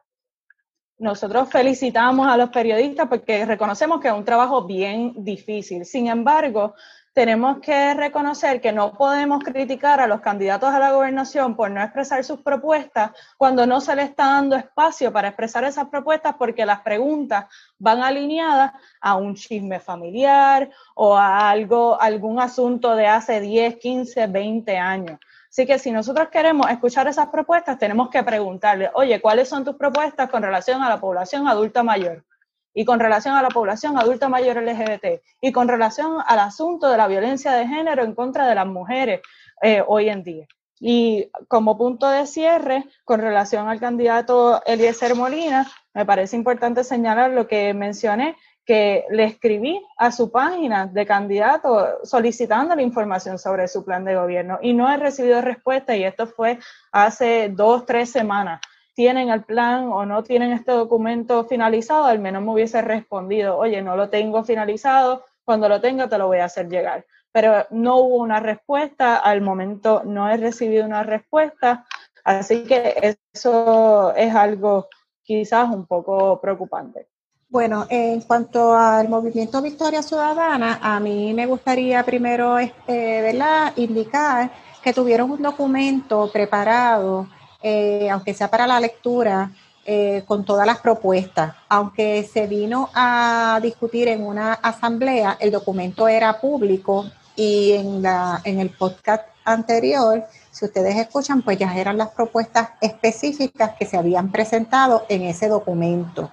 nosotros 1.00 1.48
felicitamos 1.50 2.28
a 2.28 2.36
los 2.36 2.50
periodistas 2.50 3.08
porque 3.08 3.46
reconocemos 3.46 4.00
que 4.00 4.08
es 4.08 4.14
un 4.14 4.24
trabajo 4.24 4.66
bien 4.66 5.14
difícil. 5.16 5.86
Sin 5.86 6.08
embargo, 6.08 6.74
tenemos 7.14 7.58
que 7.58 7.94
reconocer 7.94 8.60
que 8.60 8.70
no 8.70 8.92
podemos 8.92 9.42
criticar 9.42 9.98
a 10.00 10.06
los 10.06 10.20
candidatos 10.20 10.68
a 10.72 10.78
la 10.78 10.92
gobernación 10.92 11.56
por 11.56 11.70
no 11.70 11.82
expresar 11.82 12.22
sus 12.22 12.42
propuestas 12.42 13.12
cuando 13.36 13.66
no 13.66 13.80
se 13.80 13.96
les 13.96 14.10
está 14.10 14.26
dando 14.26 14.56
espacio 14.56 15.12
para 15.12 15.28
expresar 15.28 15.64
esas 15.64 15.88
propuestas 15.88 16.36
porque 16.38 16.64
las 16.64 16.82
preguntas 16.82 17.46
van 17.78 18.02
alineadas 18.02 18.72
a 19.00 19.16
un 19.16 19.34
chisme 19.34 19.80
familiar 19.80 20.70
o 20.94 21.16
a 21.16 21.50
algo, 21.50 22.00
algún 22.00 22.38
asunto 22.38 22.94
de 22.94 23.06
hace 23.06 23.40
10, 23.40 23.78
15, 23.78 24.26
20 24.26 24.78
años. 24.78 25.18
Así 25.50 25.66
que 25.66 25.80
si 25.80 25.90
nosotros 25.90 26.28
queremos 26.28 26.70
escuchar 26.70 27.08
esas 27.08 27.28
propuestas, 27.28 27.76
tenemos 27.76 28.08
que 28.08 28.22
preguntarle, 28.22 28.88
oye, 28.94 29.20
¿cuáles 29.20 29.48
son 29.48 29.64
tus 29.64 29.74
propuestas 29.74 30.30
con 30.30 30.44
relación 30.44 30.80
a 30.82 30.88
la 30.88 31.00
población 31.00 31.48
adulta 31.48 31.82
mayor? 31.82 32.24
Y 32.72 32.84
con 32.84 33.00
relación 33.00 33.34
a 33.34 33.42
la 33.42 33.48
población 33.48 33.98
adulta 33.98 34.28
mayor 34.28 34.62
LGBT. 34.62 35.20
Y 35.40 35.50
con 35.50 35.66
relación 35.66 36.18
al 36.24 36.38
asunto 36.38 36.88
de 36.88 36.96
la 36.96 37.08
violencia 37.08 37.52
de 37.52 37.66
género 37.66 38.04
en 38.04 38.14
contra 38.14 38.46
de 38.46 38.54
las 38.54 38.66
mujeres 38.66 39.22
eh, 39.60 39.82
hoy 39.84 40.08
en 40.08 40.22
día. 40.22 40.46
Y 40.78 41.30
como 41.48 41.76
punto 41.76 42.08
de 42.08 42.26
cierre, 42.26 42.84
con 43.04 43.20
relación 43.20 43.68
al 43.68 43.80
candidato 43.80 44.62
Eliezer 44.64 45.16
Molina, 45.16 45.68
me 45.92 46.06
parece 46.06 46.36
importante 46.36 46.84
señalar 46.84 47.32
lo 47.32 47.48
que 47.48 47.74
mencioné, 47.74 48.36
que 48.70 49.04
le 49.10 49.24
escribí 49.24 49.84
a 49.96 50.12
su 50.12 50.30
página 50.30 50.86
de 50.86 51.04
candidato 51.04 52.04
solicitando 52.04 52.76
la 52.76 52.82
información 52.82 53.36
sobre 53.36 53.66
su 53.66 53.84
plan 53.84 54.04
de 54.04 54.14
gobierno 54.14 54.60
y 54.62 54.74
no 54.74 54.88
he 54.88 54.96
recibido 54.96 55.40
respuesta 55.40 55.96
y 55.96 56.04
esto 56.04 56.28
fue 56.28 56.60
hace 56.92 57.48
dos, 57.48 57.84
tres 57.84 58.12
semanas. 58.12 58.60
¿Tienen 58.94 59.28
el 59.28 59.42
plan 59.42 59.88
o 59.88 60.06
no 60.06 60.22
tienen 60.22 60.52
este 60.52 60.70
documento 60.70 61.46
finalizado? 61.46 62.04
Al 62.04 62.20
menos 62.20 62.44
me 62.44 62.52
hubiese 62.52 62.80
respondido, 62.80 63.58
oye, 63.58 63.82
no 63.82 63.96
lo 63.96 64.08
tengo 64.08 64.44
finalizado, 64.44 65.24
cuando 65.44 65.68
lo 65.68 65.80
tenga 65.80 66.08
te 66.08 66.16
lo 66.16 66.28
voy 66.28 66.38
a 66.38 66.44
hacer 66.44 66.68
llegar. 66.68 67.04
Pero 67.32 67.66
no 67.70 67.96
hubo 67.96 68.18
una 68.18 68.38
respuesta, 68.38 69.16
al 69.16 69.40
momento 69.40 70.02
no 70.04 70.30
he 70.30 70.36
recibido 70.36 70.86
una 70.86 71.02
respuesta, 71.02 71.86
así 72.22 72.62
que 72.62 73.16
eso 73.32 74.14
es 74.14 74.32
algo 74.32 74.86
quizás 75.24 75.68
un 75.70 75.86
poco 75.86 76.40
preocupante. 76.40 77.09
Bueno, 77.50 77.84
en 77.90 78.20
cuanto 78.20 78.76
al 78.76 79.08
movimiento 79.08 79.60
Victoria 79.60 80.04
Ciudadana, 80.04 80.78
a 80.80 81.00
mí 81.00 81.34
me 81.34 81.46
gustaría 81.46 82.04
primero 82.04 82.56
este, 82.60 83.36
indicar 83.74 84.52
que 84.80 84.92
tuvieron 84.92 85.32
un 85.32 85.42
documento 85.42 86.30
preparado, 86.32 87.26
eh, 87.60 88.08
aunque 88.08 88.34
sea 88.34 88.48
para 88.48 88.68
la 88.68 88.78
lectura, 88.78 89.50
eh, 89.84 90.22
con 90.28 90.44
todas 90.44 90.64
las 90.64 90.78
propuestas. 90.78 91.56
Aunque 91.68 92.22
se 92.22 92.46
vino 92.46 92.88
a 92.94 93.58
discutir 93.60 94.06
en 94.06 94.24
una 94.24 94.52
asamblea, 94.52 95.36
el 95.40 95.50
documento 95.50 96.06
era 96.06 96.40
público 96.40 97.10
y 97.34 97.72
en, 97.72 98.00
la, 98.00 98.40
en 98.44 98.60
el 98.60 98.70
podcast 98.70 99.24
anterior, 99.44 100.24
si 100.52 100.66
ustedes 100.66 100.94
escuchan, 100.94 101.42
pues 101.42 101.58
ya 101.58 101.76
eran 101.76 101.98
las 101.98 102.10
propuestas 102.10 102.68
específicas 102.80 103.72
que 103.76 103.86
se 103.86 103.96
habían 103.96 104.30
presentado 104.30 105.04
en 105.08 105.22
ese 105.22 105.48
documento. 105.48 106.30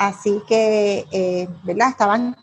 Así 0.00 0.42
que, 0.48 1.06
eh, 1.12 1.46
¿verdad? 1.62 1.90
Estaban 1.90 2.34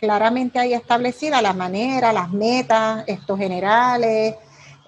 claramente 0.00 0.58
ahí 0.58 0.72
establecidas 0.72 1.42
la 1.42 1.52
manera, 1.52 2.10
las 2.10 2.30
metas, 2.30 3.04
estos 3.06 3.38
generales, 3.38 4.36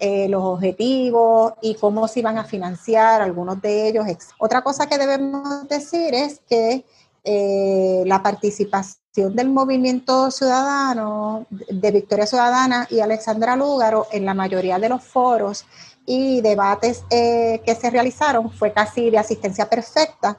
eh, 0.00 0.26
los 0.30 0.42
objetivos 0.42 1.52
y 1.60 1.74
cómo 1.74 2.08
se 2.08 2.20
iban 2.20 2.38
a 2.38 2.44
financiar 2.44 3.20
algunos 3.20 3.60
de 3.60 3.88
ellos. 3.88 4.06
Otra 4.38 4.62
cosa 4.62 4.86
que 4.86 4.96
debemos 4.96 5.68
decir 5.68 6.14
es 6.14 6.40
que 6.48 6.86
eh, 7.24 8.04
la 8.06 8.22
participación 8.22 9.36
del 9.36 9.50
movimiento 9.50 10.30
ciudadano, 10.30 11.44
de 11.50 11.90
Victoria 11.90 12.26
Ciudadana 12.26 12.86
y 12.88 13.00
Alexandra 13.00 13.54
Lúgaro 13.54 14.06
en 14.12 14.24
la 14.24 14.32
mayoría 14.32 14.78
de 14.78 14.88
los 14.88 15.04
foros 15.04 15.66
y 16.06 16.40
debates 16.40 17.04
que 17.10 17.78
se 17.78 17.90
realizaron 17.90 18.50
fue 18.50 18.72
casi 18.72 19.10
de 19.10 19.18
asistencia 19.18 19.68
perfecta 19.68 20.38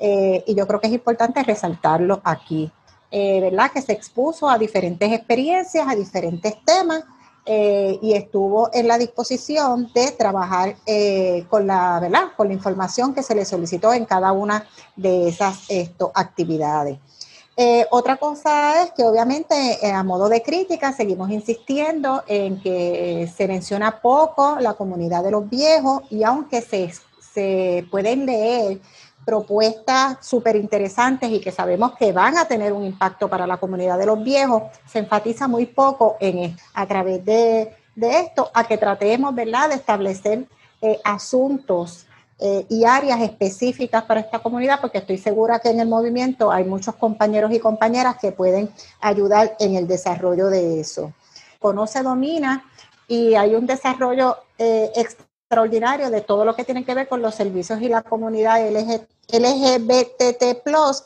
y 0.00 0.54
yo 0.54 0.66
creo 0.66 0.80
que 0.80 0.86
es 0.86 0.94
importante 0.94 1.42
resaltarlo 1.42 2.20
aquí, 2.24 2.72
¿verdad? 3.12 3.70
Que 3.70 3.82
se 3.82 3.92
expuso 3.92 4.48
a 4.48 4.56
diferentes 4.56 5.12
experiencias, 5.12 5.86
a 5.86 5.94
diferentes 5.94 6.54
temas 6.64 7.04
eh, 7.46 7.98
y 8.02 8.12
estuvo 8.12 8.70
en 8.72 8.86
la 8.86 8.98
disposición 8.98 9.90
de 9.94 10.12
trabajar 10.12 10.76
eh, 10.84 11.46
con, 11.48 11.66
la, 11.66 11.98
¿verdad? 11.98 12.28
con 12.36 12.48
la 12.48 12.54
información 12.54 13.14
que 13.14 13.22
se 13.22 13.34
le 13.34 13.44
solicitó 13.44 13.94
en 13.94 14.04
cada 14.04 14.32
una 14.32 14.66
de 14.94 15.28
esas 15.28 15.66
actividades. 16.14 16.98
Eh, 17.56 17.86
otra 17.90 18.16
cosa 18.16 18.84
es 18.84 18.92
que 18.92 19.04
obviamente 19.04 19.78
a 19.90 20.02
modo 20.02 20.28
de 20.28 20.42
crítica 20.42 20.92
seguimos 20.92 21.30
insistiendo 21.30 22.22
en 22.26 22.60
que 22.60 23.30
se 23.34 23.48
menciona 23.48 24.00
poco 24.00 24.58
la 24.60 24.74
comunidad 24.74 25.24
de 25.24 25.30
los 25.30 25.48
viejos 25.48 26.02
y 26.10 26.22
aunque 26.22 26.62
se, 26.62 26.92
se 27.34 27.84
pueden 27.90 28.26
leer 28.26 28.80
propuestas 29.30 30.18
súper 30.26 30.56
interesantes 30.56 31.30
y 31.30 31.38
que 31.38 31.52
sabemos 31.52 31.92
que 31.96 32.10
van 32.10 32.36
a 32.36 32.46
tener 32.46 32.72
un 32.72 32.84
impacto 32.84 33.28
para 33.28 33.46
la 33.46 33.58
comunidad 33.58 33.96
de 33.96 34.04
los 34.04 34.24
viejos, 34.24 34.64
se 34.84 34.98
enfatiza 34.98 35.46
muy 35.46 35.66
poco 35.66 36.16
en 36.18 36.56
a 36.74 36.84
través 36.88 37.24
de, 37.24 37.72
esto, 37.94 38.50
a 38.52 38.64
que 38.64 38.76
tratemos, 38.76 39.32
¿verdad?, 39.32 39.68
de 39.68 39.76
establecer 39.76 40.46
eh, 40.82 40.98
asuntos 41.04 42.06
eh, 42.40 42.66
y 42.68 42.84
áreas 42.84 43.20
específicas 43.20 44.02
para 44.02 44.18
esta 44.18 44.40
comunidad, 44.40 44.80
porque 44.80 44.98
estoy 44.98 45.18
segura 45.18 45.60
que 45.60 45.70
en 45.70 45.78
el 45.78 45.86
movimiento 45.86 46.50
hay 46.50 46.64
muchos 46.64 46.96
compañeros 46.96 47.52
y 47.52 47.60
compañeras 47.60 48.16
que 48.20 48.32
pueden 48.32 48.68
ayudar 49.00 49.54
en 49.60 49.76
el 49.76 49.86
desarrollo 49.86 50.48
de 50.48 50.80
eso. 50.80 51.12
Conoce, 51.60 52.02
domina 52.02 52.64
y 53.06 53.36
hay 53.36 53.54
un 53.54 53.66
desarrollo 53.66 54.38
eh, 54.58 54.90
extraordinario 55.50 56.10
de 56.10 56.20
todo 56.20 56.44
lo 56.44 56.54
que 56.54 56.62
tiene 56.62 56.84
que 56.84 56.94
ver 56.94 57.08
con 57.08 57.22
los 57.22 57.34
servicios 57.34 57.82
y 57.82 57.88
la 57.88 58.02
comunidad 58.02 58.64
LGBT 58.64 60.30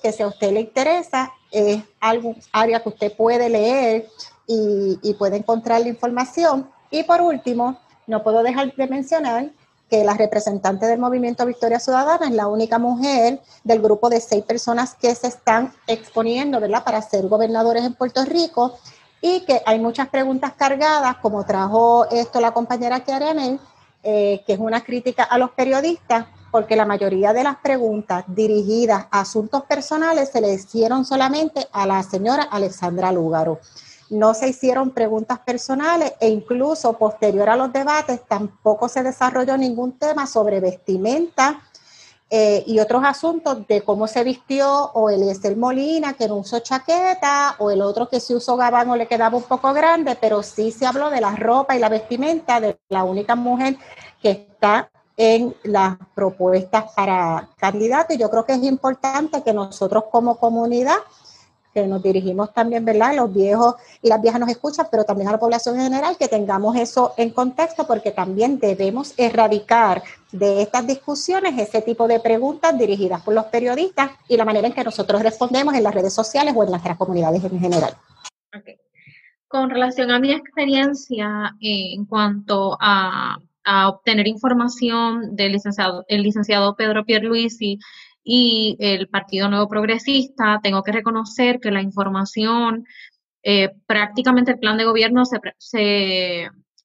que 0.03 0.13
si 0.13 0.23
a 0.23 0.27
usted 0.27 0.53
le 0.53 0.61
interesa, 0.61 1.33
es 1.51 1.83
algo, 1.99 2.35
área 2.53 2.83
que 2.83 2.91
usted 2.91 3.17
puede 3.17 3.49
leer 3.49 4.07
y, 4.47 4.99
y 5.03 5.15
puede 5.15 5.39
encontrar 5.39 5.81
la 5.81 5.89
información. 5.89 6.69
Y 6.91 7.05
por 7.05 7.23
último, 7.23 7.79
no 8.07 8.23
puedo 8.23 8.43
dejar 8.43 8.75
de 8.75 8.87
mencionar 8.87 9.51
que 9.89 10.05
la 10.05 10.13
representante 10.13 10.85
del 10.85 10.99
movimiento 10.99 11.47
Victoria 11.47 11.81
Ciudadana 11.81 12.27
es 12.27 12.35
la 12.35 12.47
única 12.47 12.79
mujer 12.79 13.41
del 13.63 13.81
grupo 13.81 14.11
de 14.11 14.21
seis 14.21 14.45
personas 14.45 14.95
que 14.95 15.15
se 15.15 15.29
están 15.29 15.73
exponiendo, 15.87 16.61
¿verdad?, 16.61 16.85
para 16.85 17.01
ser 17.01 17.29
gobernadores 17.29 17.83
en 17.83 17.95
Puerto 17.95 18.23
Rico 18.27 18.77
y 19.23 19.41
que 19.47 19.63
hay 19.65 19.79
muchas 19.79 20.11
preguntas 20.11 20.53
cargadas, 20.53 21.17
como 21.23 21.47
trajo 21.47 22.07
esto 22.11 22.43
la 22.43 22.53
compañera 22.53 23.01
Kiaremel, 23.01 23.59
eh, 24.05 24.43
que 24.47 24.53
es 24.53 24.59
una 24.59 24.85
crítica 24.85 25.25
a 25.25 25.39
los 25.39 25.51
periodistas, 25.51 26.27
porque 26.51 26.77
la 26.77 26.85
mayoría 26.85 27.33
de 27.33 27.43
las 27.43 27.57
preguntas 27.57 28.25
dirigidas 28.29 29.07
a 29.11 29.21
asuntos 29.21 29.65
personales 29.65 30.31
se 30.31 30.41
le 30.41 30.53
hicieron 30.53 31.05
solamente 31.05 31.67
a 31.73 31.87
la 31.87 32.03
señora 32.03 32.45
Alexandra 32.45 33.11
Lúgaro. 33.11 33.61
No 34.11 34.35
se 34.35 34.49
hicieron 34.49 34.91
preguntas 34.91 35.39
personales 35.41 36.13
e 36.21 36.29
incluso 36.29 36.93
posterior 36.99 37.49
a 37.49 37.57
los 37.57 37.73
debates 37.73 38.21
tampoco 38.29 38.89
se 38.89 39.03
desarrolló 39.03 39.57
ningún 39.57 39.99
tema 39.99 40.27
sobre 40.27 40.61
vestimenta 40.61 41.63
eh, 42.37 42.65
y 42.67 42.81
otros 42.81 43.05
asuntos 43.05 43.65
de 43.69 43.83
cómo 43.83 44.09
se 44.09 44.25
vistió 44.25 44.91
o 44.95 45.09
el 45.09 45.23
Eliezer 45.23 45.57
Molina 45.57 46.15
que 46.15 46.27
no 46.27 46.39
usó 46.39 46.59
chaqueta 46.59 47.55
o 47.61 47.71
el 47.71 47.81
otro 47.81 48.09
que 48.09 48.19
sí 48.19 48.35
usó 48.35 48.57
gabán 48.57 48.91
o 48.91 48.97
le 48.97 49.07
quedaba 49.07 49.37
un 49.37 49.45
poco 49.45 49.73
grande, 49.73 50.19
pero 50.21 50.43
sí 50.43 50.73
se 50.73 50.85
habló 50.85 51.11
de 51.11 51.21
la 51.21 51.37
ropa 51.37 51.77
y 51.77 51.79
la 51.79 51.89
vestimenta 51.89 52.59
de 52.61 52.77
la 52.89 53.05
única 53.05 53.37
mujer 53.37 53.77
que 54.21 54.33
está 54.33 54.91
en 55.17 55.55
las 55.63 55.97
propuestas 56.13 56.91
para 56.97 57.51
candidato. 57.57 58.15
Y 58.15 58.19
yo 58.19 58.29
creo 58.29 58.45
que 58.45 58.55
es 58.55 58.65
importante 58.65 59.41
que 59.45 59.53
nosotros 59.53 60.07
como 60.11 60.35
comunidad 60.35 60.99
que 61.75 61.87
nos 61.87 62.03
dirigimos 62.03 62.55
también, 62.55 62.85
¿verdad? 62.85 63.17
Los 63.17 63.35
viejos 63.35 63.75
y 64.01 64.09
las 64.09 64.23
viejas 64.23 64.41
nos 64.41 64.49
escuchan, 64.49 64.87
pero 64.91 65.05
también 65.05 65.29
a 65.29 65.33
la 65.33 65.39
población 65.39 65.75
en 65.77 65.83
general, 65.83 66.17
que 66.17 66.29
tengamos 66.29 66.77
eso 66.77 67.13
en 67.17 67.31
contexto, 67.31 67.87
porque 67.87 68.13
también 68.13 68.61
debemos 68.61 69.13
erradicar 69.17 70.03
de 70.31 70.63
estas 70.63 70.87
discusiones 70.87 71.59
ese 71.59 71.83
tipo 71.83 72.07
de 72.07 72.21
preguntas 72.21 72.79
dirigidas 72.79 73.23
por 73.23 73.35
los 73.35 73.47
periodistas 73.47 74.13
y 74.29 74.37
la 74.37 74.45
manera 74.45 74.69
en 74.69 74.73
que 74.73 74.85
nosotros 74.85 75.23
respondemos 75.23 75.75
en 75.75 75.83
las 75.83 75.95
redes 75.95 76.15
sociales 76.15 76.55
o 76.57 76.63
en 76.63 76.71
nuestras 76.71 76.97
comunidades 76.97 77.43
en 77.43 77.59
general. 77.59 77.95
Con 79.49 79.71
relación 79.71 80.11
a 80.11 80.21
mi 80.21 80.33
experiencia 80.33 81.55
en 81.61 82.05
cuanto 82.07 82.77
a, 82.81 83.39
obtener 83.87 84.29
información 84.29 85.35
del 85.37 85.53
licenciado, 85.53 86.05
el 86.09 86.23
licenciado 86.23 86.77
Pedro 86.77 87.03
Pierluisi 87.07 87.79
y 88.25 88.77
el 88.81 89.09
Partido 89.09 89.49
Nuevo 89.51 89.69
Progresista, 89.69 90.59
tengo 90.63 90.83
que 90.83 90.93
reconocer 90.93 91.61
que 91.61 91.71
la 91.71 91.83
información, 91.83 92.87
eh, 93.43 93.71
prácticamente 93.87 94.53
el 94.53 94.59
plan 94.59 94.79
de 94.79 94.87
gobierno 94.87 95.25
se, 95.27 95.39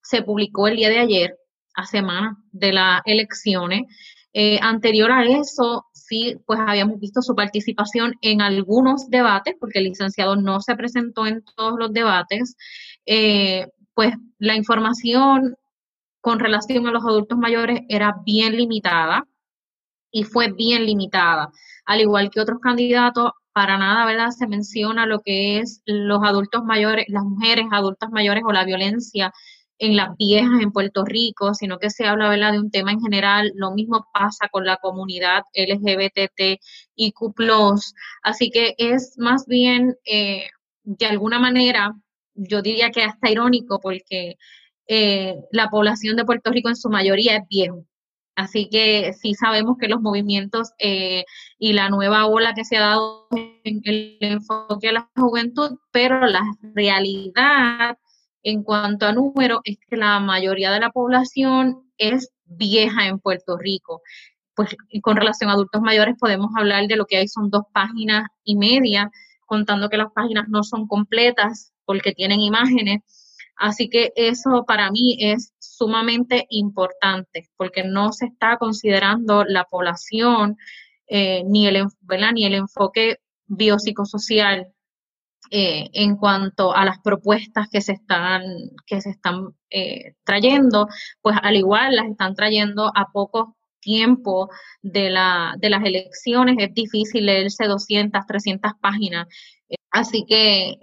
se, 0.01 0.21
publicó 0.23 0.67
el 0.67 0.75
día 0.75 0.89
de 0.89 0.99
ayer, 0.99 1.35
a 1.75 1.85
semana 1.85 2.37
de 2.51 2.73
las 2.73 3.01
elecciones. 3.05 3.83
Eh, 4.33 4.59
anterior 4.61 5.11
a 5.11 5.23
eso, 5.23 5.85
sí, 5.93 6.35
pues 6.45 6.59
habíamos 6.59 6.99
visto 6.99 7.21
su 7.21 7.35
participación 7.35 8.15
en 8.21 8.41
algunos 8.41 9.09
debates, 9.09 9.55
porque 9.59 9.79
el 9.79 9.85
licenciado 9.85 10.35
no 10.35 10.59
se 10.59 10.75
presentó 10.75 11.25
en 11.25 11.41
todos 11.55 11.79
los 11.79 11.93
debates. 11.93 12.57
Eh, 13.05 13.67
pues 13.93 14.13
la 14.39 14.55
información 14.55 15.55
con 16.21 16.39
relación 16.39 16.85
a 16.87 16.91
los 16.91 17.03
adultos 17.05 17.37
mayores 17.37 17.81
era 17.87 18.15
bien 18.25 18.57
limitada 18.57 19.25
y 20.11 20.23
fue 20.23 20.51
bien 20.51 20.85
limitada. 20.85 21.49
Al 21.85 22.01
igual 22.01 22.29
que 22.29 22.41
otros 22.41 22.59
candidatos, 22.59 23.31
para 23.53 23.77
nada, 23.77 24.05
¿verdad? 24.05 24.29
Se 24.29 24.47
menciona 24.47 25.05
lo 25.05 25.19
que 25.21 25.59
es 25.59 25.81
los 25.85 26.23
adultos 26.23 26.63
mayores, 26.63 27.05
las 27.09 27.23
mujeres 27.23 27.65
adultas 27.71 28.09
mayores 28.11 28.43
o 28.45 28.51
la 28.53 28.63
violencia 28.63 29.33
en 29.79 29.95
las 29.95 30.15
viejas 30.17 30.61
en 30.61 30.71
Puerto 30.71 31.05
Rico, 31.05 31.53
sino 31.53 31.79
que 31.79 31.89
se 31.89 32.05
habla, 32.05 32.29
¿verdad? 32.29 32.51
De 32.51 32.59
un 32.59 32.69
tema 32.71 32.91
en 32.91 33.01
general. 33.01 33.51
Lo 33.55 33.71
mismo 33.71 34.05
pasa 34.13 34.49
con 34.51 34.65
la 34.65 34.77
comunidad 34.77 35.43
LGBTIQ+. 35.53 36.59
Así 38.23 38.51
que 38.51 38.75
es 38.77 39.15
más 39.17 39.45
bien, 39.45 39.95
eh, 40.05 40.47
de 40.83 41.05
alguna 41.05 41.39
manera, 41.39 41.93
yo 42.35 42.61
diría 42.61 42.91
que 42.91 43.03
hasta 43.03 43.29
irónico, 43.31 43.79
porque 43.81 44.35
eh, 44.87 45.35
la 45.51 45.69
población 45.69 46.17
de 46.17 46.25
Puerto 46.25 46.51
Rico 46.51 46.69
en 46.69 46.75
su 46.75 46.89
mayoría 46.89 47.37
es 47.37 47.43
viejo. 47.49 47.85
Así 48.39 48.69
que 48.69 49.11
sí 49.11 49.33
sabemos 49.33 49.77
que 49.77 49.89
los 49.89 49.99
movimientos 49.99 50.71
eh, 50.79 51.25
y 51.57 51.73
la 51.73 51.89
nueva 51.89 52.25
ola 52.25 52.53
que 52.53 52.63
se 52.63 52.77
ha 52.77 52.81
dado 52.81 53.27
en 53.65 53.81
el 53.83 54.17
enfoque 54.21 54.87
a 54.87 54.93
la 54.93 55.09
juventud, 55.17 55.77
pero 55.91 56.25
la 56.25 56.43
realidad 56.73 57.97
en 58.43 58.63
cuanto 58.63 59.07
a 59.07 59.11
número 59.11 59.59
es 59.65 59.77
que 59.85 59.97
la 59.97 60.21
mayoría 60.21 60.71
de 60.71 60.79
la 60.79 60.89
población 60.89 61.91
es 61.97 62.31
vieja 62.45 63.07
en 63.07 63.19
Puerto 63.19 63.57
Rico. 63.57 64.01
Pues 64.55 64.73
con 65.01 65.17
relación 65.17 65.49
a 65.49 65.53
adultos 65.53 65.81
mayores 65.81 66.15
podemos 66.17 66.51
hablar 66.57 66.87
de 66.87 66.95
lo 66.95 67.07
que 67.07 67.17
hay 67.17 67.27
son 67.27 67.49
dos 67.49 67.63
páginas 67.73 68.29
y 68.45 68.55
media, 68.55 69.11
contando 69.47 69.89
que 69.89 69.97
las 69.97 70.13
páginas 70.13 70.47
no 70.47 70.63
son 70.63 70.87
completas 70.87 71.73
porque 71.83 72.13
tienen 72.13 72.39
imágenes 72.39 73.01
Así 73.59 73.89
que 73.89 74.13
eso 74.15 74.63
para 74.65 74.89
mí 74.89 75.17
es 75.19 75.53
sumamente 75.59 76.47
importante 76.49 77.49
porque 77.57 77.83
no 77.83 78.13
se 78.13 78.27
está 78.27 78.57
considerando 78.57 79.43
la 79.43 79.65
población 79.65 80.55
eh, 81.07 81.43
ni, 81.45 81.67
el, 81.67 81.85
ni 82.33 82.45
el 82.45 82.53
enfoque 82.53 83.17
biopsicosocial 83.47 84.71
eh, 85.51 85.89
en 85.91 86.15
cuanto 86.15 86.73
a 86.73 86.85
las 86.85 86.99
propuestas 86.99 87.67
que 87.69 87.81
se 87.81 87.93
están, 87.93 88.43
que 88.85 89.01
se 89.01 89.09
están 89.09 89.49
eh, 89.69 90.13
trayendo, 90.23 90.87
pues 91.21 91.35
al 91.41 91.57
igual 91.57 91.97
las 91.97 92.05
están 92.05 92.35
trayendo 92.35 92.89
a 92.95 93.11
poco 93.11 93.57
tiempo 93.81 94.49
de, 94.81 95.09
la, 95.09 95.55
de 95.57 95.69
las 95.69 95.83
elecciones. 95.83 96.55
Es 96.59 96.73
difícil 96.73 97.25
leerse 97.25 97.65
200, 97.65 98.25
300 98.25 98.71
páginas. 98.79 99.27
Así 99.91 100.25
que 100.27 100.77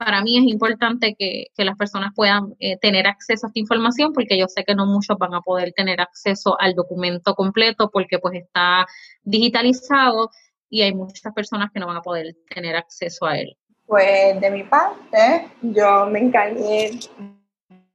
para 0.00 0.22
mí 0.22 0.38
es 0.38 0.44
importante 0.44 1.14
que, 1.14 1.48
las 1.58 1.76
personas 1.76 2.12
puedan 2.16 2.54
eh, 2.58 2.78
tener 2.78 3.06
acceso 3.06 3.46
a 3.46 3.48
esta 3.48 3.60
información 3.60 4.14
porque 4.14 4.38
yo 4.38 4.46
sé 4.48 4.64
que 4.64 4.74
no 4.74 4.86
muchos 4.86 5.18
van 5.18 5.34
a 5.34 5.42
poder 5.42 5.72
tener 5.76 6.00
acceso 6.00 6.58
al 6.58 6.74
documento 6.74 7.34
completo 7.34 7.90
porque 7.92 8.18
pues 8.18 8.34
está 8.42 8.86
digitalizado, 9.22 10.30
y 10.70 10.82
hay 10.82 10.94
muchas 10.94 11.34
personas 11.34 11.70
que 11.70 11.80
no 11.80 11.86
van 11.86 11.98
a 11.98 12.02
poder 12.02 12.34
tener 12.48 12.76
acceso 12.76 13.26
a 13.26 13.36
él. 13.36 13.54
Pues 13.86 14.40
de 14.40 14.50
mi 14.50 14.62
parte, 14.62 15.50
yo 15.60 16.06
me 16.06 16.20
encargué 16.20 16.98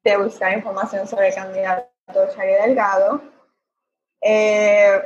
de 0.04 0.18
buscar 0.18 0.56
información 0.56 1.08
sobre 1.08 1.30
el 1.30 1.34
candidato 1.34 1.90
Chagui 2.36 2.54
Delgado. 2.68 3.22
Eh, 4.22 5.02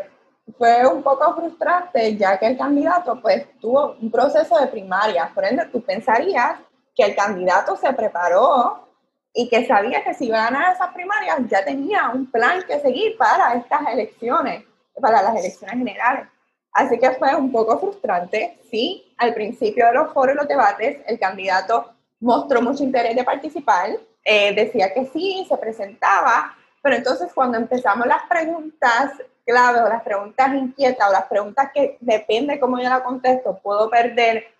fue 0.57 0.85
un 0.85 1.01
poco 1.01 1.33
frustrante 1.35 2.17
ya 2.17 2.37
que 2.37 2.47
el 2.47 2.57
candidato 2.57 3.21
pues 3.21 3.45
tuvo 3.61 3.95
un 4.01 4.11
proceso 4.11 4.59
de 4.59 4.67
primaria, 4.67 5.31
por 5.33 5.45
ende 5.45 5.65
tú 5.67 5.81
pensarías 5.81 6.59
que 6.99 7.05
el 7.05 7.15
candidato 7.15 7.77
se 7.77 7.93
preparó 7.93 8.85
y 9.33 9.47
que 9.47 9.65
sabía 9.65 10.03
que 10.03 10.13
si 10.13 10.25
iba 10.25 10.47
a 10.47 10.73
esas 10.73 10.93
primarias 10.93 11.37
ya 11.47 11.63
tenía 11.63 12.09
un 12.09 12.29
plan 12.29 12.61
que 12.67 12.77
seguir 12.81 13.15
para 13.17 13.53
estas 13.53 13.87
elecciones, 13.87 14.65
para 14.99 15.21
las 15.21 15.33
elecciones 15.37 15.77
generales. 15.77 16.27
Así 16.73 16.99
que 16.99 17.11
fue 17.11 17.33
un 17.35 17.53
poco 17.53 17.79
frustrante. 17.79 18.59
Sí, 18.69 19.13
al 19.17 19.33
principio 19.33 19.85
de 19.85 19.93
los 19.93 20.11
foros 20.11 20.35
los 20.35 20.47
debates, 20.49 20.99
el 21.07 21.17
candidato 21.17 21.93
mostró 22.19 22.61
mucho 22.61 22.83
interés 22.83 23.15
de 23.15 23.23
participar, 23.23 23.91
eh, 24.25 24.53
decía 24.53 24.93
que 24.93 25.05
sí, 25.05 25.45
se 25.47 25.55
presentaba, 25.55 26.53
pero 26.81 26.97
entonces 26.97 27.31
cuando 27.33 27.57
empezamos 27.57 28.07
las 28.07 28.23
preguntas 28.27 29.13
claves 29.45 29.83
o 29.83 29.87
las 29.87 30.03
preguntas 30.03 30.53
inquietas 30.53 31.07
o 31.07 31.13
las 31.13 31.27
preguntas 31.27 31.71
que 31.73 31.97
depende 32.01 32.59
cómo 32.59 32.77
yo 32.77 32.89
la 32.89 33.03
contesto, 33.03 33.57
puedo 33.63 33.89
perder 33.89 34.58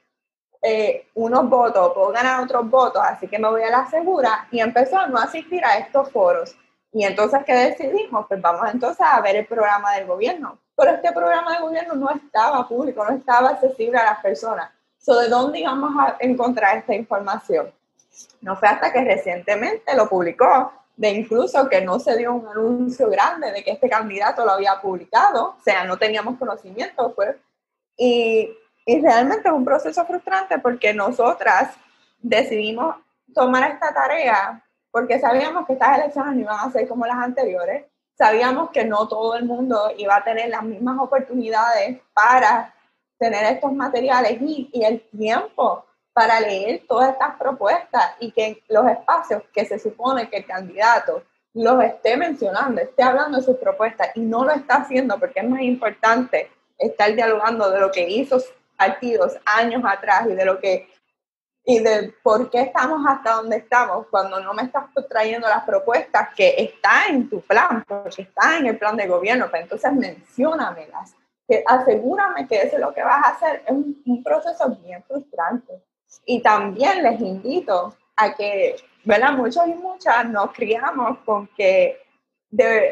eh, 0.61 1.07
unos 1.15 1.49
votos, 1.49 1.93
puedo 1.93 2.11
ganar 2.11 2.43
otros 2.43 2.69
votos, 2.69 3.01
así 3.03 3.27
que 3.27 3.39
me 3.39 3.49
voy 3.49 3.63
a 3.63 3.69
la 3.69 3.89
segura 3.89 4.47
y 4.51 4.59
empezó 4.59 4.97
a 4.97 5.07
no 5.07 5.17
asistir 5.17 5.63
a 5.63 5.77
estos 5.77 6.11
foros. 6.11 6.55
Y 6.91 7.03
entonces, 7.03 7.41
¿qué 7.45 7.53
decidimos? 7.53 8.25
Pues 8.27 8.41
vamos 8.41 8.67
entonces 8.73 9.05
a 9.07 9.21
ver 9.21 9.35
el 9.35 9.45
programa 9.45 9.93
del 9.95 10.07
gobierno 10.07 10.57
pero 10.79 10.91
este 10.91 11.11
programa 11.11 11.55
de 11.55 11.61
gobierno 11.61 11.93
no 11.95 12.09
estaba 12.09 12.65
público, 12.65 13.03
no 13.03 13.17
estaba 13.17 13.49
accesible 13.49 13.97
a 13.97 14.05
las 14.05 14.21
personas. 14.21 14.71
So, 14.97 15.19
¿De 15.19 15.27
dónde 15.27 15.59
íbamos 15.59 15.91
a 15.99 16.15
encontrar 16.21 16.77
esta 16.77 16.95
información? 16.95 17.73
No 18.39 18.55
fue 18.55 18.69
hasta 18.69 18.93
que 18.93 19.03
recientemente 19.03 19.93
lo 19.95 20.07
publicó, 20.07 20.71
de 20.95 21.09
incluso 21.09 21.67
que 21.67 21.81
no 21.81 21.99
se 21.99 22.17
dio 22.17 22.33
un 22.33 22.47
anuncio 22.47 23.09
grande 23.09 23.51
de 23.51 23.61
que 23.61 23.71
este 23.71 23.89
candidato 23.89 24.45
lo 24.45 24.51
había 24.51 24.79
publicado, 24.81 25.55
o 25.59 25.61
sea, 25.61 25.83
no 25.83 25.97
teníamos 25.97 26.37
conocimiento, 26.37 27.13
pues. 27.13 27.35
Y, 27.97 28.49
y 28.89 28.99
realmente 29.01 29.47
es 29.47 29.53
un 29.53 29.63
proceso 29.63 30.03
frustrante 30.03 30.57
porque 30.57 30.95
nosotras 30.95 31.75
decidimos 32.17 32.95
tomar 33.35 33.69
esta 33.69 33.93
tarea 33.93 34.65
porque 34.89 35.19
sabíamos 35.19 35.67
que 35.67 35.73
estas 35.73 35.99
elecciones 35.99 36.33
no 36.33 36.41
iban 36.41 36.59
a 36.59 36.71
ser 36.71 36.87
como 36.87 37.05
las 37.05 37.17
anteriores, 37.17 37.85
sabíamos 38.17 38.71
que 38.71 38.85
no 38.85 39.07
todo 39.07 39.35
el 39.35 39.45
mundo 39.45 39.91
iba 39.95 40.15
a 40.15 40.23
tener 40.23 40.49
las 40.49 40.63
mismas 40.63 40.97
oportunidades 40.99 42.01
para 42.15 42.73
tener 43.19 43.53
estos 43.53 43.71
materiales 43.73 44.41
y, 44.41 44.71
el 44.83 45.01
tiempo 45.15 45.85
para 46.11 46.39
leer 46.39 46.81
todas 46.87 47.11
estas 47.11 47.35
propuestas 47.37 48.15
y 48.19 48.31
que 48.31 48.63
los 48.69 48.87
espacios 48.87 49.43
que 49.53 49.65
se 49.65 49.77
supone 49.77 50.31
que 50.31 50.37
el 50.37 50.47
candidato 50.47 51.21
los 51.53 51.83
esté 51.83 52.17
mencionando, 52.17 52.81
esté 52.81 53.03
hablando 53.03 53.37
de 53.37 53.43
sus 53.43 53.57
propuestas 53.57 54.09
y 54.15 54.21
no 54.21 54.45
lo 54.45 54.51
está 54.51 54.77
haciendo 54.77 55.19
porque 55.19 55.41
es 55.41 55.47
más 55.47 55.61
importante 55.61 56.49
estar 56.79 57.13
dialogando 57.13 57.69
de 57.69 57.81
lo 57.81 57.91
que 57.91 58.09
hizo 58.09 58.39
partidos 58.79 59.37
años 59.45 59.83
atrás 59.85 60.25
y 60.29 60.33
de 60.33 60.45
lo 60.45 60.59
que 60.59 60.87
y 61.65 61.79
de 61.79 62.15
por 62.23 62.49
qué 62.49 62.61
estamos 62.61 63.05
hasta 63.07 63.33
donde 63.33 63.57
estamos 63.57 64.07
cuando 64.09 64.39
no 64.39 64.53
me 64.53 64.63
estás 64.63 64.85
trayendo 65.07 65.47
las 65.47 65.63
propuestas 65.65 66.29
que 66.35 66.55
están 66.57 67.13
en 67.13 67.29
tu 67.29 67.41
plan, 67.41 67.83
porque 67.87 68.23
están 68.23 68.61
en 68.61 68.67
el 68.67 68.79
plan 68.79 68.97
de 68.97 69.05
gobierno, 69.05 69.49
pues 69.51 69.63
entonces 69.63 69.93
menciónamelas, 69.93 71.13
que 71.47 71.63
asegúrame 71.67 72.47
que 72.47 72.61
eso 72.61 72.77
es 72.77 72.81
lo 72.81 72.91
que 72.91 73.03
vas 73.03 73.23
a 73.23 73.29
hacer. 73.31 73.63
Es 73.67 73.71
un, 73.71 74.23
proceso 74.23 74.69
bien 74.83 75.03
frustrante. 75.03 75.83
Y 76.25 76.41
también 76.41 77.03
les 77.03 77.19
invito 77.21 77.95
a 78.15 78.33
que, 78.33 78.75
¿verdad? 79.03 79.33
Muchos 79.33 79.67
y 79.67 79.73
muchas 79.75 80.27
nos 80.27 80.51
criamos 80.53 81.19
con 81.19 81.47
que 81.55 82.01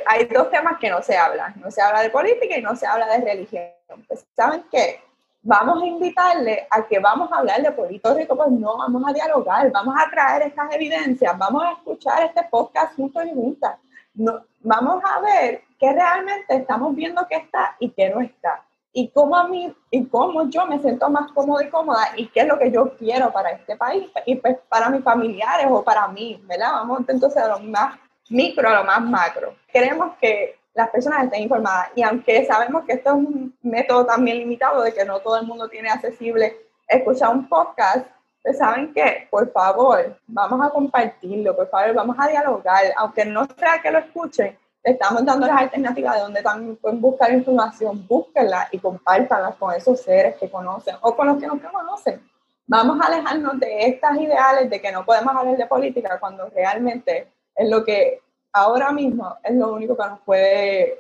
hay 0.06 0.26
dos 0.26 0.52
temas 0.52 0.78
que 0.78 0.90
no 0.90 1.02
se 1.02 1.18
hablan. 1.18 1.56
No 1.60 1.72
se 1.72 1.82
habla 1.82 2.02
de 2.02 2.12
política 2.12 2.58
y 2.58 2.62
no 2.62 2.76
se 2.76 2.86
habla 2.86 3.08
de 3.08 3.26
religión. 3.26 3.72
Pues, 4.08 4.24
¿Saben 4.36 4.66
qué? 4.70 5.02
Vamos 5.48 5.82
a 5.82 5.86
invitarle 5.86 6.68
a 6.70 6.86
que 6.86 7.00
vamos 7.00 7.32
a 7.32 7.38
hablar 7.38 7.62
de 7.62 7.72
Puerto 7.72 8.14
Rico, 8.14 8.36
pues 8.36 8.52
no, 8.52 8.78
vamos 8.80 9.02
a 9.08 9.14
dialogar, 9.14 9.72
vamos 9.72 9.96
a 9.98 10.10
traer 10.10 10.42
estas 10.42 10.76
evidencias, 10.76 11.38
vamos 11.38 11.64
a 11.64 11.72
escuchar 11.72 12.24
este 12.24 12.44
podcast 12.52 12.94
juntos 12.98 13.24
y 13.26 13.34
juntas. 13.34 13.78
No, 14.14 14.44
vamos 14.60 15.02
a 15.06 15.22
ver 15.22 15.62
qué 15.80 15.94
realmente 15.94 16.54
estamos 16.54 16.94
viendo 16.94 17.26
que 17.30 17.38
está 17.38 17.78
y 17.80 17.92
qué 17.92 18.10
no 18.10 18.20
está. 18.20 18.62
Y 18.92 19.08
cómo 19.12 19.38
a 19.38 19.48
mí, 19.48 19.74
y 19.90 20.06
cómo 20.08 20.50
yo 20.50 20.66
me 20.66 20.80
siento 20.80 21.10
más 21.10 21.32
cómoda 21.32 21.64
y 21.64 21.70
cómoda 21.70 22.10
y 22.18 22.28
qué 22.28 22.42
es 22.42 22.48
lo 22.48 22.60
que 22.60 22.70
yo 22.70 22.98
quiero 22.98 23.32
para 23.32 23.52
este 23.52 23.78
país 23.78 24.10
y 24.26 24.36
pues 24.36 24.58
para 24.68 24.90
mis 24.90 25.04
familiares 25.04 25.68
o 25.70 25.82
para 25.82 26.10
mí, 26.10 26.42
¿verdad? 26.44 26.74
Vamos 26.74 27.06
entonces 27.08 27.42
de 27.42 27.48
lo 27.48 27.60
más 27.60 27.98
micro 28.30 28.68
a 28.68 28.80
lo 28.80 28.84
más 28.84 29.02
macro. 29.02 29.56
Queremos 29.72 30.18
que 30.20 30.60
las 30.78 30.90
personas 30.92 31.24
estén 31.24 31.42
informadas. 31.42 31.90
Y 31.96 32.04
aunque 32.04 32.46
sabemos 32.46 32.86
que 32.86 32.94
esto 32.94 33.10
es 33.10 33.16
un 33.16 33.58
método 33.64 34.06
también 34.06 34.38
limitado, 34.38 34.84
de 34.84 34.94
que 34.94 35.04
no 35.04 35.20
todo 35.20 35.38
el 35.40 35.48
mundo 35.48 35.68
tiene 35.68 35.90
accesible 35.90 36.56
escuchar 36.88 37.36
un 37.36 37.50
podcast, 37.50 38.06
pues 38.44 38.60
saben 38.60 38.94
que, 38.94 39.28
por 39.32 39.52
favor, 39.52 40.16
vamos 40.28 40.66
a 40.66 40.70
compartirlo, 40.70 41.56
por 41.56 41.68
favor, 41.70 41.96
vamos 41.96 42.16
a 42.20 42.28
dialogar, 42.28 42.84
aunque 42.96 43.26
no 43.26 43.48
sea 43.58 43.82
que 43.82 43.90
lo 43.90 43.98
escuchen, 43.98 44.56
estamos 44.84 45.26
dando 45.26 45.48
las 45.48 45.62
alternativas 45.62 46.16
de 46.16 46.22
donde 46.22 46.44
también 46.44 46.76
pueden 46.78 47.02
buscar 47.02 47.34
información, 47.34 48.06
búsquenla 48.08 48.70
y 48.72 48.78
compártanla 48.78 49.54
con 49.54 49.74
esos 49.74 50.00
seres 50.00 50.36
que 50.36 50.50
conocen 50.50 50.96
o 51.02 51.16
con 51.16 51.28
los 51.28 51.40
que 51.40 51.48
no 51.48 51.60
conocen. 51.60 52.22
Vamos 52.68 53.02
a 53.02 53.08
alejarnos 53.08 53.60
de 53.60 53.88
estas 53.88 54.16
ideales 54.18 54.70
de 54.70 54.80
que 54.80 54.92
no 54.92 55.04
podemos 55.04 55.36
hablar 55.36 55.58
de 55.58 55.66
política 55.66 56.20
cuando 56.20 56.48
realmente 56.50 57.28
es 57.56 57.68
lo 57.68 57.84
que 57.84 58.22
ahora 58.58 58.92
mismo 58.92 59.36
es 59.44 59.56
lo 59.56 59.74
único 59.74 59.96
que 59.96 60.04
nos 60.04 60.20
puede, 60.22 61.00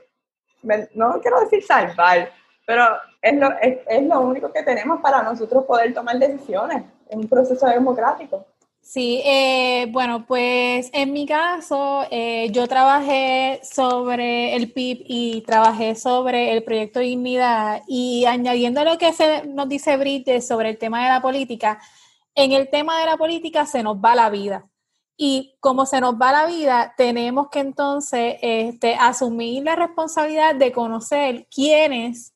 no 0.95 1.19
quiero 1.21 1.39
decir 1.41 1.63
salvar, 1.63 2.31
pero 2.65 2.85
es 3.21 3.35
lo, 3.35 3.49
es, 3.61 4.03
lo 4.03 4.21
único 4.21 4.51
que 4.51 4.63
tenemos 4.63 5.01
para 5.01 5.23
nosotros 5.23 5.65
poder 5.65 5.93
tomar 5.93 6.17
decisiones 6.19 6.83
en 7.09 7.19
un 7.19 7.27
proceso 7.27 7.65
democrático. 7.67 8.45
Sí, 8.81 9.21
eh, 9.25 9.87
bueno, 9.89 10.25
pues 10.25 10.89
en 10.93 11.11
mi 11.11 11.25
caso, 11.25 12.05
eh, 12.09 12.49
yo 12.51 12.67
trabajé 12.67 13.59
sobre 13.63 14.55
el 14.55 14.71
PIB 14.71 15.03
y 15.05 15.41
trabajé 15.41 15.95
sobre 15.95 16.53
el 16.53 16.63
proyecto 16.63 17.01
Dignidad 17.01 17.81
y 17.85 18.23
añadiendo 18.25 18.85
lo 18.85 18.97
que 18.97 19.11
se, 19.11 19.45
nos 19.45 19.67
dice 19.67 19.97
Britte 19.97 20.41
sobre 20.41 20.69
el 20.69 20.77
tema 20.77 21.03
de 21.03 21.09
la 21.09 21.21
política, 21.21 21.79
en 22.33 22.53
el 22.53 22.69
tema 22.69 22.99
de 22.99 23.07
la 23.07 23.17
política 23.17 23.65
se 23.65 23.83
nos 23.83 23.97
va 23.97 24.15
la 24.15 24.29
vida. 24.29 24.65
Y 25.17 25.55
como 25.59 25.87
se 25.87 25.99
nos 25.99 26.13
va 26.15 26.31
la 26.31 26.45
vida, 26.45 26.93
tenemos 26.95 27.49
que 27.49 27.59
entonces 27.59 28.35
este, 28.41 28.93
asumir 28.95 29.63
la 29.63 29.75
responsabilidad 29.75 30.55
de 30.55 30.71
conocer 30.71 31.47
quiénes 31.53 32.35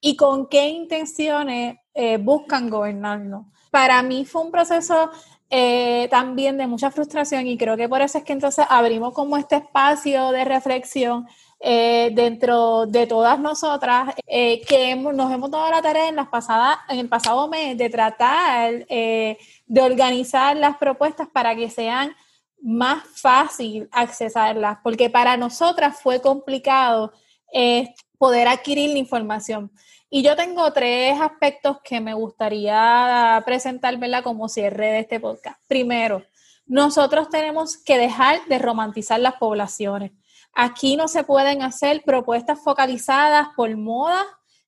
y 0.00 0.16
con 0.16 0.48
qué 0.48 0.68
intenciones 0.68 1.76
eh, 1.94 2.16
buscan 2.16 2.70
gobernarnos. 2.70 3.46
Para 3.70 4.02
mí 4.02 4.24
fue 4.24 4.42
un 4.42 4.50
proceso 4.50 5.10
eh, 5.50 6.08
también 6.10 6.56
de 6.56 6.66
mucha 6.66 6.90
frustración 6.90 7.46
y 7.46 7.58
creo 7.58 7.76
que 7.76 7.86
por 7.86 8.00
eso 8.00 8.16
es 8.16 8.24
que 8.24 8.32
entonces 8.32 8.64
abrimos 8.70 9.12
como 9.12 9.36
este 9.36 9.56
espacio 9.56 10.30
de 10.30 10.44
reflexión 10.44 11.26
eh, 11.62 12.10
dentro 12.12 12.86
de 12.86 13.06
todas 13.06 13.38
nosotras 13.38 14.14
que 14.26 14.96
nos 14.96 15.32
hemos 15.32 15.50
dado 15.50 15.70
la 15.70 15.80
tarea 15.80 16.08
en, 16.08 16.16
las 16.16 16.28
pasadas, 16.28 16.78
en 16.88 16.98
el 16.98 17.08
pasado 17.08 17.48
mes 17.48 17.78
de 17.78 17.88
tratar 17.88 18.86
de 18.86 19.80
organizar 19.80 20.56
las 20.56 20.76
propuestas 20.76 21.28
para 21.32 21.54
que 21.54 21.70
sean 21.70 22.14
más 22.62 23.02
fácil 23.14 23.88
accesarlas, 23.90 24.78
porque 24.82 25.10
para 25.10 25.36
nosotras 25.36 26.00
fue 26.00 26.20
complicado 26.20 27.12
eh, 27.52 27.92
poder 28.18 28.46
adquirir 28.48 28.90
la 28.90 28.98
información. 28.98 29.72
Y 30.08 30.22
yo 30.22 30.36
tengo 30.36 30.72
tres 30.72 31.20
aspectos 31.20 31.78
que 31.82 32.00
me 32.00 32.14
gustaría 32.14 33.42
presentar, 33.44 33.98
como 34.22 34.48
cierre 34.48 34.92
de 34.92 34.98
este 35.00 35.18
podcast. 35.18 35.58
Primero, 35.66 36.22
nosotros 36.66 37.28
tenemos 37.30 37.76
que 37.76 37.98
dejar 37.98 38.38
de 38.46 38.58
romantizar 38.58 39.18
las 39.18 39.34
poblaciones. 39.34 40.12
Aquí 40.54 40.96
no 40.96 41.08
se 41.08 41.24
pueden 41.24 41.62
hacer 41.62 42.02
propuestas 42.04 42.60
focalizadas 42.62 43.48
por 43.56 43.74
moda, 43.76 44.24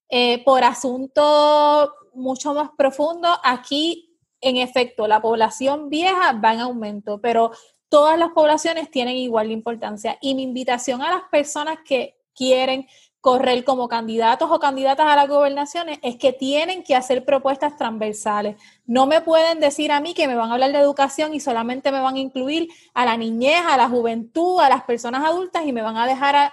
eh, 0.08 0.42
por 0.44 0.64
asuntos 0.64 1.90
mucho 2.14 2.54
más 2.54 2.70
profundos. 2.76 3.36
Aquí, 3.42 4.16
en 4.40 4.56
efecto, 4.56 5.06
la 5.06 5.20
población 5.20 5.90
vieja 5.90 6.32
va 6.32 6.54
en 6.54 6.60
aumento, 6.60 7.20
pero 7.20 7.50
todas 7.88 8.18
las 8.18 8.30
poblaciones 8.30 8.90
tienen 8.90 9.16
igual 9.16 9.50
importancia. 9.50 10.18
Y 10.20 10.34
mi 10.34 10.42
invitación 10.42 11.02
a 11.02 11.10
las 11.10 11.22
personas 11.30 11.78
que 11.84 12.18
quieren 12.34 12.86
correr 13.24 13.64
como 13.64 13.88
candidatos 13.88 14.50
o 14.50 14.60
candidatas 14.60 15.06
a 15.06 15.16
las 15.16 15.28
gobernaciones 15.28 15.98
es 16.02 16.16
que 16.16 16.34
tienen 16.34 16.82
que 16.84 16.94
hacer 16.94 17.24
propuestas 17.24 17.74
transversales. 17.74 18.56
No 18.84 19.06
me 19.06 19.22
pueden 19.22 19.60
decir 19.60 19.92
a 19.92 20.00
mí 20.00 20.12
que 20.12 20.28
me 20.28 20.34
van 20.34 20.50
a 20.50 20.52
hablar 20.52 20.72
de 20.72 20.78
educación 20.78 21.32
y 21.32 21.40
solamente 21.40 21.90
me 21.90 22.00
van 22.00 22.16
a 22.16 22.18
incluir 22.18 22.68
a 22.92 23.06
la 23.06 23.16
niñez, 23.16 23.62
a 23.66 23.78
la 23.78 23.88
juventud, 23.88 24.60
a 24.60 24.68
las 24.68 24.84
personas 24.84 25.24
adultas 25.24 25.64
y 25.64 25.72
me 25.72 25.80
van 25.80 25.96
a 25.96 26.06
dejar 26.06 26.52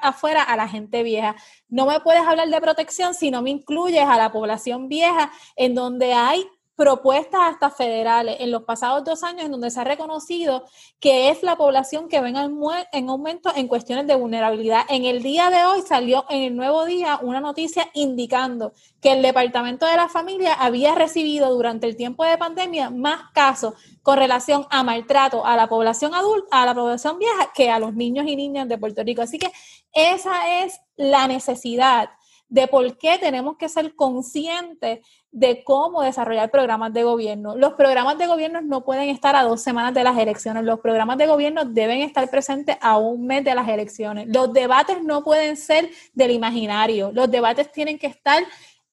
afuera 0.00 0.42
a 0.44 0.56
la 0.56 0.66
gente 0.66 1.02
vieja. 1.02 1.36
No 1.68 1.84
me 1.84 2.00
puedes 2.00 2.22
hablar 2.22 2.48
de 2.48 2.58
protección 2.58 3.12
si 3.12 3.30
no 3.30 3.42
me 3.42 3.50
incluyes 3.50 4.04
a 4.04 4.16
la 4.16 4.32
población 4.32 4.88
vieja, 4.88 5.30
en 5.56 5.74
donde 5.74 6.14
hay 6.14 6.48
propuestas 6.78 7.40
hasta 7.42 7.70
federales 7.70 8.36
en 8.38 8.52
los 8.52 8.62
pasados 8.62 9.02
dos 9.02 9.24
años 9.24 9.46
en 9.46 9.50
donde 9.50 9.68
se 9.68 9.80
ha 9.80 9.84
reconocido 9.84 10.64
que 11.00 11.28
es 11.28 11.42
la 11.42 11.56
población 11.56 12.08
que 12.08 12.20
ven 12.20 12.36
en 12.36 13.08
aumento 13.08 13.50
en 13.56 13.66
cuestiones 13.66 14.06
de 14.06 14.14
vulnerabilidad. 14.14 14.82
En 14.88 15.04
el 15.04 15.20
día 15.20 15.50
de 15.50 15.64
hoy 15.64 15.82
salió 15.82 16.24
en 16.28 16.44
el 16.44 16.54
nuevo 16.54 16.84
día 16.84 17.18
una 17.20 17.40
noticia 17.40 17.90
indicando 17.94 18.74
que 19.00 19.10
el 19.10 19.22
Departamento 19.22 19.86
de 19.86 19.96
la 19.96 20.08
Familia 20.08 20.54
había 20.54 20.94
recibido 20.94 21.52
durante 21.52 21.88
el 21.88 21.96
tiempo 21.96 22.22
de 22.22 22.38
pandemia 22.38 22.90
más 22.90 23.22
casos 23.34 23.74
con 24.04 24.16
relación 24.16 24.64
a 24.70 24.84
maltrato 24.84 25.44
a 25.44 25.56
la 25.56 25.68
población 25.68 26.14
adulta, 26.14 26.62
a 26.62 26.66
la 26.66 26.76
población 26.76 27.18
vieja, 27.18 27.50
que 27.56 27.70
a 27.70 27.80
los 27.80 27.92
niños 27.92 28.24
y 28.28 28.36
niñas 28.36 28.68
de 28.68 28.78
Puerto 28.78 29.02
Rico. 29.02 29.22
Así 29.22 29.36
que 29.36 29.50
esa 29.92 30.62
es 30.62 30.80
la 30.96 31.26
necesidad 31.26 32.10
de 32.48 32.66
por 32.66 32.96
qué 32.96 33.18
tenemos 33.18 33.56
que 33.56 33.68
ser 33.68 33.94
conscientes 33.94 35.00
de 35.30 35.62
cómo 35.64 36.02
desarrollar 36.02 36.50
programas 36.50 36.92
de 36.94 37.04
gobierno. 37.04 37.54
Los 37.54 37.74
programas 37.74 38.16
de 38.16 38.26
gobierno 38.26 38.62
no 38.62 38.84
pueden 38.84 39.10
estar 39.10 39.36
a 39.36 39.42
dos 39.42 39.62
semanas 39.62 39.92
de 39.92 40.02
las 40.02 40.16
elecciones, 40.16 40.64
los 40.64 40.80
programas 40.80 41.18
de 41.18 41.26
gobierno 41.26 41.64
deben 41.64 42.00
estar 42.00 42.28
presentes 42.30 42.76
a 42.80 42.96
un 42.96 43.26
mes 43.26 43.44
de 43.44 43.54
las 43.54 43.68
elecciones. 43.68 44.28
Los 44.28 44.52
debates 44.52 45.02
no 45.02 45.22
pueden 45.22 45.56
ser 45.56 45.90
del 46.14 46.30
imaginario, 46.30 47.12
los 47.12 47.30
debates 47.30 47.70
tienen 47.70 47.98
que 47.98 48.06
estar 48.06 48.42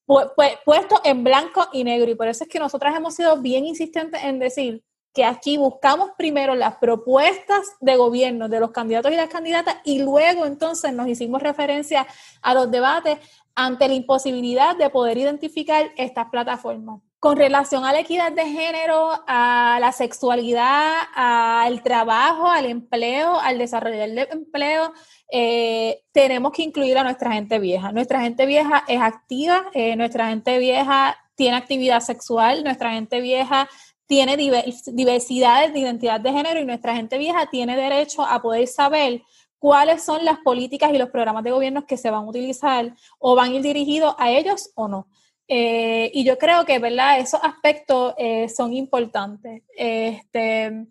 puestos 0.06 1.00
en 1.04 1.24
blanco 1.24 1.68
y 1.74 1.84
negro 1.84 2.12
y 2.12 2.16
por 2.16 2.28
eso 2.28 2.44
es 2.44 2.50
que 2.50 2.60
nosotras 2.60 2.96
hemos 2.96 3.16
sido 3.16 3.42
bien 3.42 3.66
insistentes 3.66 4.24
en 4.24 4.38
decir 4.38 4.84
que 5.16 5.24
aquí 5.24 5.58
buscamos 5.58 6.10
primero 6.18 6.56
las 6.56 6.76
propuestas 6.76 7.66
de 7.80 7.96
gobierno 7.96 8.50
de 8.50 8.60
los 8.60 8.72
candidatos 8.72 9.14
y 9.14 9.16
las 9.16 9.30
candidatas 9.30 9.78
y 9.86 10.04
luego 10.04 10.46
entonces 10.46 10.92
nos 10.94 11.08
hicimos 11.08 11.42
referencia 11.42 12.06
a 12.42 12.54
los 12.54 12.70
debates 12.70 13.18
ante 13.56 13.88
la 13.88 13.94
imposibilidad 13.94 14.76
de 14.76 14.90
poder 14.90 15.18
identificar 15.18 15.92
estas 15.96 16.30
plataformas. 16.30 17.02
Con 17.20 17.38
relación 17.38 17.86
a 17.86 17.94
la 17.94 18.02
equidad 18.02 18.32
de 18.34 18.46
género, 18.46 19.10
a 19.26 19.78
la 19.80 19.92
sexualidad, 19.92 20.94
al 21.16 21.82
trabajo, 21.82 22.48
al 22.48 22.66
empleo, 22.66 23.40
al 23.40 23.58
desarrollo 23.58 23.98
del 23.98 24.18
empleo, 24.18 24.94
eh, 25.32 26.04
tenemos 26.12 26.52
que 26.52 26.62
incluir 26.62 26.98
a 26.98 27.04
nuestra 27.04 27.32
gente 27.32 27.58
vieja. 27.58 27.92
Nuestra 27.92 28.22
gente 28.22 28.46
vieja 28.46 28.84
es 28.88 29.02
activa, 29.02 29.66
eh, 29.74 29.96
nuestra 29.96 30.28
gente 30.28 30.60
vieja 30.60 31.18
tiene 31.36 31.58
actividad 31.58 32.02
sexual, 32.02 32.64
nuestra 32.64 32.92
gente 32.92 33.22
vieja 33.22 33.68
tiene 34.06 34.38
diversidades 34.38 35.74
de 35.74 35.80
identidad 35.80 36.20
de 36.20 36.32
género 36.32 36.60
y 36.60 36.66
nuestra 36.66 36.96
gente 36.96 37.18
vieja 37.18 37.48
tiene 37.50 37.76
derecho 37.76 38.24
a 38.24 38.40
poder 38.42 38.68
saber 38.68 39.24
cuáles 39.60 40.04
son 40.04 40.24
las 40.26 40.40
políticas 40.40 40.94
y 40.94 40.98
los 40.98 41.10
programas 41.10 41.44
de 41.44 41.52
gobierno 41.52 41.86
que 41.86 41.98
se 41.98 42.12
van 42.12 42.26
a 42.26 42.30
utilizar 42.30 42.94
o 43.20 43.36
van 43.36 43.52
a 43.52 43.56
ir 43.56 43.62
dirigidos 43.62 44.16
a 44.18 44.32
ellos 44.32 44.72
o 44.76 44.88
no. 44.88 45.08
Eh, 45.48 46.12
y 46.14 46.24
yo 46.24 46.38
creo 46.38 46.66
que, 46.66 46.80
¿verdad? 46.80 47.20
Esos 47.20 47.40
aspectos 47.44 48.14
eh, 48.18 48.50
son 48.50 48.74
importantes. 48.74 49.64
Este, 49.76 50.88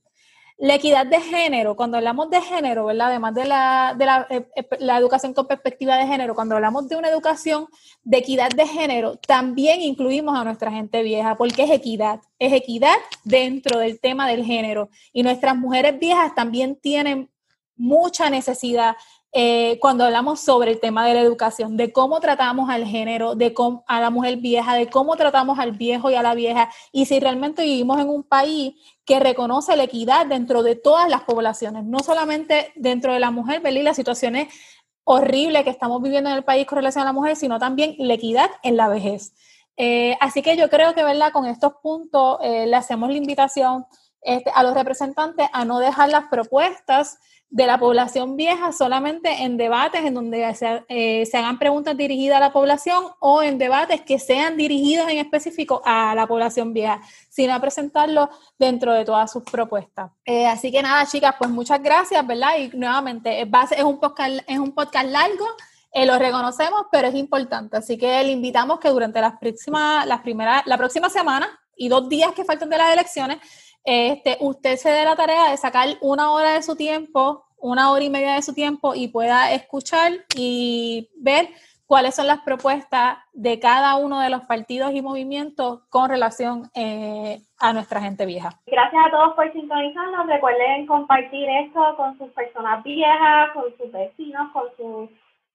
la 0.57 0.77
equidad 0.77 1.07
de 1.07 1.21
género, 1.21 1.75
cuando 1.75 1.97
hablamos 1.97 2.31
de 2.31 2.41
género, 2.41 2.87
¿verdad? 2.87 3.09
Además 3.09 3.35
de, 3.35 3.45
la, 3.45 3.95
de 3.99 4.47
eh, 4.55 4.69
la, 4.79 4.99
educación 4.99 5.35
con 5.35 5.49
perspectiva 5.49 5.97
de 5.97 6.07
género, 6.07 6.37
cuando 6.37 6.55
hablamos 6.55 6.89
de 6.89 6.95
una 6.95 7.09
educación 7.09 7.67
de 8.05 8.19
equidad 8.19 8.51
de 8.51 8.67
género, 8.67 9.17
también 9.17 9.83
incluimos 9.83 10.39
a 10.39 10.45
nuestra 10.45 10.71
gente 10.71 11.03
vieja, 11.03 11.35
porque 11.37 11.65
es 11.65 11.71
equidad, 11.71 12.21
es 12.39 12.53
equidad 12.53 12.95
dentro 13.25 13.81
del 13.81 13.99
tema 13.99 14.29
del 14.29 14.45
género. 14.45 14.91
Y 15.13 15.25
nuestras 15.25 15.57
mujeres 15.57 15.99
viejas 15.99 16.35
también 16.37 16.77
tienen 16.77 17.29
mucha 17.77 18.31
necesidad 18.31 18.97
eh, 19.37 19.79
cuando 19.81 20.05
hablamos 20.05 20.39
sobre 20.39 20.71
el 20.71 20.79
tema 20.79 21.05
de 21.05 21.15
la 21.15 21.21
educación, 21.21 21.77
de 21.77 21.93
cómo 21.93 22.21
tratamos 22.21 22.71
al 22.71 22.85
género, 22.85 23.35
de 23.35 23.53
cómo, 23.53 23.85
a 23.89 24.01
la 24.01 24.11
mujer 24.11 24.37
vieja, 24.37 24.75
de 24.75 24.89
cómo 24.89 25.17
tratamos 25.17 25.59
al 25.59 25.73
viejo 25.73 26.09
y 26.09 26.15
a 26.15 26.23
la 26.23 26.37
vieja, 26.37 26.71
y 26.93 27.07
si 27.07 27.19
realmente 27.19 27.63
vivimos 27.63 28.01
en 28.01 28.09
un 28.09 28.23
país 28.23 28.75
que 29.05 29.19
reconoce 29.19 29.75
la 29.75 29.83
equidad 29.83 30.27
dentro 30.27 30.63
de 30.63 30.77
todas 30.77 31.09
las 31.09 31.23
poblaciones, 31.23 31.83
no 31.85 31.99
solamente 31.99 32.73
dentro 32.77 33.13
de 33.13 33.19
la 33.19 33.33
mujer, 33.33 33.61
¿verdad? 33.61 33.81
Y 33.81 33.83
las 33.83 33.97
situaciones 33.97 34.55
horribles 35.03 35.65
que 35.65 35.71
estamos 35.71 36.01
viviendo 36.01 36.31
en 36.31 36.37
el 36.37 36.45
país 36.45 36.65
con 36.65 36.77
relación 36.77 37.03
a 37.03 37.07
la 37.07 37.13
mujer, 37.13 37.35
sino 37.35 37.59
también 37.59 37.97
la 37.99 38.15
equidad 38.15 38.51
en 38.63 38.77
la 38.77 38.89
vejez. 38.89 39.35
Eh, 39.77 40.17
así 40.21 40.43
que 40.43 40.57
yo 40.57 40.71
creo 40.71 40.95
que, 40.95 41.03
¿verdad? 41.03 41.33
Con 41.33 41.47
estos 41.47 41.75
puntos 41.83 42.39
eh, 42.41 42.67
le 42.67 42.77
hacemos 42.77 43.11
la 43.11 43.17
invitación 43.17 43.85
este, 44.23 44.51
a 44.55 44.63
los 44.63 44.75
representantes 44.75 45.49
a 45.53 45.65
no 45.65 45.81
dejar 45.81 46.09
las 46.09 46.27
propuestas 46.27 47.19
de 47.55 47.69
la 47.69 47.79
población 47.79 48.37
vieja 48.37 48.73
solamente 48.73 49.45
en 49.45 49.57
debates 49.57 50.05
en 50.05 50.15
donde 50.15 50.43
eh, 50.89 51.25
se, 51.25 51.37
hagan 51.39 51.57
preguntas 51.57 51.97
dirigidas 51.97 52.39
a 52.39 52.41
la 52.41 52.53
población 52.53 53.05
o 53.21 53.45
en 53.45 53.59
debates 53.59 54.01
que 54.01 54.19
sean 54.19 54.57
dirigidos 54.57 55.09
en 55.09 55.19
específico 55.19 55.81
a 55.85 56.17
la 56.17 56.27
población 56.27 56.75
vieja, 56.75 57.01
sino 57.29 57.55
a 57.55 57.61
presentarlo 57.61 58.29
dentro 58.59 58.93
de 58.93 59.05
todas 59.05 59.31
sus 59.31 59.45
propuestas. 59.45 60.11
Eh, 60.25 60.49
así 60.49 60.73
que 60.73 60.83
nada, 60.83 61.07
chicas, 61.07 61.37
pues 61.39 61.49
muchas 61.49 61.81
gracias, 61.81 62.27
¿verdad? 62.27 62.57
Y 62.59 62.77
nuevamente, 62.77 63.43
es, 63.43 63.85
un, 63.85 64.01
podcast, 64.01 64.41
es 64.49 64.59
un 64.59 64.73
podcast 64.73 65.07
largo. 65.07 65.47
Eh, 65.93 66.07
lo 66.07 66.19
reconocemos, 66.19 66.87
pero 66.91 67.07
es 67.07 67.15
importante. 67.15 67.77
Así 67.77 67.97
que 67.97 68.25
le 68.25 68.33
invitamos 68.33 68.81
que 68.81 68.89
durante 68.89 69.21
las 69.21 69.39
próximas, 69.39 70.05
las 70.07 70.23
primeras, 70.23 70.67
la 70.67 70.77
próxima 70.77 71.09
semana 71.09 71.49
y 71.77 71.89
dos 71.89 72.09
días 72.09 72.33
que 72.33 72.45
faltan 72.45 72.69
de 72.69 72.79
las 72.79 72.93
elecciones, 72.93 73.39
este, 73.85 74.39
usted 74.41 74.79
se 74.79 74.89
dé 74.89 75.05
la 75.05 75.15
tarea 75.15 75.51
de 75.51 75.57
sacar 75.59 75.87
una 76.01 76.31
hora 76.33 76.55
de 76.55 76.63
su 76.63 76.75
tiempo, 76.75 77.44
una 77.65 77.91
hora 77.91 78.05
y 78.05 78.11
media 78.11 78.35
de 78.35 78.43
su 78.43 78.53
tiempo 78.53 78.95
y 78.95 79.09
pueda 79.09 79.53
escuchar 79.53 80.13
y 80.37 81.09
ver 81.17 81.49
cuáles 81.87 82.15
son 82.15 82.27
las 82.27 82.41
propuestas 82.41 83.17
de 83.33 83.59
cada 83.59 83.97
uno 83.97 84.21
de 84.21 84.29
los 84.29 84.43
partidos 84.43 84.93
y 84.93 85.01
movimientos 85.01 85.81
con 85.89 86.11
relación 86.11 86.71
eh, 86.75 87.39
a 87.59 87.73
nuestra 87.73 88.03
gente 88.03 88.27
vieja. 88.27 88.51
Gracias 88.67 89.07
a 89.07 89.11
todos 89.11 89.35
por 89.35 89.51
sintonizarnos. 89.53 90.27
Recuerden 90.27 90.87
compartir 90.87 91.49
esto 91.49 91.97
con 91.97 92.19
sus 92.19 92.31
personas 92.33 92.85
viejas, 92.85 93.51
con 93.55 93.65
sus 93.79 93.91
vecinos, 93.91 94.53
con 94.53 94.65
sus 94.77 95.09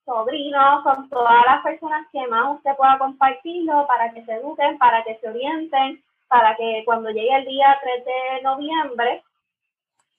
sobrinos, 0.04 0.84
con 0.84 1.08
todas 1.10 1.46
las 1.46 1.62
personas 1.62 2.08
que 2.12 2.26
más 2.26 2.56
usted 2.56 2.76
pueda 2.76 2.98
compartirlo 2.98 3.86
para 3.86 4.12
que 4.12 4.26
se 4.26 4.34
eduquen, 4.34 4.80
para 4.80 5.04
que 5.04 5.16
se 5.22 5.30
orienten 5.30 6.02
para 6.30 6.56
que 6.56 6.84
cuando 6.86 7.10
llegue 7.10 7.36
el 7.36 7.46
día 7.46 7.78
3 7.82 8.06
de 8.06 8.42
noviembre 8.44 9.24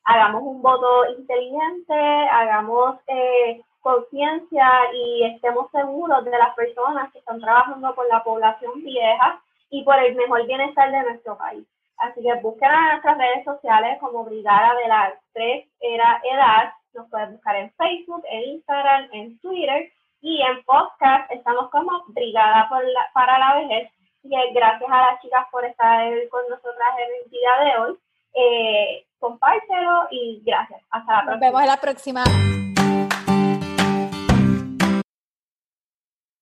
hagamos 0.04 0.42
un 0.42 0.62
voto 0.62 1.06
inteligente, 1.18 1.94
hagamos 1.94 2.96
eh, 3.06 3.62
conciencia 3.80 4.68
y 4.94 5.24
estemos 5.24 5.70
seguros 5.70 6.24
de 6.24 6.30
las 6.30 6.54
personas 6.54 7.12
que 7.12 7.18
están 7.18 7.40
trabajando 7.40 7.94
con 7.94 8.08
la 8.08 8.22
población 8.22 8.82
vieja 8.82 9.40
y 9.70 9.84
por 9.84 9.98
el 9.98 10.14
mejor 10.16 10.46
bienestar 10.46 10.90
de 10.90 11.02
nuestro 11.02 11.36
país. 11.36 11.66
Así 11.98 12.22
que 12.22 12.34
busquen 12.40 12.70
a 12.70 12.92
nuestras 12.92 13.18
redes 13.18 13.44
sociales 13.44 13.98
como 14.00 14.24
Brigada 14.24 14.74
de 14.74 14.88
la 14.88 15.14
3 15.34 15.68
Era 15.80 16.20
Edad. 16.24 16.72
Nos 16.94 17.08
pueden 17.10 17.32
buscar 17.32 17.56
en 17.56 17.70
Facebook, 17.72 18.22
en 18.30 18.42
Instagram, 18.54 19.08
en 19.12 19.38
Twitter 19.40 19.92
y 20.22 20.42
en 20.42 20.62
podcast 20.64 21.30
estamos 21.30 21.70
como 21.70 22.04
Brigada 22.08 22.68
para 23.12 23.38
la 23.38 23.54
Vejez 23.56 23.90
y 24.22 24.30
gracias 24.52 24.90
a 24.90 25.12
las 25.12 25.22
chicas 25.22 25.46
por 25.50 25.64
estar 25.64 26.12
con 26.28 26.42
nosotras 26.48 26.94
en 26.98 27.24
el 27.24 27.30
día 27.30 27.50
de 27.64 27.80
hoy. 27.80 27.98
Eh, 28.34 29.06
compártelo 29.18 30.08
y 30.10 30.42
gracias. 30.44 30.80
Hasta 30.90 31.12
la 31.12 31.24
próxima. 31.24 31.32
Nos 31.32 31.40
vemos 31.40 31.60
en 31.62 31.66
la 31.66 31.76
próxima. 31.76 32.24